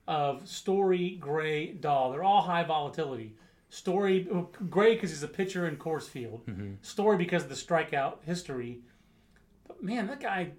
of 0.07 0.47
Story, 0.47 1.17
Gray, 1.19 1.73
Dahl. 1.73 2.11
They're 2.11 2.23
all 2.23 2.41
high 2.41 2.63
volatility. 2.63 3.35
Story, 3.69 4.25
Gray 4.69 4.93
because 4.95 5.09
he's 5.09 5.23
a 5.23 5.27
pitcher 5.27 5.67
in 5.67 5.75
Coors 5.77 6.03
Field. 6.03 6.41
Story 6.81 7.17
because 7.17 7.43
of 7.43 7.49
the 7.49 7.55
strikeout 7.55 8.23
history. 8.23 8.79
But 9.67 9.83
man, 9.83 10.07
that 10.07 10.21
guy 10.21 10.51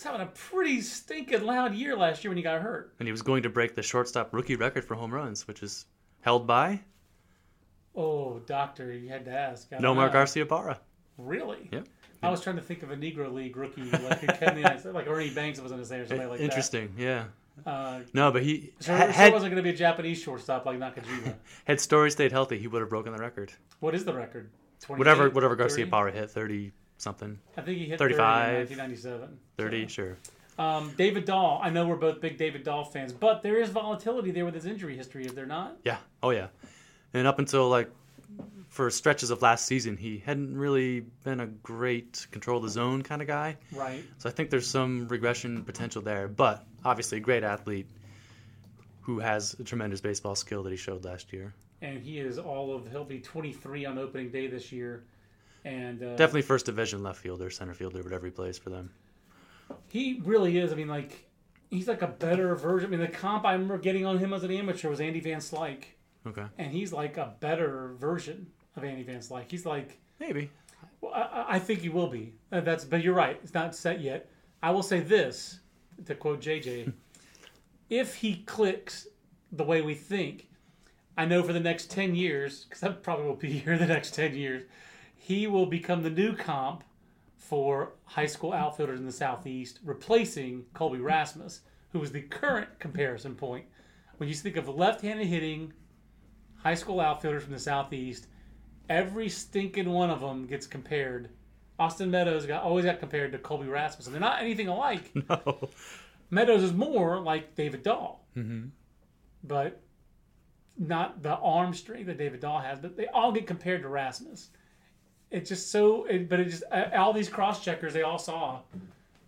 was 0.00 0.04
having 0.04 0.26
a 0.26 0.30
pretty 0.30 0.80
stinking 0.80 1.44
loud 1.44 1.74
year 1.74 1.94
last 1.96 2.24
year 2.24 2.30
when 2.30 2.36
he 2.38 2.42
got 2.42 2.62
hurt. 2.62 2.94
And 2.98 3.06
he 3.06 3.12
was 3.12 3.20
going 3.20 3.42
to 3.42 3.50
break 3.50 3.74
the 3.74 3.82
shortstop 3.82 4.32
rookie 4.32 4.56
record 4.56 4.84
for 4.84 4.94
home 4.94 5.12
runs, 5.12 5.46
which 5.46 5.62
is 5.62 5.84
held 6.22 6.46
by 6.46 6.80
Oh, 7.94 8.38
doctor, 8.46 8.92
you 8.92 9.08
had 9.08 9.24
to 9.26 9.32
ask. 9.32 9.68
I 9.72 9.76
Nomar. 9.76 10.10
Garciaparra. 10.12 10.78
Really? 11.18 11.68
Yep. 11.72 11.86
I 12.22 12.30
was 12.30 12.40
trying 12.40 12.56
to 12.56 12.62
think 12.62 12.82
of 12.82 12.90
a 12.92 12.96
Negro 12.96 13.32
League 13.32 13.56
rookie 13.56 13.82
like 13.82 14.20
who 14.20 14.92
like 14.92 15.06
Ernie 15.08 15.30
Banks 15.30 15.60
was 15.60 15.72
going 15.72 15.82
to 15.82 15.88
say 15.88 15.98
or 15.98 16.06
something 16.06 16.28
like 16.28 16.38
that. 16.38 16.44
Interesting, 16.44 16.94
yeah. 16.96 17.24
Uh, 17.66 18.00
No, 18.14 18.30
but 18.30 18.42
he 18.42 18.72
So 18.78 18.94
had, 18.94 19.32
wasn't 19.32 19.50
going 19.52 19.62
to 19.62 19.68
be 19.68 19.74
a 19.74 19.76
Japanese 19.76 20.22
shortstop 20.22 20.64
like 20.64 20.78
Nakajima. 20.78 21.34
had 21.64 21.80
Story 21.80 22.10
stayed 22.10 22.30
healthy, 22.32 22.58
he 22.58 22.68
would 22.68 22.80
have 22.80 22.88
broken 22.88 23.12
the 23.12 23.18
record. 23.18 23.52
what 23.80 23.94
is 23.94 24.04
the 24.04 24.14
record? 24.14 24.48
28, 24.80 24.98
Whatever 24.98 25.30
whatever 25.30 25.56
Garcia 25.56 25.84
30? 25.84 25.90
Parra 25.90 26.12
hit, 26.12 26.30
30 26.30 26.72
something, 27.00 27.38
I 27.56 27.62
think 27.62 27.78
he 27.78 27.86
hit 27.86 27.98
35. 27.98 28.68
30 28.68 28.72
in 28.72 28.78
1997. 28.78 29.38
30, 29.56 29.86
sure. 29.88 30.18
Um, 30.58 30.92
David 30.96 31.24
Dahl. 31.24 31.60
I 31.62 31.70
know 31.70 31.86
we're 31.86 31.96
both 31.96 32.20
big 32.20 32.36
David 32.36 32.64
Dahl 32.64 32.84
fans, 32.84 33.12
but 33.12 33.42
there 33.42 33.60
is 33.60 33.70
volatility 33.70 34.30
there 34.30 34.44
with 34.44 34.54
his 34.54 34.66
injury 34.66 34.96
history, 34.96 35.24
is 35.24 35.32
there 35.32 35.46
not? 35.46 35.78
Yeah. 35.84 35.98
Oh 36.22 36.30
yeah. 36.30 36.48
And 37.14 37.26
up 37.26 37.38
until 37.38 37.68
like 37.68 37.90
for 38.68 38.88
stretches 38.90 39.30
of 39.30 39.42
last 39.42 39.66
season, 39.66 39.96
he 39.96 40.18
hadn't 40.18 40.56
really 40.56 41.00
been 41.24 41.40
a 41.40 41.46
great 41.46 42.26
control 42.30 42.60
the 42.60 42.68
zone 42.68 43.02
kind 43.02 43.20
of 43.20 43.28
guy. 43.28 43.56
Right. 43.72 44.04
So 44.18 44.28
I 44.28 44.32
think 44.32 44.50
there's 44.50 44.68
some 44.68 45.08
regression 45.08 45.64
potential 45.64 46.02
there, 46.02 46.28
but 46.28 46.64
obviously 46.84 47.18
a 47.18 47.20
great 47.20 47.42
athlete 47.42 47.88
who 49.00 49.18
has 49.18 49.56
a 49.58 49.64
tremendous 49.64 50.00
baseball 50.00 50.34
skill 50.34 50.62
that 50.62 50.70
he 50.70 50.76
showed 50.76 51.04
last 51.04 51.32
year. 51.32 51.52
And 51.82 51.98
he 52.00 52.20
is 52.20 52.38
all 52.38 52.74
of, 52.74 52.88
he'll 52.90 53.04
be 53.04 53.18
23 53.18 53.86
on 53.86 53.98
opening 53.98 54.30
day 54.30 54.46
this 54.46 54.70
year. 54.70 55.04
And 55.64 56.02
uh, 56.02 56.16
Definitely 56.16 56.42
first 56.42 56.66
division 56.66 57.02
left 57.02 57.20
fielder, 57.20 57.50
center 57.50 57.74
fielder, 57.74 58.02
whatever 58.02 58.26
he 58.26 58.32
plays 58.32 58.58
for 58.58 58.70
them. 58.70 58.90
he 59.88 60.20
really 60.24 60.56
is. 60.58 60.72
I 60.72 60.74
mean, 60.74 60.88
like, 60.88 61.26
he's 61.70 61.86
like 61.88 62.02
a 62.02 62.08
better 62.08 62.54
version. 62.54 62.88
I 62.88 62.96
mean, 62.96 63.00
the 63.00 63.08
comp 63.14 63.44
I 63.44 63.52
remember 63.52 63.78
getting 63.78 64.06
on 64.06 64.18
him 64.18 64.32
as 64.32 64.42
an 64.42 64.50
amateur 64.50 64.88
was 64.88 65.00
Andy 65.00 65.20
Van 65.20 65.38
Slyke. 65.38 65.84
Okay. 66.26 66.44
And 66.58 66.72
he's 66.72 66.92
like 66.92 67.16
a 67.16 67.34
better 67.40 67.94
version 67.98 68.46
of 68.76 68.84
Andy 68.84 69.02
Van 69.02 69.20
Slyke. 69.20 69.50
He's 69.50 69.66
like, 69.66 69.98
Maybe. 70.18 70.50
Well, 71.00 71.12
I, 71.14 71.56
I 71.56 71.58
think 71.58 71.80
he 71.80 71.88
will 71.88 72.08
be. 72.08 72.34
Uh, 72.52 72.60
That's, 72.60 72.84
but 72.84 73.02
you're 73.02 73.14
right. 73.14 73.40
It's 73.42 73.54
not 73.54 73.74
set 73.74 74.00
yet. 74.00 74.30
I 74.62 74.70
will 74.70 74.82
say 74.82 75.00
this, 75.00 75.60
to 76.04 76.14
quote 76.14 76.40
JJ: 76.42 76.92
If 77.90 78.14
he 78.16 78.36
clicks 78.46 79.06
the 79.52 79.64
way 79.64 79.80
we 79.80 79.94
think, 79.94 80.48
I 81.16 81.24
know 81.24 81.42
for 81.42 81.54
the 81.54 81.60
next 81.60 81.90
ten 81.90 82.14
years, 82.14 82.64
because 82.64 82.82
I 82.82 82.88
probably 82.90 83.26
will 83.26 83.34
be 83.34 83.52
here 83.58 83.78
the 83.78 83.86
next 83.86 84.12
ten 84.14 84.34
years, 84.34 84.64
he 85.30 85.46
will 85.46 85.66
become 85.66 86.02
the 86.02 86.10
new 86.10 86.34
comp 86.34 86.82
for 87.36 87.92
high 88.04 88.26
school 88.26 88.52
outfielders 88.52 88.98
in 88.98 89.06
the 89.06 89.12
southeast, 89.12 89.78
replacing 89.84 90.64
Colby 90.74 90.98
Rasmus, 90.98 91.60
who 91.92 92.02
is 92.02 92.10
the 92.10 92.22
current 92.22 92.80
comparison 92.80 93.36
point. 93.36 93.64
When 94.16 94.28
you 94.28 94.34
think 94.34 94.56
of 94.56 94.68
left-handed 94.68 95.28
hitting 95.28 95.72
high 96.56 96.74
school 96.74 96.98
outfielders 96.98 97.44
from 97.44 97.52
the 97.52 97.60
southeast, 97.60 98.26
every 98.88 99.28
stinking 99.28 99.88
one 99.88 100.10
of 100.10 100.20
them 100.20 100.48
gets 100.48 100.66
compared. 100.66 101.30
Austin 101.78 102.10
Meadows 102.10 102.44
got 102.44 102.64
always 102.64 102.84
got 102.84 102.98
compared 102.98 103.30
to 103.30 103.38
Colby 103.38 103.68
Rasmus, 103.68 104.06
and 104.06 104.14
they're 104.14 104.20
not 104.20 104.42
anything 104.42 104.66
alike. 104.66 105.12
No. 105.28 105.70
Meadows 106.28 106.64
is 106.64 106.72
more 106.72 107.20
like 107.20 107.54
David 107.54 107.84
Dahl, 107.84 108.26
mm-hmm. 108.36 108.66
but 109.44 109.80
not 110.76 111.22
the 111.22 111.36
arm 111.36 111.72
strength 111.72 112.08
that 112.08 112.18
David 112.18 112.40
Dahl 112.40 112.58
has. 112.58 112.80
But 112.80 112.96
they 112.96 113.06
all 113.06 113.30
get 113.30 113.46
compared 113.46 113.82
to 113.82 113.88
Rasmus. 113.88 114.48
It's 115.30 115.48
just 115.48 115.70
so. 115.70 116.04
It, 116.06 116.28
but 116.28 116.40
it 116.40 116.46
just 116.46 116.64
all 116.94 117.12
these 117.12 117.28
cross 117.28 117.64
checkers 117.64 117.92
they 117.92 118.02
all 118.02 118.18
saw 118.18 118.60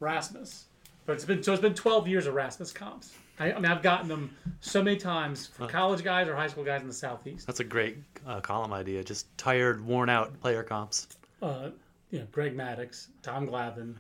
Rasmus. 0.01 0.65
But 1.07 1.15
it's 1.15 1.25
been 1.25 1.43
so 1.43 1.53
it's 1.53 1.63
been 1.63 1.75
12 1.75 2.09
years 2.09 2.27
of 2.27 2.35
Rasmus 2.35 2.73
comps. 2.73 3.13
I, 3.39 3.53
I 3.53 3.55
mean 3.57 3.71
I've 3.71 3.83
gotten 3.83 4.09
them 4.09 4.37
so 4.61 4.83
many 4.83 4.97
times 4.97 5.47
for 5.49 5.67
college 5.67 6.05
guys 6.05 6.29
or 6.29 6.37
high 6.37 6.49
school 6.49 6.65
guys 6.65 6.83
in 6.83 6.89
the 6.89 6.95
southeast. 6.95 7.47
That's 7.47 7.61
a 7.61 7.65
great 7.65 7.99
uh, 8.27 8.41
column 8.41 8.73
idea. 8.73 9.03
Just 9.03 9.27
tired, 9.37 9.85
worn 9.85 10.09
out 10.09 10.39
player 10.41 10.63
comps. 10.63 11.09
uh, 11.43 11.71
you 12.11 12.19
know, 12.19 12.27
Greg 12.31 12.55
Maddux, 12.55 13.09
Tom 13.23 13.49
Glavine. 13.49 13.95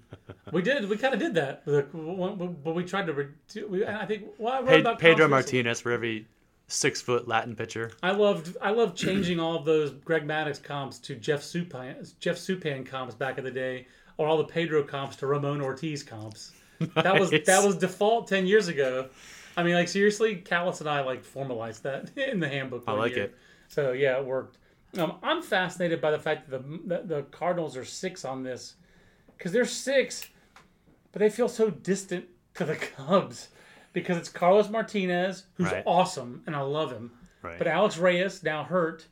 We 0.52 0.60
did, 0.60 0.86
we 0.86 0.98
kind 0.98 1.14
of 1.14 1.20
did 1.20 1.32
that, 1.34 1.64
but 1.64 2.74
we 2.74 2.84
tried 2.84 3.06
to. 3.06 3.66
We, 3.66 3.84
and 3.84 3.96
I 3.96 4.04
think 4.04 4.26
well, 4.36 4.52
I 4.52 4.60
wrote 4.60 4.68
Pe- 4.68 4.80
about 4.80 4.98
Pedro 4.98 5.28
Martinez 5.28 5.80
for 5.80 5.92
every 5.92 6.26
six 6.72 7.00
foot 7.00 7.28
Latin 7.28 7.54
pitcher. 7.54 7.92
I 8.02 8.12
loved 8.12 8.56
I 8.60 8.70
loved 8.70 8.96
changing 8.96 9.38
all 9.38 9.56
of 9.56 9.64
those 9.64 9.90
Greg 9.92 10.26
Maddux 10.26 10.62
comps 10.62 10.98
to 11.00 11.14
Jeff 11.14 11.42
Suppan 11.42 12.12
Jeff 12.18 12.36
Suppan 12.36 12.84
comps 12.84 13.14
back 13.14 13.38
in 13.38 13.44
the 13.44 13.50
day, 13.50 13.86
or 14.16 14.26
all 14.26 14.38
the 14.38 14.44
Pedro 14.44 14.82
comps 14.82 15.16
to 15.16 15.26
Ramon 15.26 15.60
Ortiz 15.60 16.02
comps. 16.02 16.52
That 16.94 17.18
was 17.18 17.30
that 17.30 17.64
was 17.64 17.76
default 17.76 18.26
ten 18.26 18.46
years 18.46 18.68
ago. 18.68 19.08
I 19.56 19.62
mean, 19.62 19.74
like 19.74 19.88
seriously, 19.88 20.36
Callis 20.36 20.80
and 20.80 20.88
I 20.88 21.02
like 21.02 21.22
formalized 21.22 21.82
that 21.82 22.10
in 22.16 22.40
the 22.40 22.48
handbook. 22.48 22.84
I 22.86 22.92
like 22.92 23.14
year. 23.14 23.24
it. 23.24 23.34
So 23.68 23.92
yeah, 23.92 24.18
it 24.18 24.24
worked. 24.24 24.58
Um, 24.98 25.14
I'm 25.22 25.42
fascinated 25.42 26.00
by 26.00 26.10
the 26.10 26.18
fact 26.18 26.50
that 26.50 26.62
the 26.62 26.80
that 26.86 27.08
the 27.08 27.22
Cardinals 27.24 27.76
are 27.76 27.84
six 27.84 28.24
on 28.24 28.42
this 28.42 28.74
because 29.36 29.52
they're 29.52 29.64
six, 29.64 30.28
but 31.12 31.20
they 31.20 31.30
feel 31.30 31.48
so 31.48 31.70
distant 31.70 32.26
to 32.54 32.64
the 32.64 32.76
Cubs 32.96 33.48
because 33.92 34.16
it's 34.16 34.28
Carlos 34.28 34.68
Martinez 34.70 35.44
who's 35.54 35.70
Right. 35.70 35.82
awesome 35.86 36.42
and 36.46 36.54
I 36.56 36.60
love 36.60 36.90
him. 36.92 37.12
Right. 37.42 37.58
But 37.58 37.66
Alex 37.66 37.98
Reyes 37.98 38.42
now 38.42 38.64
hurt. 38.64 39.06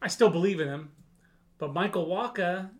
I 0.00 0.08
still 0.08 0.30
believe 0.30 0.60
in 0.60 0.68
him, 0.68 0.90
but 1.58 1.72
Michael 1.72 2.06
Wacha 2.06 2.70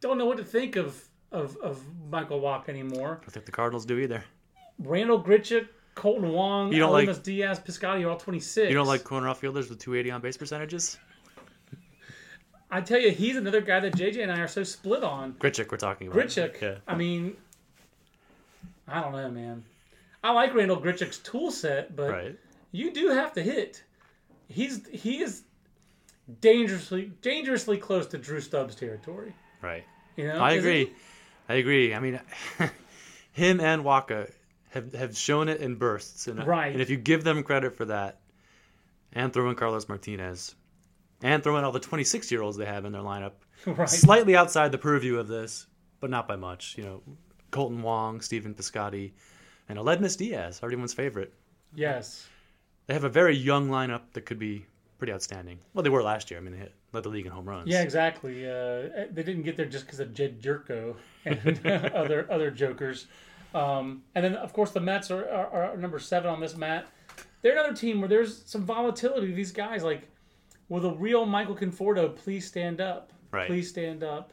don't 0.00 0.16
know 0.18 0.26
what 0.26 0.38
to 0.38 0.44
think 0.44 0.76
of 0.76 1.02
of, 1.32 1.56
of 1.58 1.80
Michael 2.10 2.40
Wacha 2.40 2.68
anymore. 2.70 3.18
I 3.20 3.24
don't 3.24 3.30
think 3.30 3.46
the 3.46 3.52
Cardinals 3.52 3.86
do 3.86 3.98
either. 4.00 4.24
Randal 4.80 5.22
Grichuk, 5.22 5.68
Kolten 5.94 6.32
Wong, 6.32 6.72
You 6.72 6.80
don't 6.80 6.90
like- 6.92 7.08
Aledmys 7.08 7.22
Diaz, 7.22 7.60
Piscotty 7.60 8.04
are 8.04 8.10
all 8.10 8.16
26. 8.16 8.68
You 8.68 8.74
don't 8.74 8.86
like 8.88 9.04
corner 9.04 9.28
outfielders 9.28 9.68
with 9.70 9.78
280 9.78 10.10
on 10.10 10.20
base 10.22 10.36
percentages? 10.36 10.98
I 12.70 12.80
tell 12.80 12.98
you, 12.98 13.10
he's 13.10 13.36
another 13.36 13.60
guy 13.60 13.80
that 13.80 13.94
JJ 13.94 14.22
and 14.22 14.32
I 14.32 14.40
are 14.40 14.48
so 14.48 14.62
split 14.64 15.02
on. 15.04 15.34
Grichuk, 15.34 15.70
we're 15.70 15.76
talking 15.76 16.06
about. 16.08 16.18
Grichuk. 16.24 16.60
Yeah. 16.60 16.76
I 16.86 16.94
mean, 16.96 17.36
I 18.88 19.00
don't 19.00 19.12
know, 19.12 19.30
man. 19.30 19.64
I 20.22 20.32
like 20.32 20.54
Randal 20.54 20.80
Grichuk's 20.80 21.18
tool 21.18 21.50
set, 21.50 21.96
but 21.96 22.10
Right. 22.10 22.38
you 22.72 22.92
do 22.92 23.08
have 23.08 23.32
to 23.34 23.42
hit. 23.42 23.82
He's 24.48 24.86
he 24.88 25.22
is 25.22 25.42
dangerously 26.40 27.12
dangerously 27.22 27.76
close 27.78 28.06
to 28.08 28.18
Drew 28.18 28.40
Stubbs 28.40 28.74
territory. 28.74 29.34
Right. 29.62 29.84
You 30.16 30.28
know, 30.28 30.38
I 30.38 30.52
agree. 30.52 30.86
he? 30.86 30.92
I 31.48 31.54
agree. 31.54 31.94
I 31.94 31.98
mean, 32.00 32.20
him 33.32 33.60
and 33.60 33.82
Wacha 33.84 34.30
have, 34.70 34.92
have 34.94 35.16
shown 35.16 35.48
it 35.48 35.60
in 35.60 35.74
bursts. 35.76 36.26
And, 36.28 36.46
Right. 36.46 36.72
And 36.72 36.80
if 36.80 36.90
you 36.90 36.96
give 36.96 37.24
them 37.24 37.42
credit 37.42 37.76
for 37.76 37.86
that, 37.86 38.20
and 39.12 39.32
throw 39.32 39.48
in 39.50 39.56
Carlos 39.56 39.88
Martinez, 39.88 40.54
and 41.22 41.42
throw 41.42 41.56
in 41.56 41.64
all 41.64 41.72
the 41.72 41.80
26 41.80 42.30
year 42.30 42.42
olds 42.42 42.56
they 42.56 42.66
have 42.66 42.84
in 42.84 42.92
their 42.92 43.02
lineup, 43.02 43.32
Right. 43.66 43.88
slightly 43.88 44.36
outside 44.36 44.70
the 44.72 44.78
purview 44.78 45.18
of 45.18 45.26
this, 45.28 45.66
but 46.00 46.10
not 46.10 46.28
by 46.28 46.36
much. 46.36 46.76
You 46.78 46.84
know, 46.84 47.02
Kolten 47.50 47.80
Wong, 47.82 48.20
Stephen 48.20 48.54
Piscotty, 48.54 49.12
and 49.70 49.78
Aledmys 49.78 50.16
Diaz, 50.16 50.60
everyone's 50.62 50.92
favorite. 50.92 51.32
Yes. 51.74 52.26
They 52.86 52.94
have 52.94 53.04
a 53.04 53.08
very 53.08 53.36
young 53.36 53.68
lineup 53.68 54.02
that 54.14 54.22
could 54.26 54.38
be 54.38 54.66
pretty 54.98 55.12
outstanding. 55.12 55.60
Well, 55.72 55.84
they 55.84 55.90
were 55.90 56.02
last 56.02 56.30
year. 56.30 56.40
I 56.40 56.42
mean, 56.42 56.52
they 56.52 56.58
hit, 56.58 56.74
led 56.92 57.04
the 57.04 57.08
league 57.08 57.24
in 57.24 57.30
home 57.30 57.48
runs. 57.48 57.68
Yeah, 57.68 57.82
exactly. 57.82 58.46
Uh, 58.46 59.06
they 59.12 59.22
didn't 59.22 59.42
get 59.42 59.56
there 59.56 59.66
just 59.66 59.86
because 59.86 60.00
of 60.00 60.12
Jedd 60.12 60.42
Gyorko 60.42 60.96
and 61.24 61.66
other 61.94 62.26
other 62.30 62.50
jokers. 62.50 63.06
Um, 63.54 64.02
and 64.14 64.24
then, 64.24 64.34
of 64.34 64.52
course, 64.52 64.72
the 64.72 64.80
Mets 64.80 65.10
are, 65.10 65.28
are, 65.28 65.72
are 65.72 65.76
number 65.76 65.98
seven 65.98 66.30
on 66.30 66.40
this 66.40 66.56
mat. 66.56 66.86
They're 67.42 67.52
another 67.52 67.74
team 67.74 68.00
where 68.00 68.08
there's 68.08 68.42
some 68.46 68.64
volatility. 68.64 69.32
These 69.32 69.52
guys, 69.52 69.82
like, 69.82 70.08
will 70.68 70.80
the 70.80 70.92
real 70.92 71.26
Michael 71.26 71.56
Conforto 71.56 72.14
please 72.14 72.46
stand 72.46 72.80
up? 72.80 73.12
Right. 73.30 73.46
Please 73.46 73.68
stand 73.68 74.02
up. 74.02 74.32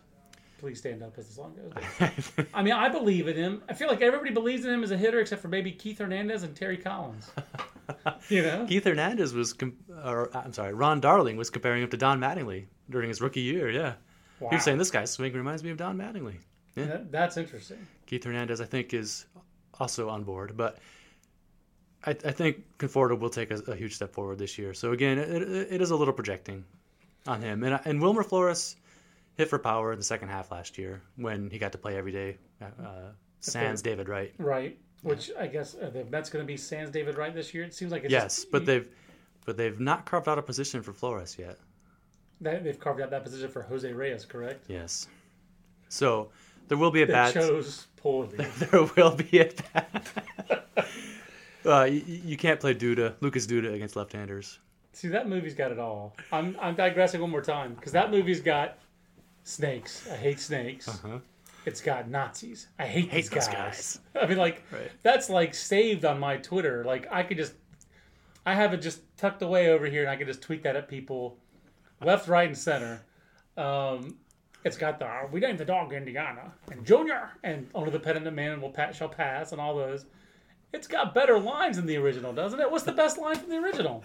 Please 0.57 0.79
stand 0.79 1.03
up 1.03 1.15
as 1.17 1.27
the 1.27 1.33
song 1.33 1.55
goes. 1.55 2.45
I 2.53 2.63
mean, 2.63 2.73
I 2.73 2.89
believe 2.89 3.27
in 3.27 3.35
him. 3.35 3.61
I 3.69 3.73
feel 3.73 3.87
like 3.87 4.01
everybody 4.01 4.31
believes 4.31 4.65
in 4.65 4.73
him 4.73 4.83
as 4.83 4.89
a 4.89 4.97
hitter 4.97 5.19
except 5.19 5.41
for 5.41 5.49
maybe 5.49 5.71
Keith 5.71 5.99
Hernandez 5.99 6.41
and 6.41 6.55
Terry 6.55 6.77
Collins. 6.77 7.29
you 8.29 8.41
know? 8.41 8.65
Keith 8.67 8.83
Hernandez 8.83 9.33
was, 9.33 9.53
com- 9.53 9.77
or 10.03 10.35
uh, 10.35 10.41
I'm 10.43 10.53
sorry, 10.53 10.73
Ron 10.73 10.99
Darling 10.99 11.37
was 11.37 11.51
comparing 11.51 11.83
him 11.83 11.89
to 11.91 11.97
Don 11.97 12.19
Mattingly 12.19 12.65
during 12.89 13.07
his 13.09 13.21
rookie 13.21 13.41
year. 13.41 13.69
Yeah, 13.69 13.93
Wow. 14.39 14.49
he 14.49 14.55
was 14.55 14.63
saying 14.63 14.77
this 14.79 14.89
guy's 14.91 15.11
swing 15.11 15.33
reminds 15.33 15.63
me 15.63 15.69
of 15.69 15.77
Don 15.77 15.95
Mattingly. 15.97 16.35
That- 16.75 17.11
that's 17.11 17.37
interesting. 17.37 17.77
Keith 18.07 18.23
Hernandez, 18.23 18.59
I 18.59 18.65
think, 18.65 18.93
is 18.95 19.25
also 19.79 20.09
on 20.09 20.23
board, 20.23 20.57
but 20.57 20.79
I, 22.03 22.11
I 22.11 22.31
think 22.31 22.63
Conforto 22.79 23.19
will 23.19 23.29
take 23.29 23.51
a, 23.51 23.55
a 23.67 23.75
huge 23.75 23.95
step 23.95 24.11
forward 24.13 24.37
this 24.39 24.57
year. 24.57 24.73
So 24.73 24.91
again, 24.91 25.17
it, 25.19 25.29
it, 25.29 25.67
it 25.73 25.81
is 25.81 25.91
a 25.91 25.95
little 25.95 26.13
projecting 26.13 26.63
on 27.27 27.41
him, 27.41 27.63
and 27.63 27.79
and 27.85 28.01
Wilmer 28.01 28.23
Flores 28.23 28.75
hit 29.37 29.49
for 29.49 29.59
power 29.59 29.91
in 29.93 29.99
the 29.99 30.03
second 30.03 30.29
half 30.29 30.51
last 30.51 30.77
year 30.77 31.01
when 31.15 31.49
he 31.49 31.57
got 31.59 31.71
to 31.71 31.77
play 31.77 31.95
every 31.95 32.11
day. 32.11 32.37
Uh, 32.61 33.11
sans 33.39 33.81
David 33.81 34.09
Wright. 34.09 34.33
Right. 34.39 34.77
Which 35.03 35.29
I 35.39 35.47
guess 35.47 35.75
uh, 35.75 35.91
the 35.91 36.03
Mets 36.05 36.29
going 36.29 36.43
to 36.43 36.47
be 36.47 36.57
Sans 36.57 36.89
David 36.89 37.17
Wright 37.17 37.33
this 37.33 37.53
year. 37.53 37.63
It 37.63 37.73
seems 37.73 37.91
like 37.91 38.03
it's 38.03 38.11
Yes, 38.11 38.35
just- 38.37 38.51
but 38.51 38.65
they've 38.65 38.87
but 39.45 39.55
they've 39.55 39.79
not 39.79 40.05
carved 40.05 40.27
out 40.27 40.37
a 40.37 40.41
position 40.41 40.81
for 40.81 40.91
Flores 40.91 41.37
yet. 41.39 41.57
they- 42.41 42.59
they've 42.59 42.79
carved 42.79 42.99
out 42.99 43.11
that 43.11 43.23
position 43.23 43.47
for 43.49 43.61
Jose 43.61 43.89
Reyes, 43.93 44.25
correct? 44.25 44.65
Yes. 44.67 45.07
So 45.87 46.29
there 46.67 46.77
will 46.77 46.91
be 46.91 47.03
a 47.03 47.05
They 47.05 47.13
bat. 47.13 47.33
chose 47.33 47.87
poorly. 47.95 48.45
There 48.57 48.83
will 48.97 49.15
be 49.15 49.39
a 49.39 49.51
bat. 49.73 50.07
uh, 51.65 51.83
you, 51.83 52.01
you 52.05 52.37
can't 52.37 52.59
play 52.59 52.73
Duda, 52.73 53.13
Lucas 53.21 53.45
Duda 53.47 53.73
against 53.73 53.95
left-handers. 53.95 54.59
See, 54.93 55.07
that 55.09 55.29
movie's 55.29 55.53
got 55.53 55.71
it 55.71 55.77
all. 55.79 56.15
I'm 56.31 56.57
I'm 56.59 56.75
digressing 56.75 57.21
one 57.21 57.29
more 57.29 57.41
time 57.43 57.75
because 57.75 57.91
that 57.91 58.09
movie's 58.09 58.41
got 58.41 58.79
snakes. 59.47 60.07
I 60.11 60.15
hate 60.15 60.39
snakes. 60.39 60.87
Uh-huh. 60.87 61.19
It's 61.65 61.81
got 61.81 62.09
Nazis. 62.09 62.67
I 62.79 62.85
hate, 62.85 63.11
these 63.11 63.29
guys. 63.29 63.47
guys. 63.47 63.99
I 64.21 64.25
mean, 64.25 64.37
like 64.37 64.63
Right. 64.71 64.91
that's 65.03 65.29
like 65.29 65.53
saved 65.53 66.05
on 66.05 66.19
my 66.19 66.37
Twitter. 66.37 66.83
Like 66.85 67.07
I 67.11 67.23
could 67.23 67.37
just, 67.37 67.53
I 68.45 68.53
have 68.53 68.73
it 68.73 68.77
just 68.81 69.01
tucked 69.17 69.41
away 69.41 69.69
over 69.69 69.85
here, 69.85 70.01
and 70.01 70.09
I 70.09 70.15
could 70.15 70.27
just 70.27 70.41
tweet 70.41 70.63
that 70.63 70.75
at 70.75 70.87
people, 70.87 71.37
left, 72.01 72.27
right, 72.27 72.47
and 72.47 72.57
center. 72.57 73.01
Um, 73.57 74.15
it's 74.63 74.77
got 74.77 74.99
the 74.99 75.09
we 75.31 75.39
named 75.39 75.57
the 75.59 75.65
dog 75.65 75.93
Indiana 75.93 76.53
and 76.71 76.85
Junior 76.85 77.29
and 77.43 77.69
only 77.73 77.89
the 77.91 77.99
penitent 77.99 78.35
man 78.35 78.61
will 78.61 78.69
pat 78.69 78.95
shall 78.95 79.09
pass 79.09 79.51
and 79.51 79.59
all 79.61 79.75
those. 79.75 80.05
It's 80.73 80.87
got 80.87 81.13
better 81.15 81.39
lines 81.39 81.77
than 81.77 81.85
the 81.85 81.95
original, 81.97 82.33
doesn't 82.33 82.59
it? 82.59 82.69
What's 82.69 82.83
the 82.83 82.91
best 82.91 83.17
line 83.17 83.37
from 83.37 83.49
the 83.49 83.57
original? 83.57 84.03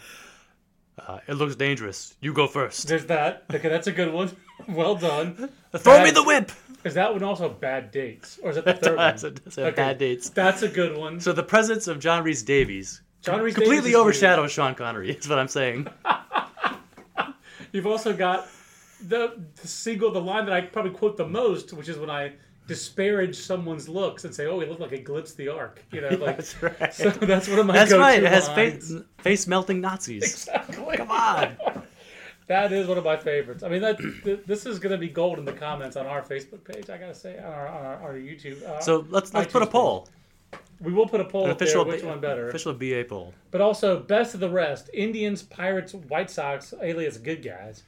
Uh, 0.98 1.18
it 1.26 1.34
looks 1.34 1.56
dangerous. 1.56 2.14
You 2.20 2.32
go 2.32 2.46
first. 2.46 2.86
There's 2.86 3.06
that. 3.06 3.44
Okay, 3.52 3.68
that's 3.68 3.86
a 3.86 3.92
good 3.92 4.12
one. 4.12 4.36
well 4.68 4.94
done. 4.94 5.34
Throw 5.76 5.96
Bad- 5.96 6.04
me 6.04 6.10
the 6.10 6.22
whip. 6.22 6.52
Is 6.84 6.94
that 6.94 7.12
one 7.12 7.22
also 7.22 7.48
bad 7.48 7.92
dates, 7.92 8.40
or 8.42 8.50
is 8.50 8.56
it 8.56 8.64
the 8.64 8.74
third 8.82 8.96
one? 8.96 9.06
That's 9.06 9.22
a- 9.24 9.30
that's 9.30 9.58
a 9.58 9.70
bad 9.72 9.98
dates. 9.98 10.28
That's 10.30 10.62
a 10.62 10.68
good 10.68 10.96
one. 10.96 11.20
So 11.20 11.32
the 11.32 11.42
presence 11.42 11.86
of 11.88 11.98
John 12.00 12.24
Rhys-Davies 12.24 13.02
John 13.22 13.38
Davies 13.38 13.54
completely 13.54 13.90
is 13.90 13.96
overshadows 13.96 14.50
Sean 14.50 14.74
Connery. 14.74 15.12
Is 15.12 15.28
what 15.28 15.38
I'm 15.38 15.48
saying. 15.48 15.86
You've 17.70 17.86
also 17.86 18.12
got 18.12 18.48
the, 19.00 19.40
the 19.60 19.68
single, 19.68 20.10
the 20.10 20.20
line 20.20 20.44
that 20.46 20.52
I 20.54 20.60
probably 20.62 20.90
quote 20.90 21.16
the 21.16 21.26
most, 21.26 21.72
which 21.72 21.88
is 21.88 21.98
when 21.98 22.10
I 22.10 22.32
disparage 22.72 23.36
someone's 23.36 23.88
looks 23.88 24.24
and 24.24 24.34
say, 24.34 24.46
"Oh, 24.46 24.58
he 24.60 24.66
looked 24.66 24.80
like 24.80 24.90
he 24.92 24.98
glimpsed 24.98 25.36
the 25.36 25.48
Ark." 25.48 25.82
You 25.92 26.00
know, 26.00 26.08
like 26.26 26.36
That's 26.38 26.62
right. 26.62 26.94
so 26.94 27.10
that's 27.10 27.48
one 27.48 27.58
of 27.58 27.66
my 27.66 27.74
That's 27.74 27.92
right. 27.92 28.22
It 28.22 28.28
has 28.32 28.48
face, 28.48 28.92
face 29.18 29.46
melting 29.46 29.80
Nazis. 29.80 30.22
Exactly. 30.22 30.96
Come 30.96 31.10
on. 31.10 31.56
That 32.48 32.72
is 32.72 32.88
one 32.88 32.98
of 32.98 33.04
my 33.04 33.16
favorites. 33.16 33.62
I 33.62 33.68
mean, 33.68 33.80
that 33.82 33.98
th- 34.24 34.40
this 34.46 34.66
is 34.66 34.78
going 34.80 34.90
to 34.90 34.98
be 34.98 35.08
gold 35.08 35.38
in 35.38 35.44
the 35.44 35.52
comments 35.52 35.96
on 35.96 36.06
our 36.06 36.20
Facebook 36.22 36.64
page. 36.64 36.90
I 36.90 36.98
gotta 36.98 37.14
say, 37.14 37.38
on 37.38 37.44
our, 37.44 37.68
on 37.68 37.86
our, 37.86 38.02
our 38.02 38.14
YouTube. 38.14 38.62
Uh, 38.64 38.80
So 38.80 39.06
let's 39.08 39.32
let's 39.32 39.50
put 39.52 39.62
a 39.62 39.66
poll. 39.66 40.08
we 40.80 40.92
will 40.92 41.06
put 41.06 41.20
a 41.20 41.24
poll 41.24 41.44
An 41.44 41.52
up 41.52 41.58
there. 41.58 41.66
official 41.68 41.84
Which 41.86 42.02
B- 42.02 42.06
one 42.08 42.20
better? 42.20 42.48
Official 42.48 42.74
BA 42.74 43.04
poll. 43.08 43.32
But 43.52 43.60
also, 43.60 44.00
best 44.00 44.34
of 44.34 44.40
the 44.40 44.50
rest: 44.50 44.90
Indians, 44.92 45.40
Pirates, 45.42 45.94
White 45.94 46.30
Sox, 46.30 46.74
alias 46.82 47.16
good 47.16 47.42
guys. 47.44 47.84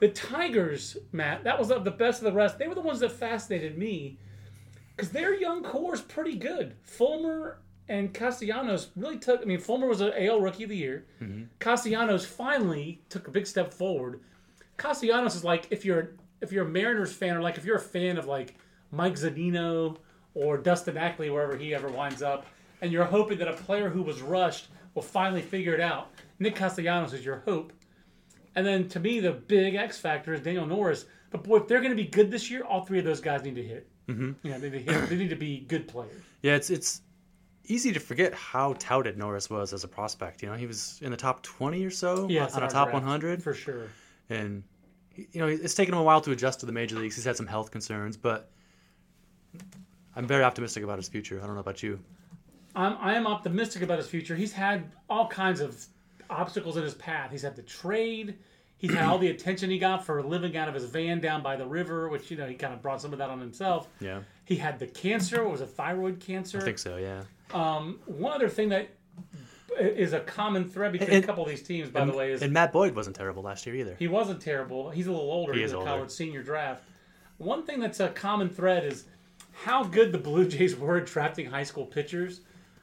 The 0.00 0.08
Tigers, 0.08 0.96
Matt, 1.12 1.44
that 1.44 1.58
was 1.58 1.68
the 1.68 1.78
best 1.78 2.20
of 2.20 2.24
the 2.24 2.32
rest. 2.32 2.58
They 2.58 2.66
were 2.66 2.74
the 2.74 2.80
ones 2.80 3.00
that 3.00 3.12
fascinated 3.12 3.76
me 3.76 4.16
because 4.98 5.12
their 5.12 5.32
young 5.32 5.62
core 5.62 5.94
is 5.94 6.00
pretty 6.00 6.34
good. 6.34 6.74
Fulmer 6.82 7.60
and 7.88 8.12
Castellanos 8.12 8.88
really 8.96 9.16
took. 9.16 9.40
I 9.40 9.44
mean, 9.44 9.60
Fulmer 9.60 9.86
was 9.86 10.00
an 10.00 10.12
AL 10.18 10.40
Rookie 10.40 10.64
of 10.64 10.70
the 10.70 10.76
Year. 10.76 11.06
Mm-hmm. 11.22 11.44
Castellanos 11.60 12.26
finally 12.26 13.00
took 13.08 13.28
a 13.28 13.30
big 13.30 13.46
step 13.46 13.72
forward. 13.72 14.20
Castellanos 14.76 15.36
is 15.36 15.44
like 15.44 15.68
if 15.70 15.84
you're 15.84 16.10
if 16.40 16.50
you're 16.50 16.66
a 16.66 16.68
Mariners 16.68 17.12
fan 17.12 17.36
or 17.36 17.40
like 17.40 17.58
if 17.58 17.64
you're 17.64 17.76
a 17.76 17.80
fan 17.80 18.18
of 18.18 18.26
like 18.26 18.56
Mike 18.90 19.14
Zunino 19.14 19.98
or 20.34 20.58
Dustin 20.58 20.96
Ackley 20.96 21.30
wherever 21.30 21.56
he 21.56 21.72
ever 21.74 21.88
winds 21.88 22.20
up, 22.20 22.46
and 22.82 22.90
you're 22.90 23.04
hoping 23.04 23.38
that 23.38 23.46
a 23.46 23.52
player 23.52 23.88
who 23.88 24.02
was 24.02 24.20
rushed 24.20 24.66
will 24.94 25.02
finally 25.02 25.42
figure 25.42 25.74
it 25.74 25.80
out. 25.80 26.10
Nick 26.40 26.56
Castellanos 26.56 27.12
is 27.12 27.24
your 27.24 27.42
hope. 27.44 27.72
And 28.56 28.66
then 28.66 28.88
to 28.88 28.98
me, 28.98 29.20
the 29.20 29.30
big 29.30 29.76
X 29.76 29.98
factor 29.98 30.34
is 30.34 30.40
Daniel 30.40 30.66
Norris. 30.66 31.04
But 31.30 31.44
boy, 31.44 31.58
if 31.58 31.68
they're 31.68 31.78
going 31.78 31.96
to 31.96 32.02
be 32.02 32.08
good 32.08 32.32
this 32.32 32.50
year, 32.50 32.64
all 32.64 32.84
three 32.84 32.98
of 32.98 33.04
those 33.04 33.20
guys 33.20 33.44
need 33.44 33.54
to 33.54 33.62
hit. 33.62 33.88
Mm-hmm. 34.08 34.32
Yeah, 34.46 34.58
they 34.58 34.70
need 34.70 34.86
to 34.86 35.00
they 35.06 35.16
need 35.16 35.30
to 35.30 35.36
be 35.36 35.60
good 35.60 35.86
players. 35.86 36.22
Yeah, 36.42 36.54
it's 36.54 36.70
it's 36.70 37.02
easy 37.64 37.92
to 37.92 38.00
forget 38.00 38.32
how 38.34 38.72
touted 38.78 39.18
Norris 39.18 39.50
was 39.50 39.72
as 39.74 39.84
a 39.84 39.88
prospect. 39.88 40.42
You 40.42 40.48
know, 40.48 40.54
he 40.54 40.66
was 40.66 40.98
in 41.02 41.10
the 41.10 41.16
top 41.18 41.42
20 41.42 41.84
or 41.84 41.90
so 41.90 42.26
Yes, 42.28 42.54
on 42.54 42.62
a 42.62 42.68
top 42.70 42.92
100, 42.92 43.42
for 43.42 43.52
sure. 43.52 43.88
and 44.30 44.62
you 45.14 45.40
know 45.40 45.46
it's 45.46 45.74
taken 45.74 45.92
him 45.94 46.00
a 46.00 46.02
while 46.02 46.20
to 46.22 46.30
adjust 46.30 46.60
to 46.60 46.66
the 46.66 46.72
major 46.72 46.96
leagues. 46.96 47.16
He's 47.16 47.24
had 47.24 47.36
some 47.36 47.46
health 47.46 47.70
concerns, 47.70 48.16
but 48.16 48.50
I'm 50.16 50.26
very 50.26 50.42
optimistic 50.44 50.82
about 50.84 50.96
his 50.98 51.08
future. 51.08 51.40
I 51.42 51.46
don't 51.46 51.54
know 51.54 51.60
about 51.60 51.82
you. 51.82 52.00
I'm 52.74 52.96
I 53.00 53.14
am 53.14 53.26
optimistic 53.26 53.82
about 53.82 53.98
his 53.98 54.08
future. 54.08 54.34
He's 54.36 54.52
had 54.52 54.90
all 55.10 55.28
kinds 55.28 55.60
of 55.60 55.84
obstacles 56.30 56.76
in 56.76 56.82
his 56.82 56.94
path. 56.94 57.30
He's 57.30 57.42
had 57.42 57.56
the 57.56 57.62
trade. 57.62 58.38
He's 58.78 58.94
had 58.94 59.04
all 59.06 59.18
the 59.18 59.28
attention 59.30 59.70
he 59.70 59.78
got 59.78 60.06
for 60.06 60.22
living 60.22 60.56
out 60.56 60.68
of 60.68 60.74
his 60.74 60.84
van 60.84 61.20
down 61.20 61.42
by 61.42 61.56
the 61.56 61.66
river, 61.66 62.08
which 62.08 62.30
you 62.30 62.36
know 62.36 62.46
he 62.46 62.54
kind 62.54 62.72
of 62.72 62.80
brought 62.80 63.00
some 63.02 63.12
of 63.12 63.18
that 63.18 63.28
on 63.28 63.40
himself. 63.40 63.88
Yeah, 64.00 64.20
He 64.44 64.54
had 64.56 64.78
the 64.78 64.86
cancer. 64.86 65.42
What 65.42 65.52
was 65.52 65.60
it? 65.60 65.70
Thyroid 65.70 66.20
cancer. 66.20 66.58
I 66.58 66.62
think 66.62 66.78
so. 66.78 66.96
Yeah. 66.96 67.22
Um, 67.52 67.98
one 68.06 68.32
other 68.32 68.48
thing 68.48 68.68
that 68.68 68.88
is 69.80 70.12
a 70.12 70.20
common 70.20 70.68
thread 70.68 70.92
between 70.92 71.10
And- 71.10 71.24
a 71.24 71.26
couple 71.26 71.42
of 71.44 71.50
these 71.50 71.62
teams, 71.62 71.88
by 71.90 72.04
the 72.04 72.12
way, 72.12 72.32
is 72.32 72.42
And 72.42 72.52
Matt 72.52 72.72
Boyd 72.72 72.94
wasn't 72.94 73.16
terrible 73.16 73.42
last 73.42 73.66
year 73.66 73.74
either. 73.76 73.96
he 73.98 74.06
wasn't 74.08 74.40
terrible. 74.40 74.90
He's 74.90 75.06
a 75.08 75.12
little 75.12 75.30
older. 75.30 75.52
He 75.54 75.60
He's 75.60 75.70
is 75.70 75.72
a 75.74 75.78
older. 75.78 75.90
college 75.90 76.10
senior 76.10 76.42
draft. 76.42 76.84
One 77.38 77.64
thing 77.64 77.80
that's 77.80 78.00
a 78.00 78.08
common 78.08 78.48
thread 78.48 78.84
is 78.84 79.04
how 79.52 79.82
good 79.84 80.12
the 80.12 80.18
Blue 80.18 80.46
Jays 80.48 80.76
were 80.76 80.98
at 80.98 81.06
drafting 81.06 81.46
high 81.46 81.62
school 81.64 81.84
pitchers. 81.86 82.40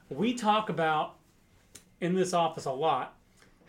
We 0.09 0.33
talk 0.33 0.69
about 0.69 1.15
in 2.01 2.15
this 2.15 2.33
office 2.33 2.65
a 2.65 2.71
lot 2.71 3.15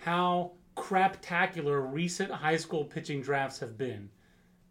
how 0.05 0.53
craptacular 0.77 1.93
recent 1.93 2.31
high 2.31 2.57
school 2.57 2.85
pitching 2.85 3.23
drafts 3.23 3.59
have 3.61 3.77
been. 3.77 4.11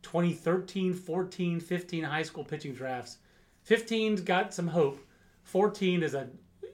2013, 0.04 0.94
14, 0.94 1.60
15 1.60 2.04
high 2.04 2.24
school 2.24 2.44
pitching 2.44 2.74
drafts. 2.74 3.18
15's 3.68 4.22
got 4.22 4.54
some 4.54 4.68
hope. 4.68 5.00
14 5.44 6.04
is 6.04 6.14
a 6.14 6.28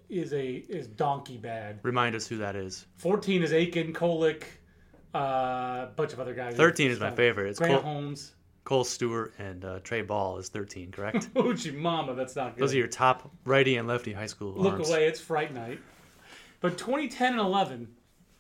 is 0.10 0.34
a 0.34 0.56
is 0.56 0.88
donkey 0.88 1.38
bad. 1.38 1.80
Remind 1.84 2.16
us 2.16 2.28
who 2.28 2.38
that 2.38 2.56
is. 2.56 2.86
14 2.98 3.44
is 3.44 3.54
Aiken, 3.54 3.94
Kolek, 3.94 4.44
a 5.14 5.18
uh, 5.18 5.86
bunch 5.92 6.12
of 6.12 6.20
other 6.20 6.34
guys. 6.34 6.56
13 6.56 6.92
is 6.92 7.00
my 7.00 7.12
favorite. 7.12 7.52
It's 7.52 7.60
Grant 7.60 7.82
Cole, 7.82 7.94
Holmes. 7.94 8.34
Kohl 8.66 8.84
Stewart 8.84 9.34
and 9.40 9.64
uh, 9.64 9.80
Trey 9.80 10.02
Ball 10.02 10.38
is 10.38 10.50
13, 10.50 10.92
correct? 10.92 11.34
Oochie 11.36 11.74
mama, 11.74 12.14
that's 12.14 12.36
not 12.36 12.56
good. 12.56 12.62
Those 12.62 12.74
are 12.74 12.78
your 12.78 12.88
top 12.88 13.32
righty 13.46 13.78
and 13.78 13.88
lefty 13.88 14.12
high 14.12 14.28
school 14.28 14.54
Look 14.54 14.74
arms. 14.74 14.90
away, 14.90 15.08
it's 15.08 15.20
Fright 15.20 15.54
Night. 15.54 15.80
But 16.60 16.78
2010 16.78 17.34
and 17.34 17.42
11, 17.42 17.88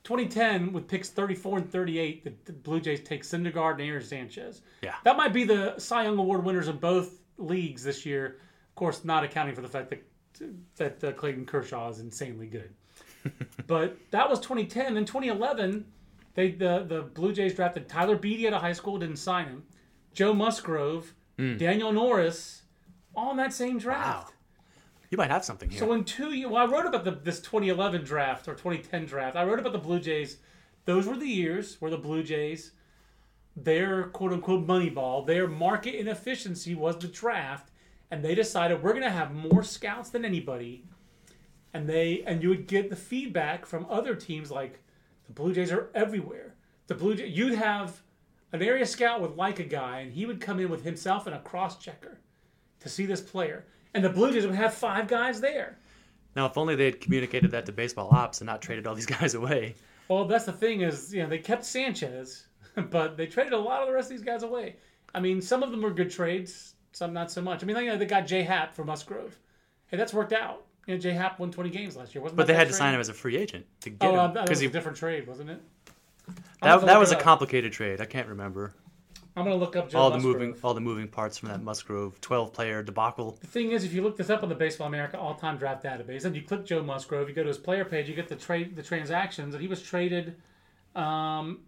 2010 0.03 0.73
with 0.73 0.87
picks 0.87 1.09
34 1.09 1.59
and 1.59 1.71
38, 1.71 2.23
the, 2.23 2.33
the 2.45 2.53
Blue 2.53 2.81
Jays 2.81 3.01
take 3.01 3.23
Syndergaard 3.23 3.73
and 3.73 3.81
Aaron 3.81 4.03
Sanchez. 4.03 4.61
Yeah. 4.81 4.95
That 5.03 5.17
might 5.17 5.33
be 5.33 5.43
the 5.43 5.77
Cy 5.77 6.03
Young 6.03 6.17
Award 6.17 6.43
winners 6.43 6.67
in 6.67 6.77
both 6.77 7.19
leagues 7.37 7.83
this 7.83 8.05
year. 8.05 8.39
Of 8.69 8.75
course, 8.75 9.05
not 9.05 9.23
accounting 9.23 9.55
for 9.55 9.61
the 9.61 9.67
fact 9.67 9.89
that 9.89 10.03
that 10.77 11.03
uh, 11.03 11.11
Clayton 11.11 11.45
Kershaw 11.45 11.89
is 11.89 11.99
insanely 11.99 12.47
good. 12.47 12.73
but 13.67 13.97
that 14.09 14.27
was 14.27 14.39
2010. 14.39 14.97
In 14.97 15.05
2011, 15.05 15.85
they 16.33 16.51
the 16.51 16.85
the 16.87 17.01
Blue 17.01 17.33
Jays 17.33 17.53
drafted 17.53 17.87
Tyler 17.87 18.15
Beede 18.15 18.47
out 18.47 18.53
of 18.53 18.61
high 18.61 18.73
school, 18.73 18.97
didn't 18.97 19.17
sign 19.17 19.45
him. 19.45 19.63
Joe 20.13 20.33
Musgrove, 20.33 21.13
Daniel 21.37 21.91
Norris, 21.93 22.63
all 23.15 23.31
in 23.31 23.37
that 23.37 23.53
same 23.53 23.77
draft. 23.77 24.29
Wow. 24.29 24.33
You 25.11 25.17
might 25.17 25.29
have 25.29 25.43
something 25.43 25.69
here. 25.69 25.79
So 25.79 25.91
in 25.91 26.05
two 26.05 26.33
years, 26.33 26.49
well, 26.49 26.65
I 26.65 26.71
wrote 26.71 26.85
about 26.85 27.03
the, 27.03 27.11
this 27.11 27.41
2011 27.41 28.05
draft 28.05 28.47
or 28.47 28.53
2010 28.53 29.05
draft. 29.05 29.35
I 29.35 29.43
wrote 29.43 29.59
about 29.59 29.73
the 29.73 29.77
Blue 29.77 29.99
Jays. 29.99 30.37
Those 30.85 31.05
were 31.05 31.17
the 31.17 31.27
years 31.27 31.75
where 31.79 31.91
the 31.91 31.97
Blue 31.97 32.23
Jays, 32.23 32.71
their 33.57 34.05
quote 34.05 34.31
unquote 34.31 34.65
money 34.65 34.89
ball, 34.89 35.23
their 35.23 35.47
market 35.47 35.95
inefficiency 35.95 36.73
was 36.73 36.97
the 36.97 37.09
draft, 37.09 37.71
and 38.09 38.23
they 38.23 38.33
decided 38.33 38.81
we're 38.81 38.93
going 38.93 39.03
to 39.03 39.11
have 39.11 39.33
more 39.33 39.63
scouts 39.63 40.09
than 40.09 40.23
anybody, 40.23 40.85
and 41.73 41.89
they 41.89 42.23
and 42.25 42.41
you 42.41 42.47
would 42.47 42.65
get 42.65 42.89
the 42.89 42.95
feedback 42.95 43.65
from 43.65 43.85
other 43.89 44.15
teams 44.15 44.49
like 44.49 44.79
the 45.27 45.33
Blue 45.33 45.53
Jays 45.53 45.73
are 45.73 45.89
everywhere. 45.93 46.55
The 46.87 46.95
Blue 46.95 47.15
Jays, 47.15 47.37
you'd 47.37 47.55
have 47.55 48.01
an 48.53 48.61
area 48.61 48.85
scout 48.85 49.19
would 49.19 49.35
like 49.35 49.59
a 49.59 49.65
guy, 49.65 49.99
and 49.99 50.13
he 50.13 50.25
would 50.25 50.39
come 50.39 50.61
in 50.61 50.69
with 50.69 50.85
himself 50.85 51.27
and 51.27 51.35
a 51.35 51.39
cross 51.39 51.77
checker 51.77 52.19
to 52.79 52.87
see 52.87 53.05
this 53.05 53.21
player. 53.21 53.65
And 53.93 54.03
the 54.03 54.09
Blue 54.09 54.31
Jays 54.31 54.45
would 54.45 54.55
have 54.55 54.73
five 54.73 55.07
guys 55.07 55.41
there. 55.41 55.77
now, 56.35 56.45
if 56.45 56.57
only 56.57 56.75
they 56.75 56.85
had 56.85 57.01
communicated 57.01 57.51
that 57.51 57.65
to 57.65 57.71
baseball 57.71 58.09
ops 58.11 58.39
and 58.41 58.45
not 58.47 58.61
traded 58.61 58.87
all 58.87 58.95
these 58.95 59.05
guys 59.19 59.33
away. 59.35 59.75
Well, 60.07 60.25
that's 60.25 60.45
the 60.45 60.51
thing 60.53 60.81
is, 60.81 61.13
you 61.13 61.23
know, 61.23 61.29
they 61.29 61.39
kept 61.39 61.63
Sanchez, 61.65 62.45
but 62.89 63.17
they 63.17 63.27
traded 63.27 63.53
a 63.53 63.57
lot 63.57 63.81
of 63.81 63.87
the 63.87 63.93
rest 63.93 64.11
of 64.11 64.17
these 64.17 64.25
guys 64.25 64.43
away. 64.43 64.75
I 65.13 65.19
mean, 65.19 65.41
some 65.41 65.61
of 65.63 65.71
them 65.71 65.81
were 65.81 65.91
good 65.91 66.09
trades, 66.11 66.75
some 66.93 67.13
not 67.13 67.31
so 67.31 67.41
much. 67.41 67.63
I 67.63 67.65
mean, 67.65 67.75
you 67.77 67.85
know, 67.87 67.97
they 67.97 68.05
got 68.05 68.27
Jay 68.27 68.43
Happ 68.43 68.73
from 68.73 68.87
Musgrove. 68.87 69.37
Hey, 69.87 69.97
that's 69.97 70.13
worked 70.13 70.33
out. 70.33 70.65
You 70.87 70.95
know, 70.95 70.99
Jay 70.99 71.11
Happ 71.11 71.39
won 71.39 71.51
20 71.51 71.69
games 71.69 71.95
last 71.95 72.15
year, 72.15 72.21
wasn't 72.21 72.37
But 72.37 72.47
they 72.47 72.53
had 72.53 72.67
that 72.67 72.71
to 72.71 72.77
sign 72.77 72.93
him 72.93 72.99
as 72.99 73.09
a 73.09 73.13
free 73.13 73.37
agent 73.37 73.65
to 73.81 73.89
get 73.89 74.09
Oh, 74.09 74.15
uh, 74.15 74.27
him 74.27 74.33
that 74.33 74.41
was 74.41 74.59
because 74.59 74.61
a 74.61 74.69
different 74.69 74.97
trade, 74.97 75.27
wasn't 75.27 75.49
it? 75.49 75.61
That, 76.61 76.81
that 76.85 76.99
was 76.99 77.11
a 77.11 77.15
complicated 77.15 77.71
trade. 77.71 78.01
I 78.01 78.05
can't 78.05 78.27
remember 78.27 78.73
I'm 79.35 79.45
gonna 79.45 79.55
look 79.55 79.75
up 79.75 79.89
Joe 79.89 79.99
all 79.99 80.09
the 80.09 80.17
Musgrove. 80.17 80.35
moving 80.35 80.55
all 80.61 80.73
the 80.73 80.81
moving 80.81 81.07
parts 81.07 81.37
from 81.37 81.49
that 81.49 81.63
Musgrove 81.63 82.19
12 82.19 82.51
player 82.51 82.83
debacle. 82.83 83.37
The 83.39 83.47
thing 83.47 83.71
is, 83.71 83.83
if 83.85 83.93
you 83.93 84.01
look 84.01 84.17
this 84.17 84.29
up 84.29 84.43
on 84.43 84.49
the 84.49 84.55
Baseball 84.55 84.87
America 84.87 85.17
all-time 85.17 85.57
draft 85.57 85.83
database, 85.83 86.25
and 86.25 86.35
you 86.35 86.41
click 86.41 86.65
Joe 86.65 86.83
Musgrove, 86.83 87.29
you 87.29 87.35
go 87.35 87.43
to 87.43 87.47
his 87.47 87.57
player 87.57 87.85
page, 87.85 88.09
you 88.09 88.15
get 88.15 88.27
the 88.27 88.35
trade, 88.35 88.75
the 88.75 88.83
transactions, 88.83 89.53
and 89.53 89.61
he 89.61 89.69
was 89.69 89.81
traded 89.81 90.35
um, 90.95 91.59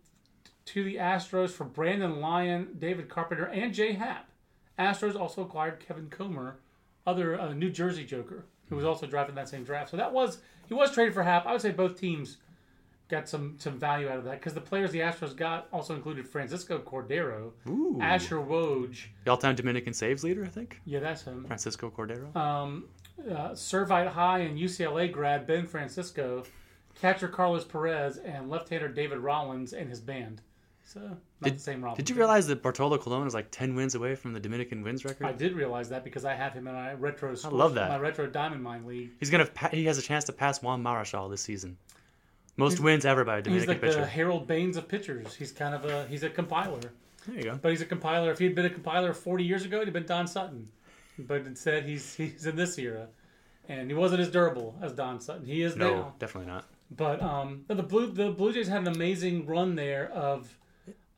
to 0.66 0.84
the 0.84 0.96
Astros 0.96 1.52
for 1.52 1.64
Brandon 1.64 2.20
Lyon, 2.20 2.76
David 2.78 3.08
Carpenter, 3.08 3.46
and 3.46 3.74
Jay 3.74 3.94
Happ. 3.94 4.30
Astros 4.78 5.20
also 5.20 5.44
acquired 5.44 5.80
Kevin 5.80 6.10
Comer, 6.10 6.58
other 7.08 7.40
uh, 7.40 7.54
New 7.54 7.70
Jersey 7.70 8.04
Joker, 8.04 8.46
who 8.70 8.76
was 8.76 8.86
also 8.86 9.06
drafted 9.06 9.32
in 9.32 9.36
that 9.36 9.50
same 9.50 9.64
draft. 9.64 9.90
So 9.92 9.98
that 9.98 10.12
was 10.12 10.40
he 10.68 10.74
was 10.74 10.92
traded 10.92 11.14
for 11.14 11.24
Happ. 11.24 11.46
I 11.46 11.52
would 11.54 11.62
say 11.62 11.72
both 11.72 12.00
teams 12.00 12.38
got 13.10 13.28
some 13.30 13.56
some 13.60 13.78
value 13.80 14.08
out 14.10 14.18
of 14.18 14.24
that 14.26 14.40
because 14.40 14.54
the 14.54 14.62
players 14.62 14.92
the 14.92 15.00
Astros 15.00 15.36
got 15.36 15.68
also 15.72 15.94
included 15.96 16.28
Francisco 16.28 16.80
Cordero, 16.80 17.52
Ooh. 17.68 17.98
Asher 18.02 18.38
Woj. 18.38 18.98
The 19.26 19.32
all-time 19.32 19.56
Dominican 19.56 19.94
saves 19.94 20.24
leader, 20.24 20.44
I 20.44 20.48
think. 20.50 20.80
Yeah, 20.86 21.00
that's 21.00 21.24
him. 21.24 21.46
Francisco 21.46 21.90
Cordero. 21.96 22.36
um, 22.36 22.86
uh, 23.30 23.50
Servite 23.52 24.08
High 24.08 24.40
and 24.40 24.58
UCLA 24.58 25.12
grad 25.12 25.46
Ben 25.46 25.68
Francisco, 25.68 26.44
catcher 27.00 27.28
Carlos 27.28 27.64
Perez, 27.64 28.18
and 28.18 28.50
left-hander 28.50 28.88
David 28.88 29.20
Rollins 29.20 29.74
and 29.74 29.88
his 29.90 30.00
band. 30.00 30.42
So 30.86 31.00
not 31.00 31.20
Did- 31.44 31.56
the 31.56 31.60
same 31.60 31.84
Rollins. 31.84 31.98
Did 31.98 32.10
you 32.10 32.16
realize 32.16 32.48
that 32.48 32.62
Bartolo 32.64 32.98
Colon 32.98 33.26
is 33.28 33.34
like 33.34 33.52
10 33.52 33.76
wins 33.76 33.96
away 33.96 34.16
from 34.16 34.34
the 34.34 34.40
Dominican 34.40 34.82
wins 34.84 35.06
record? 35.06 35.26
I 35.28 35.32
did 35.32 35.54
realize 35.54 35.88
that 35.90 36.04
because 36.04 36.26
I 36.26 36.34
have 36.34 36.54
him 36.54 36.68
in 36.68 36.74
my 36.74 36.94
retro. 36.94 37.36
I 37.44 37.48
love 37.50 37.76
that. 37.76 37.90
My 37.90 37.98
retro 38.00 38.28
Diamond 38.28 38.62
Mine 38.64 38.86
league. 38.86 39.12
He's 39.20 39.30
gonna 39.30 39.48
he 39.72 39.86
has 39.86 39.98
a 39.98 40.02
chance 40.02 40.24
to 40.26 40.34
pass 40.34 40.62
Juan 40.62 40.84
Marichal 40.84 41.30
this 41.30 41.42
season. 41.42 41.78
Most 42.58 42.80
wins 42.80 43.06
ever 43.06 43.24
by 43.24 43.38
a 43.40 43.42
Dominican 43.42 43.60
He's 43.60 43.68
like 43.68 43.82
pitcher. 43.82 44.02
the 44.02 44.06
Harold 44.08 44.48
Baines 44.48 44.78
of 44.78 44.88
pitchers. 44.88 45.34
He's 45.36 45.52
kind 45.52 45.74
of 45.74 45.86
a 45.86 46.06
he's 46.08 46.24
a 46.24 46.30
compiler, 46.30 46.80
There 47.28 47.36
you 47.38 47.44
go. 47.44 47.60
but 47.62 47.72
he's 47.72 47.82
a 47.82 47.86
compiler. 47.86 48.32
If 48.32 48.40
he'd 48.40 48.54
been 48.56 48.66
a 48.66 48.70
compiler 48.70 49.14
40 49.14 49.44
years 49.44 49.66
ago, 49.66 49.80
he'd 49.80 49.86
have 49.86 49.94
been 49.94 50.06
Don 50.06 50.28
Sutton. 50.28 50.70
But 51.18 51.46
instead, 51.48 51.86
he's 51.86 52.14
he's 52.16 52.46
in 52.46 52.56
this 52.56 52.78
era, 52.78 53.08
and 53.68 53.90
he 53.90 53.96
wasn't 53.96 54.22
as 54.22 54.30
durable 54.30 54.76
as 54.82 54.94
Don 54.94 55.20
Sutton. 55.20 55.46
He 55.46 55.62
is 55.64 55.76
No, 55.76 55.96
now. 55.96 56.14
definitely 56.20 56.52
not. 56.52 56.66
But 56.92 57.22
um, 57.24 57.66
the 57.68 57.82
blue 57.82 58.12
the 58.12 58.30
Blue 58.32 58.54
Jays 58.54 58.68
had 58.68 58.82
an 58.82 58.88
amazing 58.88 59.46
run 59.48 59.76
there 59.76 60.10
of 60.12 60.56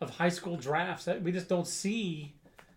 of 0.01 0.09
high 0.11 0.29
school 0.29 0.55
drafts 0.57 1.05
that 1.05 1.21
we 1.21 1.31
just 1.31 1.47
don't 1.49 1.67
see 1.67 2.33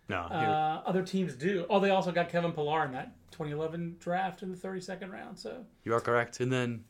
No, 0.09 0.18
uh, 0.22 0.82
other 0.86 1.02
teams 1.02 1.34
do. 1.34 1.64
Oh, 1.70 1.78
they 1.80 1.90
also 1.90 2.11
got 2.12 2.28
Kevin 2.28 2.52
Pillar 2.52 2.84
in 2.86 2.92
that 2.92 3.12
2011 3.32 3.96
draft 4.00 4.42
in 4.42 4.50
the 4.50 4.56
32nd 4.56 5.12
round. 5.12 5.38
So 5.38 5.64
you 5.84 5.92
are 5.94 6.00
correct. 6.00 6.40
And 6.40 6.52
then, 6.52 6.84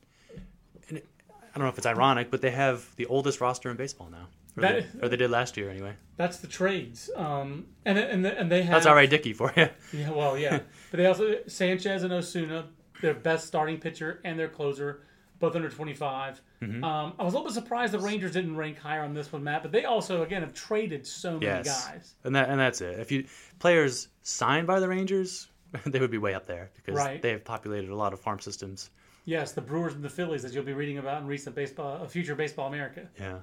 I 1.55 1.59
don't 1.59 1.65
know 1.65 1.71
if 1.71 1.79
it's 1.79 1.87
ironic, 1.87 2.31
but 2.31 2.41
they 2.43 2.51
have 2.51 2.95
the 2.97 3.07
oldest 3.07 3.41
roster 3.41 3.71
in 3.71 3.77
baseball 3.77 4.09
now, 4.11 4.29
or, 4.57 4.61
That- 4.63 4.93
they, 5.01 5.07
or 5.07 5.09
they 5.09 5.17
did 5.17 5.31
last 5.31 5.57
year 5.57 5.71
anyway. 5.71 5.95
that's 6.17 6.39
the 6.39 6.47
trades. 6.49 7.11
Um, 7.17 7.67
and 7.85 7.99
and 7.99 8.27
and 8.27 8.51
they 8.51 8.63
have 8.63 8.73
That's 8.75 8.87
all 8.87 8.95
right, 8.95 9.09
Dickey, 9.11 9.33
for 9.33 9.53
you. 9.57 9.69
Yeah, 9.93 10.11
well, 10.11 10.37
yeah, 10.39 10.61
but 10.91 10.99
they 10.99 11.07
also 11.07 11.37
Sanchez 11.47 12.03
and 12.03 12.13
Osuna, 12.13 12.67
their 13.01 13.15
best 13.15 13.47
starting 13.47 13.79
pitcher 13.79 14.21
and 14.25 14.39
their 14.39 14.49
closer, 14.49 15.03
both 15.39 15.55
under 15.57 15.69
25. 15.69 16.41
Mm-hmm. 16.61 16.83
Um, 16.83 17.13
I 17.19 17.23
was 17.23 17.35
a 17.35 17.37
little 17.37 17.45
bit 17.51 17.55
surprised 17.55 17.93
the 17.93 18.01
Rangers 18.01 18.33
didn't 18.33 18.57
rank 18.57 18.79
higher 18.79 19.03
on 19.03 19.15
this 19.15 19.33
one, 19.33 19.45
Matt. 19.45 19.63
But 19.63 19.71
they 19.73 19.85
also 19.85 20.23
again 20.23 20.43
have 20.43 20.53
traded 20.55 21.07
so 21.07 21.35
many 21.35 21.47
Yes, 21.47 21.87
guys. 21.89 22.15
and 22.25 22.35
that 22.35 22.49
and 22.51 22.59
that's 22.59 22.81
it. 22.81 22.99
If 22.99 23.13
you 23.13 23.25
players 23.61 24.09
signed 24.23 24.67
by 24.67 24.81
the 24.81 24.89
Rangers, 24.89 25.49
they 25.87 26.01
would 26.01 26.11
be 26.11 26.19
way 26.19 26.35
up 26.35 26.47
there 26.47 26.71
because 26.77 26.95
Right. 26.97 27.23
they 27.23 27.31
have 27.31 27.45
populated 27.45 27.91
a 27.91 27.95
lot 27.97 28.13
of 28.13 28.21
farm 28.21 28.41
systems. 28.41 28.91
Yes, 29.29 29.53
the 29.53 29.61
Brewers 29.61 29.93
and 29.93 30.03
the 30.03 30.09
Phillies, 30.09 30.47
as 30.47 30.55
you'll 30.55 30.65
be 30.65 30.73
reading 30.73 30.97
about 30.97 31.21
in 31.21 31.27
recent 31.29 31.55
baseball, 31.55 32.03
uh, 32.03 32.07
future 32.07 32.35
Baseball 32.35 32.67
America. 32.67 33.07
Yeah, 33.21 33.41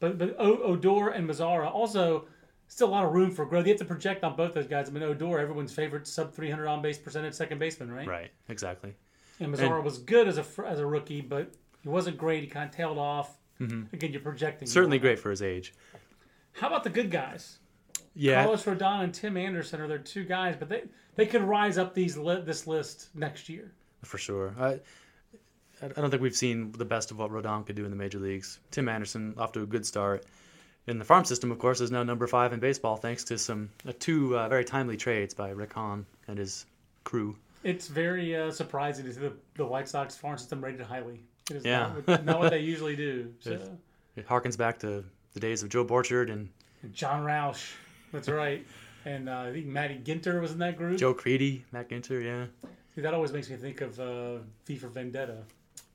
But 0.00 0.16
but 0.16 0.34
o- 0.38 0.62
Odor 0.62 1.10
and 1.10 1.28
Mazara 1.28 1.70
also 1.70 2.24
still 2.68 2.88
a 2.88 2.92
lot 2.96 3.04
of 3.04 3.12
room 3.12 3.30
for 3.30 3.44
growth. 3.44 3.66
You 3.66 3.72
have 3.74 3.78
to 3.80 3.84
project 3.84 4.24
on 4.24 4.36
both 4.36 4.54
those 4.54 4.66
guys. 4.66 4.88
I 4.88 4.92
mean, 4.92 5.02
Odor, 5.02 5.38
everyone's 5.38 5.74
favorite 5.74 6.06
sub 6.06 6.32
300 6.32 6.66
on 6.66 6.80
base 6.80 6.96
percentage 6.96 7.34
second 7.34 7.58
baseman, 7.58 7.92
right? 7.92 8.08
right, 8.08 8.30
exactly. 8.48 8.94
And 9.38 9.54
Mazara 9.54 9.82
was 9.84 9.98
good 9.98 10.28
as 10.28 10.38
a 10.38 10.44
as 10.66 10.78
a 10.80 10.86
rookie, 10.86 11.20
but 11.20 11.52
he 11.82 11.90
wasn't 11.90 12.16
great. 12.16 12.42
He 12.42 12.48
kind 12.48 12.70
of 12.70 12.74
tailed 12.74 12.96
off. 12.98 13.36
Again, 13.60 14.12
you're 14.12 14.20
projecting. 14.22 14.66
Mm-hmm. 14.66 14.72
Certainly 14.72 14.98
great 15.00 15.18
for 15.18 15.28
his 15.30 15.42
age. 15.42 15.74
How 16.52 16.68
about 16.68 16.84
the 16.84 16.90
good 16.90 17.10
guys? 17.10 17.58
Yeah, 18.14 18.42
Carlos 18.42 18.64
Rodon 18.64 19.04
and 19.04 19.12
Tim 19.14 19.36
Anderson 19.36 19.78
are 19.82 19.86
their 19.88 19.98
two 19.98 20.24
guys, 20.24 20.56
but 20.58 20.68
they 20.70 20.84
they 21.16 21.26
could 21.26 21.42
rise 21.42 21.76
up 21.76 21.92
these 21.94 22.16
li- 22.16 22.40
this 22.44 22.66
list 22.66 23.10
next 23.14 23.48
year. 23.50 23.72
for 24.02 24.16
sure. 24.18 24.54
I, 24.58 24.80
I 25.82 25.88
don't 26.00 26.10
think 26.10 26.22
we've 26.22 26.36
seen 26.36 26.72
the 26.72 26.84
best 26.84 27.10
of 27.10 27.18
what 27.18 27.30
Rodon 27.30 27.66
could 27.66 27.76
do 27.76 27.84
in 27.84 27.90
the 27.90 27.96
major 27.96 28.18
leagues. 28.18 28.60
Tim 28.70 28.88
Anderson 28.88 29.34
off 29.36 29.52
to 29.52 29.62
a 29.62 29.66
good 29.66 29.84
start. 29.84 30.24
In 30.86 30.98
the 30.98 31.04
farm 31.04 31.24
system, 31.24 31.50
of 31.52 31.58
course, 31.58 31.80
is 31.80 31.90
now 31.90 32.02
number 32.02 32.26
five 32.26 32.52
in 32.52 32.60
baseball 32.60 32.96
thanks 32.96 33.24
to 33.24 33.38
some 33.38 33.70
uh, 33.88 33.92
two 33.98 34.36
uh, 34.36 34.48
very 34.48 34.64
timely 34.64 34.96
trades 34.96 35.32
by 35.34 35.50
Rick 35.50 35.72
Hahn 35.74 36.04
and 36.28 36.38
his 36.38 36.66
crew. 37.04 37.36
It's 37.64 37.86
very 37.88 38.34
uh, 38.36 38.50
surprising 38.50 39.04
to 39.06 39.12
see 39.12 39.20
the, 39.20 39.32
the 39.56 39.64
White 39.66 39.88
Sox 39.88 40.16
farm 40.16 40.38
system 40.38 40.62
rated 40.64 40.80
highly. 40.80 41.20
It 41.50 41.56
is 41.56 41.64
Yeah. 41.64 41.78
not, 41.94 42.06
what- 42.06 42.24
not 42.24 42.38
what 42.40 42.50
they 42.50 42.58
usually 42.60 42.96
do. 42.96 43.32
So. 43.40 43.52
It's- 43.52 43.68
It 44.16 44.26
harkens 44.28 44.58
back 44.58 44.78
to 44.80 45.04
the 45.34 45.40
days 45.40 45.62
of 45.62 45.68
Joe 45.68 45.84
Borchard 45.84 46.30
and 46.30 46.48
Jon 46.92 47.24
Rauch, 47.24 47.72
that's 48.12 48.28
right. 48.28 48.66
And 49.04 49.28
uh, 49.28 49.38
I 49.48 49.52
think 49.52 49.66
Matty 49.66 50.00
Ginter 50.04 50.40
was 50.40 50.52
in 50.52 50.58
that 50.58 50.76
group. 50.76 50.98
Joe 50.98 51.14
Crede, 51.14 51.62
Matt 51.72 51.88
Ginter, 51.88 52.22
yeah. 52.22 52.46
See, 52.94 53.00
that 53.00 53.14
always 53.14 53.32
makes 53.32 53.48
me 53.48 53.56
think 53.56 53.80
of 53.80 53.98
uh, 53.98 54.38
V 54.66 54.76
for 54.76 54.88
Vendetta. 54.88 55.38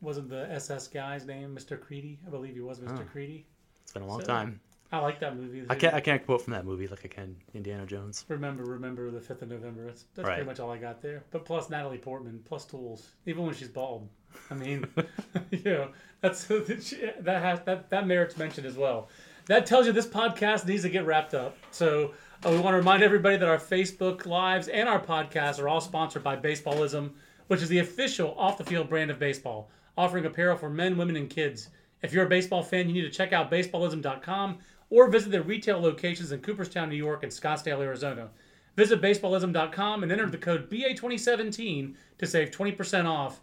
Wasn't 0.02 0.30
the 0.30 0.50
SS 0.52 0.88
guy's 0.90 1.26
name 1.26 1.56
Mr. 1.56 1.78
Creedy? 1.78 2.18
I 2.26 2.30
believe 2.30 2.54
he 2.54 2.62
was 2.62 2.80
Mr. 2.80 3.00
Oh. 3.00 3.18
Creedy. 3.18 3.44
It's 3.82 3.92
been 3.94 4.04
a 4.04 4.08
long 4.08 4.22
So- 4.22 4.28
time. 4.28 4.60
I 4.90 5.00
like 5.00 5.20
that 5.20 5.36
movie. 5.36 5.66
I 5.70 5.76
can't 5.76 5.94
I 5.94 6.00
can't 6.00 6.26
quote 6.26 6.42
from 6.44 6.54
that 6.54 6.64
movie 6.64 6.88
like 6.88 7.04
I 7.04 7.10
can 7.10 7.36
Indiana 7.54 7.86
Jones. 7.86 8.24
Remember, 8.30 8.64
remember 8.64 9.12
the 9.12 9.20
fifth 9.20 9.42
of 9.42 9.50
November. 9.50 9.86
That's, 9.86 10.06
that's 10.16 10.26
Right. 10.26 10.36
pretty 10.36 10.48
much 10.48 10.62
all 10.62 10.72
I 10.72 10.78
got 10.78 11.02
there. 11.02 11.24
But 11.32 11.44
plus 11.44 11.70
Natalie 11.70 11.98
Portman, 11.98 12.42
plus 12.46 12.64
tools, 12.64 13.12
even 13.26 13.46
when 13.46 13.54
she's 13.54 13.68
bald. 13.68 14.08
I 14.50 14.54
mean, 14.54 14.86
you 15.52 15.62
know, 15.66 15.90
that's 16.22 16.46
that 16.46 17.26
has 17.26 17.60
that 17.66 17.90
that 17.90 18.08
merits 18.08 18.38
mention 18.38 18.66
as 18.66 18.78
well. 18.78 19.10
That 19.48 19.66
tells 19.66 19.88
you 19.88 19.92
this 19.92 20.08
podcast 20.08 20.66
needs 20.66 20.84
to 20.84 20.90
get 20.90 21.06
wrapped 21.06 21.34
up. 21.34 21.58
So 21.72 22.14
uh, 22.46 22.52
we 22.52 22.60
want 22.60 22.74
to 22.74 22.78
remind 22.78 23.04
everybody 23.04 23.36
that 23.36 23.48
our 23.50 23.58
Facebook 23.58 24.26
lives 24.26 24.70
and 24.70 24.88
our 24.88 25.02
podcasts 25.04 25.60
are 25.60 25.68
all 25.68 25.82
sponsored 25.82 26.24
by 26.24 26.38
Baseballism, 26.38 27.12
which 27.48 27.62
is 27.62 27.68
the 27.68 27.80
official 27.80 28.34
off 28.38 28.58
the 28.58 28.64
field 28.64 28.88
brand 28.88 29.12
of 29.12 29.20
baseball, 29.20 29.70
offering 29.98 30.26
apparel 30.26 30.58
for 30.58 30.70
men, 30.70 30.98
women, 30.98 31.16
and 31.16 31.30
kids. 31.30 31.70
If 32.02 32.14
you're 32.14 32.26
a 32.26 32.30
baseball 32.30 32.64
fan, 32.64 32.88
you 32.88 32.94
need 32.94 33.02
to 33.02 33.10
check 33.10 33.34
out 33.34 33.52
baseballism.com 33.52 34.60
or 34.90 35.10
visit 35.10 35.32
their 35.32 35.42
retail 35.42 35.80
locations 35.80 36.32
in 36.32 36.42
Cooperstown, 36.42 36.90
New 36.90 36.96
York, 36.96 37.24
and 37.24 37.32
Scottsdale, 37.32 37.82
Arizona. 37.82 38.30
Visit 38.76 39.02
baseballism.com 39.02 40.04
and 40.04 40.12
enter 40.12 40.30
the 40.30 40.38
code 40.38 40.70
BA2017 40.70 41.96
to 42.20 42.28
save 42.28 42.52
20% 42.52 43.06
off. 43.06 43.42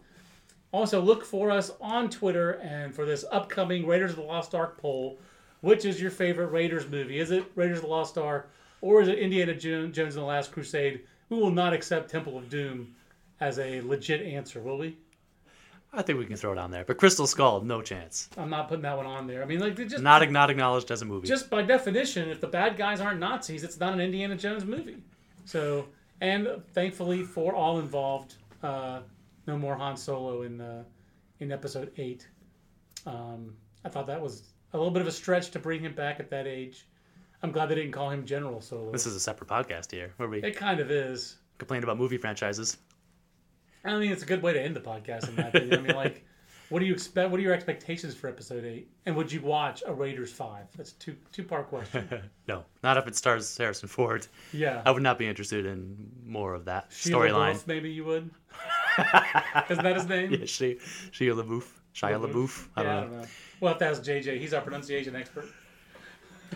Also, 0.71 1.01
look 1.01 1.25
for 1.25 1.51
us 1.51 1.71
on 1.81 2.09
Twitter 2.09 2.51
and 2.63 2.93
for 2.93 3.05
this 3.05 3.25
upcoming 3.31 3.85
Raiders 3.85 4.11
of 4.11 4.17
the 4.17 4.23
Lost 4.23 4.55
Ark 4.55 4.77
poll. 4.77 5.19
Which 5.61 5.83
is 5.83 6.01
your 6.01 6.11
favorite 6.11 6.51
Raiders 6.51 6.89
movie? 6.89 7.19
Is 7.19 7.31
it 7.31 7.51
Raiders 7.55 7.79
of 7.79 7.83
the 7.83 7.89
Lost 7.89 8.17
Ark 8.17 8.51
or 8.81 9.01
is 9.01 9.07
it 9.07 9.19
Indiana 9.19 9.53
Jones 9.53 9.97
and 9.97 10.11
the 10.11 10.21
Last 10.21 10.51
Crusade? 10.51 11.01
We 11.29 11.37
will 11.37 11.51
not 11.51 11.73
accept 11.73 12.09
Temple 12.09 12.37
of 12.37 12.49
Doom 12.49 12.95
as 13.39 13.57
a 13.59 13.81
legit 13.81 14.21
answer, 14.21 14.61
will 14.61 14.77
we? 14.77 14.97
I 15.95 16.01
think 16.01 16.19
we 16.19 16.25
can 16.25 16.35
throw 16.35 16.51
it 16.51 16.57
on 16.57 16.71
there. 16.71 16.83
But 16.85 16.97
Crystal 16.97 17.25
Skull, 17.27 17.61
no 17.61 17.81
chance. 17.81 18.29
I'm 18.37 18.49
not 18.49 18.67
putting 18.67 18.83
that 18.83 18.97
one 18.97 19.05
on 19.05 19.27
there. 19.27 19.41
I 19.41 19.45
mean, 19.45 19.59
like, 19.59 19.75
just 19.75 19.99
Not 20.03 20.29
not 20.31 20.49
acknowledged 20.49 20.91
as 20.91 21.01
a 21.01 21.05
movie. 21.05 21.27
just 21.27 21.49
by 21.49 21.61
definition, 21.61 22.29
if 22.29 22.41
the 22.41 22.47
bad 22.47 22.75
guys 22.77 22.99
aren't 23.01 23.19
Nazis, 23.19 23.63
it's 23.63 23.79
not 23.79 23.93
an 23.93 23.99
Indiana 24.01 24.35
Jones 24.35 24.65
movie. 24.65 24.97
So, 25.45 25.85
and 26.21 26.47
thankfully 26.73 27.23
for 27.23 27.53
all 27.55 27.79
involved, 27.79 28.35
uh, 28.63 28.99
no 29.47 29.57
more 29.57 29.75
Han 29.75 29.95
Solo 29.95 30.41
in 30.43 30.59
uh, 30.61 30.83
in 31.39 31.51
Episode 31.51 31.91
Eight. 31.97 32.27
Um, 33.05 33.55
I 33.83 33.89
thought 33.89 34.07
that 34.07 34.21
was 34.21 34.43
a 34.73 34.77
little 34.77 34.91
bit 34.91 35.01
of 35.01 35.07
a 35.07 35.11
stretch 35.11 35.51
to 35.51 35.59
bring 35.59 35.81
him 35.81 35.93
back 35.93 36.19
at 36.19 36.29
that 36.31 36.47
age. 36.47 36.87
I'm 37.43 37.51
glad 37.51 37.67
they 37.67 37.75
didn't 37.75 37.91
call 37.91 38.09
him 38.09 38.25
General 38.25 38.59
Solo. 38.61 38.91
this 38.91 39.05
is 39.05 39.15
a 39.15 39.19
separate 39.19 39.47
podcast 39.49 39.91
here 39.91 40.11
where 40.17 40.27
we 40.27 40.41
it 40.41 40.55
kind 40.55 40.79
of 40.79 40.89
is. 40.89 41.37
complain 41.59 41.83
about 41.83 41.97
movie 41.97 42.17
franchises. 42.17 42.77
I 43.85 43.97
mean, 43.99 44.11
it's 44.11 44.23
a 44.23 44.25
good 44.25 44.41
way 44.41 44.53
to 44.53 44.61
end 44.61 44.75
the 44.75 44.81
podcast. 44.81 45.29
In 45.29 45.35
my 45.35 45.47
opinion, 45.49 45.73
I 45.79 45.81
mean, 45.81 45.95
like, 45.95 46.25
what 46.69 46.79
do 46.79 46.85
you 46.85 46.93
expect? 46.93 47.29
What 47.29 47.39
are 47.39 47.43
your 47.43 47.53
expectations 47.53 48.15
for 48.15 48.27
Episode 48.27 48.65
Eight? 48.65 48.89
And 49.05 49.15
would 49.15 49.31
you 49.31 49.41
watch 49.41 49.83
a 49.85 49.93
Raiders 49.93 50.31
Five? 50.31 50.65
That's 50.75 50.91
a 50.91 50.95
two 50.95 51.15
two 51.31 51.43
part 51.43 51.67
question. 51.69 52.07
No, 52.47 52.63
not 52.83 52.97
if 52.97 53.07
it 53.07 53.15
stars 53.15 53.57
Harrison 53.57 53.87
Ford. 53.89 54.27
Yeah. 54.53 54.81
I 54.85 54.91
would 54.91 55.01
not 55.03 55.17
be 55.17 55.27
interested 55.27 55.65
in 55.65 56.11
more 56.25 56.53
of 56.53 56.65
that 56.65 56.89
storyline. 56.91 57.65
Maybe 57.67 57.89
you 57.91 58.05
would. 58.05 58.29
Isn't 59.69 59.83
that 59.83 59.95
his 59.95 60.07
name? 60.07 60.31
Yeah, 60.31 60.45
she, 60.45 60.75
Shia 61.11 61.33
LaBeouf, 61.35 61.65
Shia 61.95 62.19
LaBeouf? 62.19 62.31
LaBeouf. 62.33 62.67
I 62.75 62.83
yeah, 62.83 62.87
don't 62.87 62.95
I 62.97 63.01
know. 63.05 63.09
don't 63.11 63.21
know. 63.21 63.27
We'll 63.61 63.75
to 63.75 63.85
ask 63.85 64.03
JJ. 64.03 64.39
He's 64.39 64.53
our 64.53 64.61
pronunciation 64.61 65.15
expert. 65.15 65.45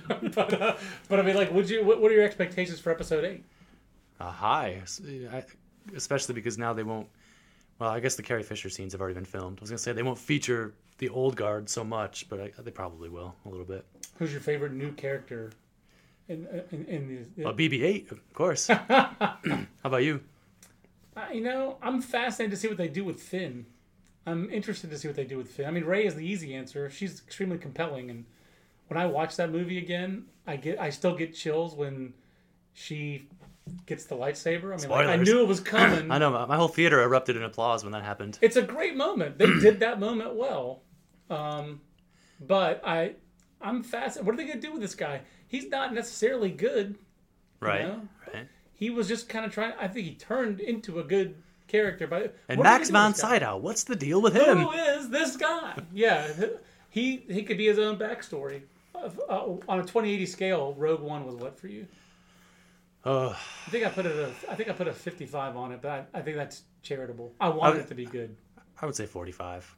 but, 0.07 0.61
uh, 0.61 0.75
but 1.07 1.19
I 1.19 1.23
mean, 1.23 1.35
like, 1.35 1.51
would 1.51 1.69
you? 1.69 1.83
What, 1.83 1.99
what 2.01 2.11
are 2.11 2.13
your 2.15 2.23
expectations 2.23 2.79
for 2.79 2.91
episode 2.91 3.23
eight? 3.25 3.43
Uh, 4.19 4.31
high, 4.31 4.81
I- 5.31 5.43
especially 5.95 6.35
because 6.35 6.57
now 6.57 6.73
they 6.73 6.83
won't. 6.83 7.07
Well, 7.79 7.89
I 7.89 8.01
guess 8.01 8.15
the 8.15 8.23
Carrie 8.23 8.43
Fisher 8.43 8.69
scenes 8.69 8.91
have 8.91 9.01
already 9.01 9.15
been 9.15 9.25
filmed. 9.25 9.59
I 9.59 9.61
was 9.61 9.69
gonna 9.69 9.77
say 9.77 9.93
they 9.93 10.03
won't 10.03 10.19
feature 10.19 10.73
the 10.97 11.09
old 11.09 11.37
guard 11.37 11.69
so 11.69 11.83
much, 11.83 12.27
but 12.29 12.39
I, 12.39 12.51
they 12.61 12.71
probably 12.71 13.07
will 13.09 13.35
a 13.45 13.49
little 13.49 13.65
bit. 13.65 13.85
Who's 14.17 14.31
your 14.33 14.41
favorite 14.41 14.73
new 14.73 14.91
character? 14.91 15.51
In 16.27 16.45
in, 16.71 16.85
in 16.85 17.27
the, 17.35 17.43
Well, 17.45 17.53
BB-8, 17.53 18.11
of 18.11 18.33
course. 18.33 18.67
How 18.67 19.37
about 19.83 20.03
you? 20.03 20.21
Uh, 21.15 21.25
you 21.33 21.41
know, 21.41 21.77
I'm 21.81 22.01
fascinated 22.01 22.51
to 22.51 22.57
see 22.57 22.67
what 22.67 22.77
they 22.77 22.87
do 22.87 23.03
with 23.03 23.21
Finn. 23.21 23.65
I'm 24.25 24.49
interested 24.51 24.89
to 24.91 24.97
see 24.97 25.07
what 25.07 25.15
they 25.15 25.23
do 25.23 25.37
with 25.37 25.49
Finn. 25.49 25.65
I 25.65 25.71
mean, 25.71 25.85
Rey 25.85 26.05
is 26.05 26.15
the 26.15 26.25
easy 26.25 26.53
answer. 26.53 26.89
She's 26.89 27.19
extremely 27.25 27.57
compelling, 27.57 28.09
and 28.09 28.25
when 28.87 28.97
I 28.97 29.05
watch 29.05 29.37
that 29.37 29.51
movie 29.51 29.77
again, 29.77 30.25
I 30.45 30.57
get 30.57 30.79
I 30.79 30.89
still 30.89 31.15
get 31.15 31.33
chills 31.33 31.75
when 31.75 32.13
she 32.73 33.27
gets 33.85 34.05
the 34.05 34.15
lightsaber. 34.15 34.73
I 34.73 34.77
mean, 34.77 34.89
like, 34.89 35.07
I 35.07 35.15
knew 35.17 35.41
it 35.41 35.47
was 35.47 35.59
coming. 35.75 36.11
I 36.11 36.17
know 36.17 36.31
my 36.31 36.45
my 36.45 36.55
whole 36.55 36.67
theater 36.67 37.01
erupted 37.01 37.35
in 37.35 37.43
applause 37.43 37.83
when 37.83 37.93
that 37.93 38.03
happened. 38.03 38.37
It's 38.41 38.55
a 38.55 38.61
great 38.61 38.95
moment. 38.95 39.37
They 39.37 39.47
did 39.59 39.79
that 39.81 39.99
moment 39.99 40.35
well. 40.35 40.81
Um, 41.29 41.81
but 42.39 42.81
I, 42.85 43.15
I'm 43.61 43.83
fascinated. 43.83 44.25
What 44.25 44.33
are 44.33 44.37
they 44.37 44.45
going 44.45 44.61
to 44.61 44.67
do 44.67 44.73
with 44.73 44.81
this 44.81 44.95
guy? 44.95 45.21
He's 45.47 45.67
not 45.67 45.93
necessarily 45.93 46.51
good. 46.51 46.97
Right, 47.59 47.81
know? 47.81 48.01
right. 48.33 48.47
He 48.73 48.89
was 48.89 49.07
just 49.07 49.27
kind 49.27 49.45
of 49.45 49.51
trying. 49.51 49.73
I 49.79 49.87
think 49.87 50.07
he 50.07 50.15
turned 50.15 50.59
into 50.59 50.99
a 50.99 51.03
good 51.03 51.35
character. 51.67 52.07
But 52.07 52.37
And 52.47 52.61
Max 52.61 52.89
von 52.89 53.07
with 53.09 53.15
this 53.15 53.23
guy? 53.23 53.33
Sydow, 53.35 53.57
what's 53.57 53.83
the 53.83 53.95
deal 53.95 54.21
with 54.21 54.33
him? 54.33 54.59
Who 54.59 54.71
is 54.71 55.09
this 55.09 55.35
guy? 55.35 55.77
Yeah, 55.93 56.31
he 56.89 57.23
he 57.29 57.43
could 57.43 57.57
be 57.57 57.67
his 57.67 57.79
own 57.79 57.97
backstory. 57.97 58.61
Uh, 58.95 59.09
on 59.67 59.79
a 59.79 59.83
2080 59.83 60.25
scale, 60.25 60.73
Rogue 60.77 61.01
One 61.01 61.25
was 61.25 61.35
what 61.35 61.57
for 61.57 61.67
you? 61.67 61.87
Oh, 63.05 63.29
I 63.67 63.69
think 63.69 63.85
I 63.85 63.89
put 63.89 64.05
it. 64.05 64.15
A, 64.15 64.27
I 64.51 64.55
think 64.55 64.69
I 64.69 64.73
put 64.73 64.87
a 64.87 64.93
55 64.93 65.55
on 65.55 65.71
it, 65.71 65.81
but 65.81 65.91
I, 66.13 66.19
I 66.19 66.21
think 66.21 66.35
that's 66.35 66.63
charitable. 66.81 67.33
I 67.39 67.49
wanted 67.49 67.77
I- 67.77 67.81
it 67.81 67.87
to 67.89 67.95
be 67.95 68.05
good. 68.05 68.35
I 68.81 68.85
would 68.85 68.95
say 68.95 69.05
45. 69.05 69.75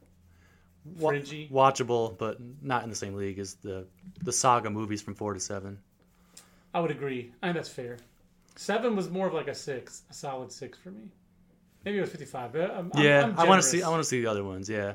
Wa- 0.84 1.12
watchable, 1.12 2.18
but 2.18 2.38
not 2.60 2.82
in 2.82 2.90
the 2.90 2.96
same 2.96 3.14
league 3.14 3.38
as 3.38 3.54
the 3.54 3.86
the 4.22 4.32
saga 4.32 4.68
movies 4.70 5.00
from 5.00 5.14
four 5.14 5.32
to 5.34 5.38
seven. 5.40 5.78
I 6.74 6.80
would 6.80 6.90
agree. 6.90 7.32
I 7.42 7.46
think 7.46 7.56
that's 7.56 7.68
fair. 7.68 7.98
Seven 8.56 8.96
was 8.96 9.08
more 9.08 9.28
of 9.28 9.34
like 9.34 9.46
a 9.48 9.54
six, 9.54 10.02
a 10.10 10.14
solid 10.14 10.50
six 10.50 10.78
for 10.78 10.90
me. 10.90 11.02
Maybe 11.84 11.98
it 11.98 12.00
was 12.00 12.10
55. 12.10 12.52
But 12.52 12.70
I'm, 12.72 12.90
I'm- 12.94 13.04
yeah, 13.04 13.22
I'm 13.24 13.38
I 13.38 13.44
want 13.44 13.62
to 13.62 13.68
see. 13.68 13.82
I 13.82 13.88
want 13.90 14.00
to 14.02 14.08
see 14.08 14.20
the 14.22 14.26
other 14.28 14.42
ones. 14.42 14.68
Yeah, 14.68 14.94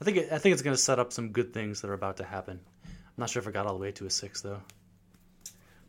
I 0.00 0.04
think 0.04 0.16
it, 0.16 0.32
I 0.32 0.38
think 0.38 0.54
it's 0.54 0.62
going 0.62 0.74
to 0.76 0.82
set 0.82 0.98
up 0.98 1.12
some 1.12 1.28
good 1.30 1.54
things 1.54 1.80
that 1.82 1.90
are 1.90 1.94
about 1.94 2.16
to 2.16 2.24
happen. 2.24 2.58
I'm 2.84 2.90
not 3.16 3.30
sure 3.30 3.40
if 3.40 3.46
I 3.46 3.52
got 3.52 3.66
all 3.66 3.74
the 3.74 3.80
way 3.80 3.92
to 3.92 4.06
a 4.06 4.10
six 4.10 4.40
though. 4.40 4.60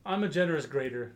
I'm 0.05 0.24
a 0.24 0.30
generous 0.30 0.66
grader. 0.68 1.14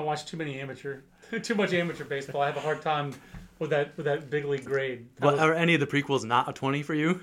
I 0.00 0.02
watch 0.02 0.24
too 0.24 0.36
many 0.38 0.58
amateur, 0.58 1.00
too 1.42 1.54
much 1.54 1.72
amateur 1.74 2.04
baseball. 2.04 2.40
I 2.40 2.46
have 2.46 2.56
a 2.56 2.60
hard 2.60 2.80
time 2.80 3.12
with 3.58 3.68
that 3.70 3.94
with 3.98 4.06
that 4.06 4.30
big 4.30 4.46
league 4.46 4.64
grade. 4.64 5.06
What, 5.18 5.32
was- 5.34 5.40
are 5.42 5.52
any 5.54 5.74
of 5.74 5.80
the 5.80 5.86
prequels 5.86 6.24
not 6.24 6.48
a 6.48 6.52
20 6.52 6.82
for 6.82 6.94
you? 6.94 7.20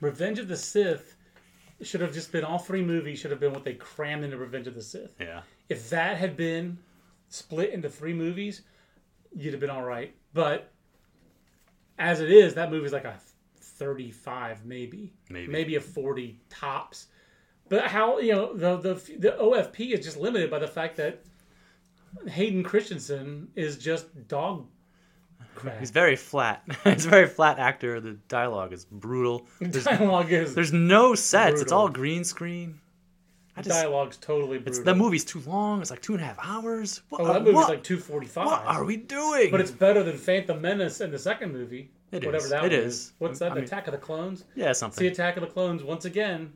Revenge 0.00 0.38
of 0.38 0.48
the 0.48 0.56
Sith 0.56 1.16
should 1.82 2.00
have 2.00 2.14
just 2.14 2.32
been 2.32 2.42
all 2.42 2.58
three 2.58 2.82
movies 2.82 3.18
should 3.18 3.30
have 3.30 3.40
been 3.40 3.52
what 3.52 3.64
they 3.64 3.74
crammed 3.74 4.24
into 4.24 4.38
Revenge 4.38 4.66
of 4.66 4.74
the 4.74 4.82
Sith. 4.82 5.10
Yeah. 5.20 5.42
If 5.68 5.90
that 5.90 6.16
had 6.16 6.36
been 6.36 6.78
split 7.28 7.70
into 7.70 7.90
three 7.90 8.14
movies, 8.14 8.62
you'd 9.36 9.52
have 9.52 9.60
been 9.60 9.70
all 9.70 9.82
right. 9.84 10.14
But 10.32 10.72
as 11.98 12.20
it 12.20 12.30
is, 12.30 12.54
that 12.54 12.70
movie's 12.70 12.92
like 12.94 13.04
a 13.04 13.18
35 13.60 14.64
maybe. 14.64 15.12
Maybe. 15.28 15.52
Maybe 15.52 15.76
a 15.76 15.80
40 15.80 16.40
tops. 16.48 17.08
But 17.70 17.86
how, 17.86 18.18
you 18.18 18.32
know, 18.34 18.52
the 18.52 18.76
the 18.76 18.94
the 19.18 19.30
OFP 19.40 19.92
is 19.92 20.04
just 20.04 20.18
limited 20.18 20.50
by 20.50 20.58
the 20.58 20.68
fact 20.68 20.96
that 20.96 21.22
Hayden 22.28 22.62
Christensen 22.62 23.48
is 23.54 23.78
just 23.78 24.28
dog 24.28 24.66
crap. 25.54 25.78
He's 25.78 25.90
very 25.92 26.16
flat. 26.16 26.62
He's 26.84 27.06
a 27.06 27.08
very 27.10 27.28
flat 27.28 27.58
actor. 27.58 28.00
The 28.00 28.18
dialogue 28.28 28.72
is 28.72 28.84
brutal. 28.84 29.46
There's, 29.60 29.84
dialogue 29.84 30.32
is 30.32 30.54
there's 30.54 30.72
no 30.72 31.14
sets. 31.14 31.60
It's 31.60 31.72
all 31.72 31.88
green 31.88 32.24
screen. 32.24 32.80
I 33.56 33.62
just 33.62 33.80
dialogue's 33.80 34.16
totally 34.16 34.58
brutal. 34.58 34.84
the 34.84 34.94
movie's 34.94 35.24
too 35.24 35.40
long. 35.46 35.80
It's 35.80 35.90
like 35.90 36.02
two 36.02 36.14
and 36.14 36.22
a 36.22 36.24
half 36.24 36.38
hours. 36.42 37.02
What, 37.08 37.20
Oh, 37.20 37.32
that 37.32 37.40
movie's 37.40 37.54
what, 37.54 37.68
like 37.68 37.82
245. 37.82 38.46
what 38.46 38.64
are 38.66 38.84
we 38.84 38.96
doing? 38.96 39.50
But 39.50 39.60
it's 39.60 39.70
better 39.70 40.02
than 40.02 40.16
Phantom 40.16 40.60
Menace 40.60 41.00
in 41.00 41.10
the 41.10 41.18
second 41.18 41.52
movie. 41.52 41.90
It 42.10 42.24
whatever 42.24 42.44
is. 42.44 42.50
that 42.50 42.64
It 42.64 42.72
one 42.72 42.86
is. 42.86 43.12
What's 43.18 43.38
that? 43.40 43.52
I 43.52 43.54
mean- 43.56 43.64
Attack 43.64 43.86
of 43.86 43.92
the 43.92 43.98
Clones? 43.98 44.44
yeah, 44.56 44.72
something. 44.72 44.98
See 44.98 45.04
something. 45.06 45.12
Attack 45.12 45.36
of 45.36 45.42
the 45.42 45.48
Clones 45.48 45.82
once 45.84 46.04
again. 46.04 46.52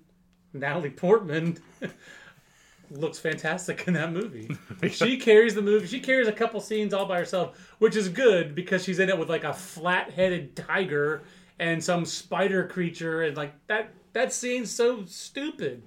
Natalie 0.55 0.91
Portman 0.91 1.59
looks 2.91 3.19
fantastic 3.19 3.87
in 3.87 3.95
that 3.95 4.13
movie. 4.13 4.57
she 4.91 5.19
carries 5.19 5.55
the 5.55 5.63
movie. 5.63 5.87
She 5.87 6.01
carries 6.01 6.29
a 6.29 6.33
couple 6.33 6.61
scenes 6.61 6.95
all 6.95 7.07
by 7.07 7.19
herself, 7.19 7.75
which 7.79 7.97
is 7.97 8.09
good 8.09 8.55
because 8.55 8.85
she's 8.85 8.99
in 8.99 9.09
it 9.09 9.19
with 9.19 9.29
like 9.29 9.45
a 9.45 9.53
flat-headed 9.53 10.57
tiger 10.57 11.23
and 11.59 11.83
some 11.83 12.05
spider 12.05 12.67
creature, 12.67 13.23
and 13.23 13.37
like 13.37 13.53
that. 13.67 13.91
That 14.13 14.33
scene's 14.33 14.71
so 14.71 15.05
stupid. 15.07 15.83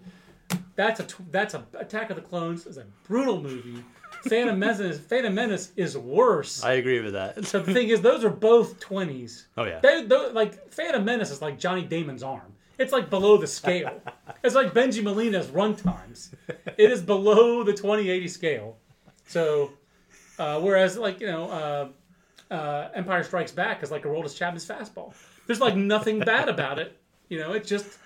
That's 0.76 1.00
a 1.00 1.08
that's 1.32 1.54
a 1.54 1.66
Attack 1.78 2.10
of 2.10 2.18
the 2.18 2.22
Clones 2.22 2.66
is 2.66 2.78
a 2.78 2.86
brutal 3.04 3.42
movie. 3.42 3.84
Phantom 4.28 4.58
Menace, 4.60 5.00
Phantom 5.00 5.34
Menace 5.34 5.72
is 5.76 5.98
worse. 5.98 6.64
I 6.64 6.74
agree 6.74 7.00
with 7.00 7.14
that. 7.14 7.46
So 7.46 7.60
the 7.60 7.74
thing 7.74 7.90
is, 7.90 8.02
those 8.02 8.24
are 8.24 8.30
both 8.30 8.80
twenties. 8.80 9.48
Oh, 9.58 9.64
yeah. 9.64 9.80
They, 9.80 10.06
like 10.06 10.72
Phantom 10.74 11.04
Menace 11.04 11.32
is 11.32 11.42
like 11.42 11.58
Johnny 11.58 11.84
Damon's 11.84 12.24
arm. 12.24 12.54
It's 12.78 12.92
like 12.92 13.10
below 13.10 13.38
the 13.38 13.48
scale. 13.48 14.02
it's 14.44 14.56
like 14.56 14.74
Benji 14.74 15.04
Molina's 15.04 15.50
run 15.50 15.76
times. 15.76 16.32
It 16.78 16.92
is 16.92 17.02
below 17.02 17.64
the 17.64 17.74
2080 17.74 18.28
scale. 18.28 18.78
So, 19.26 19.72
uh, 20.40 20.60
whereas 20.60 20.98
like 20.98 21.20
you 21.20 21.28
know, 21.28 21.50
uh, 21.50 22.54
uh, 22.54 22.90
Empire 22.94 23.24
Strikes 23.24 23.52
Back 23.52 23.84
is 23.84 23.92
like 23.92 24.06
a 24.06 24.08
Aroldis 24.08 24.36
Chapman's 24.38 24.66
fastball. 24.66 25.14
There's 25.48 25.60
like 25.60 25.76
nothing 25.76 26.20
bad 26.20 26.50
about 26.50 26.80
it. 26.80 26.98
You 27.30 27.40
know, 27.40 27.54
it's 27.54 27.68
just 27.68 27.98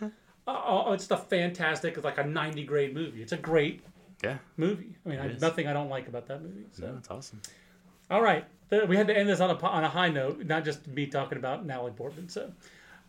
uh, 0.48 0.84
it's 0.94 1.08
the 1.08 1.18
fantastic. 1.18 1.96
It's 1.96 2.04
like 2.06 2.18
a 2.18 2.24
90 2.24 2.64
grade 2.64 2.94
movie. 2.94 3.22
It's 3.22 3.34
a 3.34 3.38
great 3.38 3.82
Yeah, 4.24 4.38
movie. 4.58 4.96
I 5.06 5.10
mean, 5.10 5.20
I, 5.20 5.28
nothing 5.40 5.68
I 5.68 5.74
don't 5.74 5.90
like 5.90 6.08
about 6.08 6.28
that 6.28 6.42
movie. 6.42 6.66
So. 6.72 6.86
no, 6.88 6.94
that's 6.94 7.10
awesome. 7.12 7.42
All 8.10 8.22
right. 8.22 8.46
We 8.88 8.96
had 8.96 9.08
to 9.08 9.18
end 9.18 9.28
this 9.28 9.42
on 9.42 9.50
a, 9.50 9.60
on 9.66 9.84
a 9.84 9.90
high 9.90 10.08
note, 10.10 10.46
not 10.46 10.64
just 10.64 10.88
me 10.88 11.06
talking 11.06 11.38
about 11.38 11.66
Natalie 11.66 11.92
Portman. 11.92 12.30
So, 12.30 12.52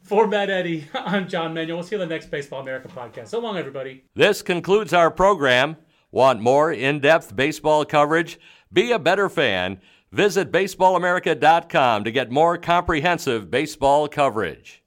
for 0.02 0.26
Matt 0.26 0.50
Eddy, 0.50 0.86
I'm 0.94 1.28
John 1.28 1.54
Manuel. 1.54 1.78
We'll 1.78 1.86
see 1.86 1.96
you 1.96 2.02
on 2.02 2.08
the 2.08 2.14
next 2.14 2.30
Baseball 2.30 2.60
America 2.60 2.88
podcast. 2.88 3.28
So 3.28 3.38
long, 3.40 3.56
everybody. 3.56 4.04
This 4.14 4.42
concludes 4.42 4.92
our 4.92 5.10
program. 5.10 5.76
Want 6.10 6.40
more 6.40 6.72
in 6.72 7.00
depth 7.00 7.34
baseball 7.34 7.84
coverage? 7.84 8.38
Be 8.72 8.92
a 8.92 8.98
better 8.98 9.28
fan. 9.28 9.80
Visit 10.10 10.52
baseballamerica.com 10.52 12.04
to 12.04 12.12
get 12.12 12.30
more 12.30 12.58
comprehensive 12.58 13.50
baseball 13.50 14.08
coverage. 14.08 14.82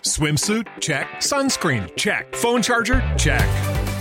Swimsuit? 0.00 0.66
Check. 0.80 1.08
Sunscreen? 1.20 1.94
Check. 1.96 2.34
Phone 2.34 2.60
charger? 2.60 3.00
Check. 3.16 3.48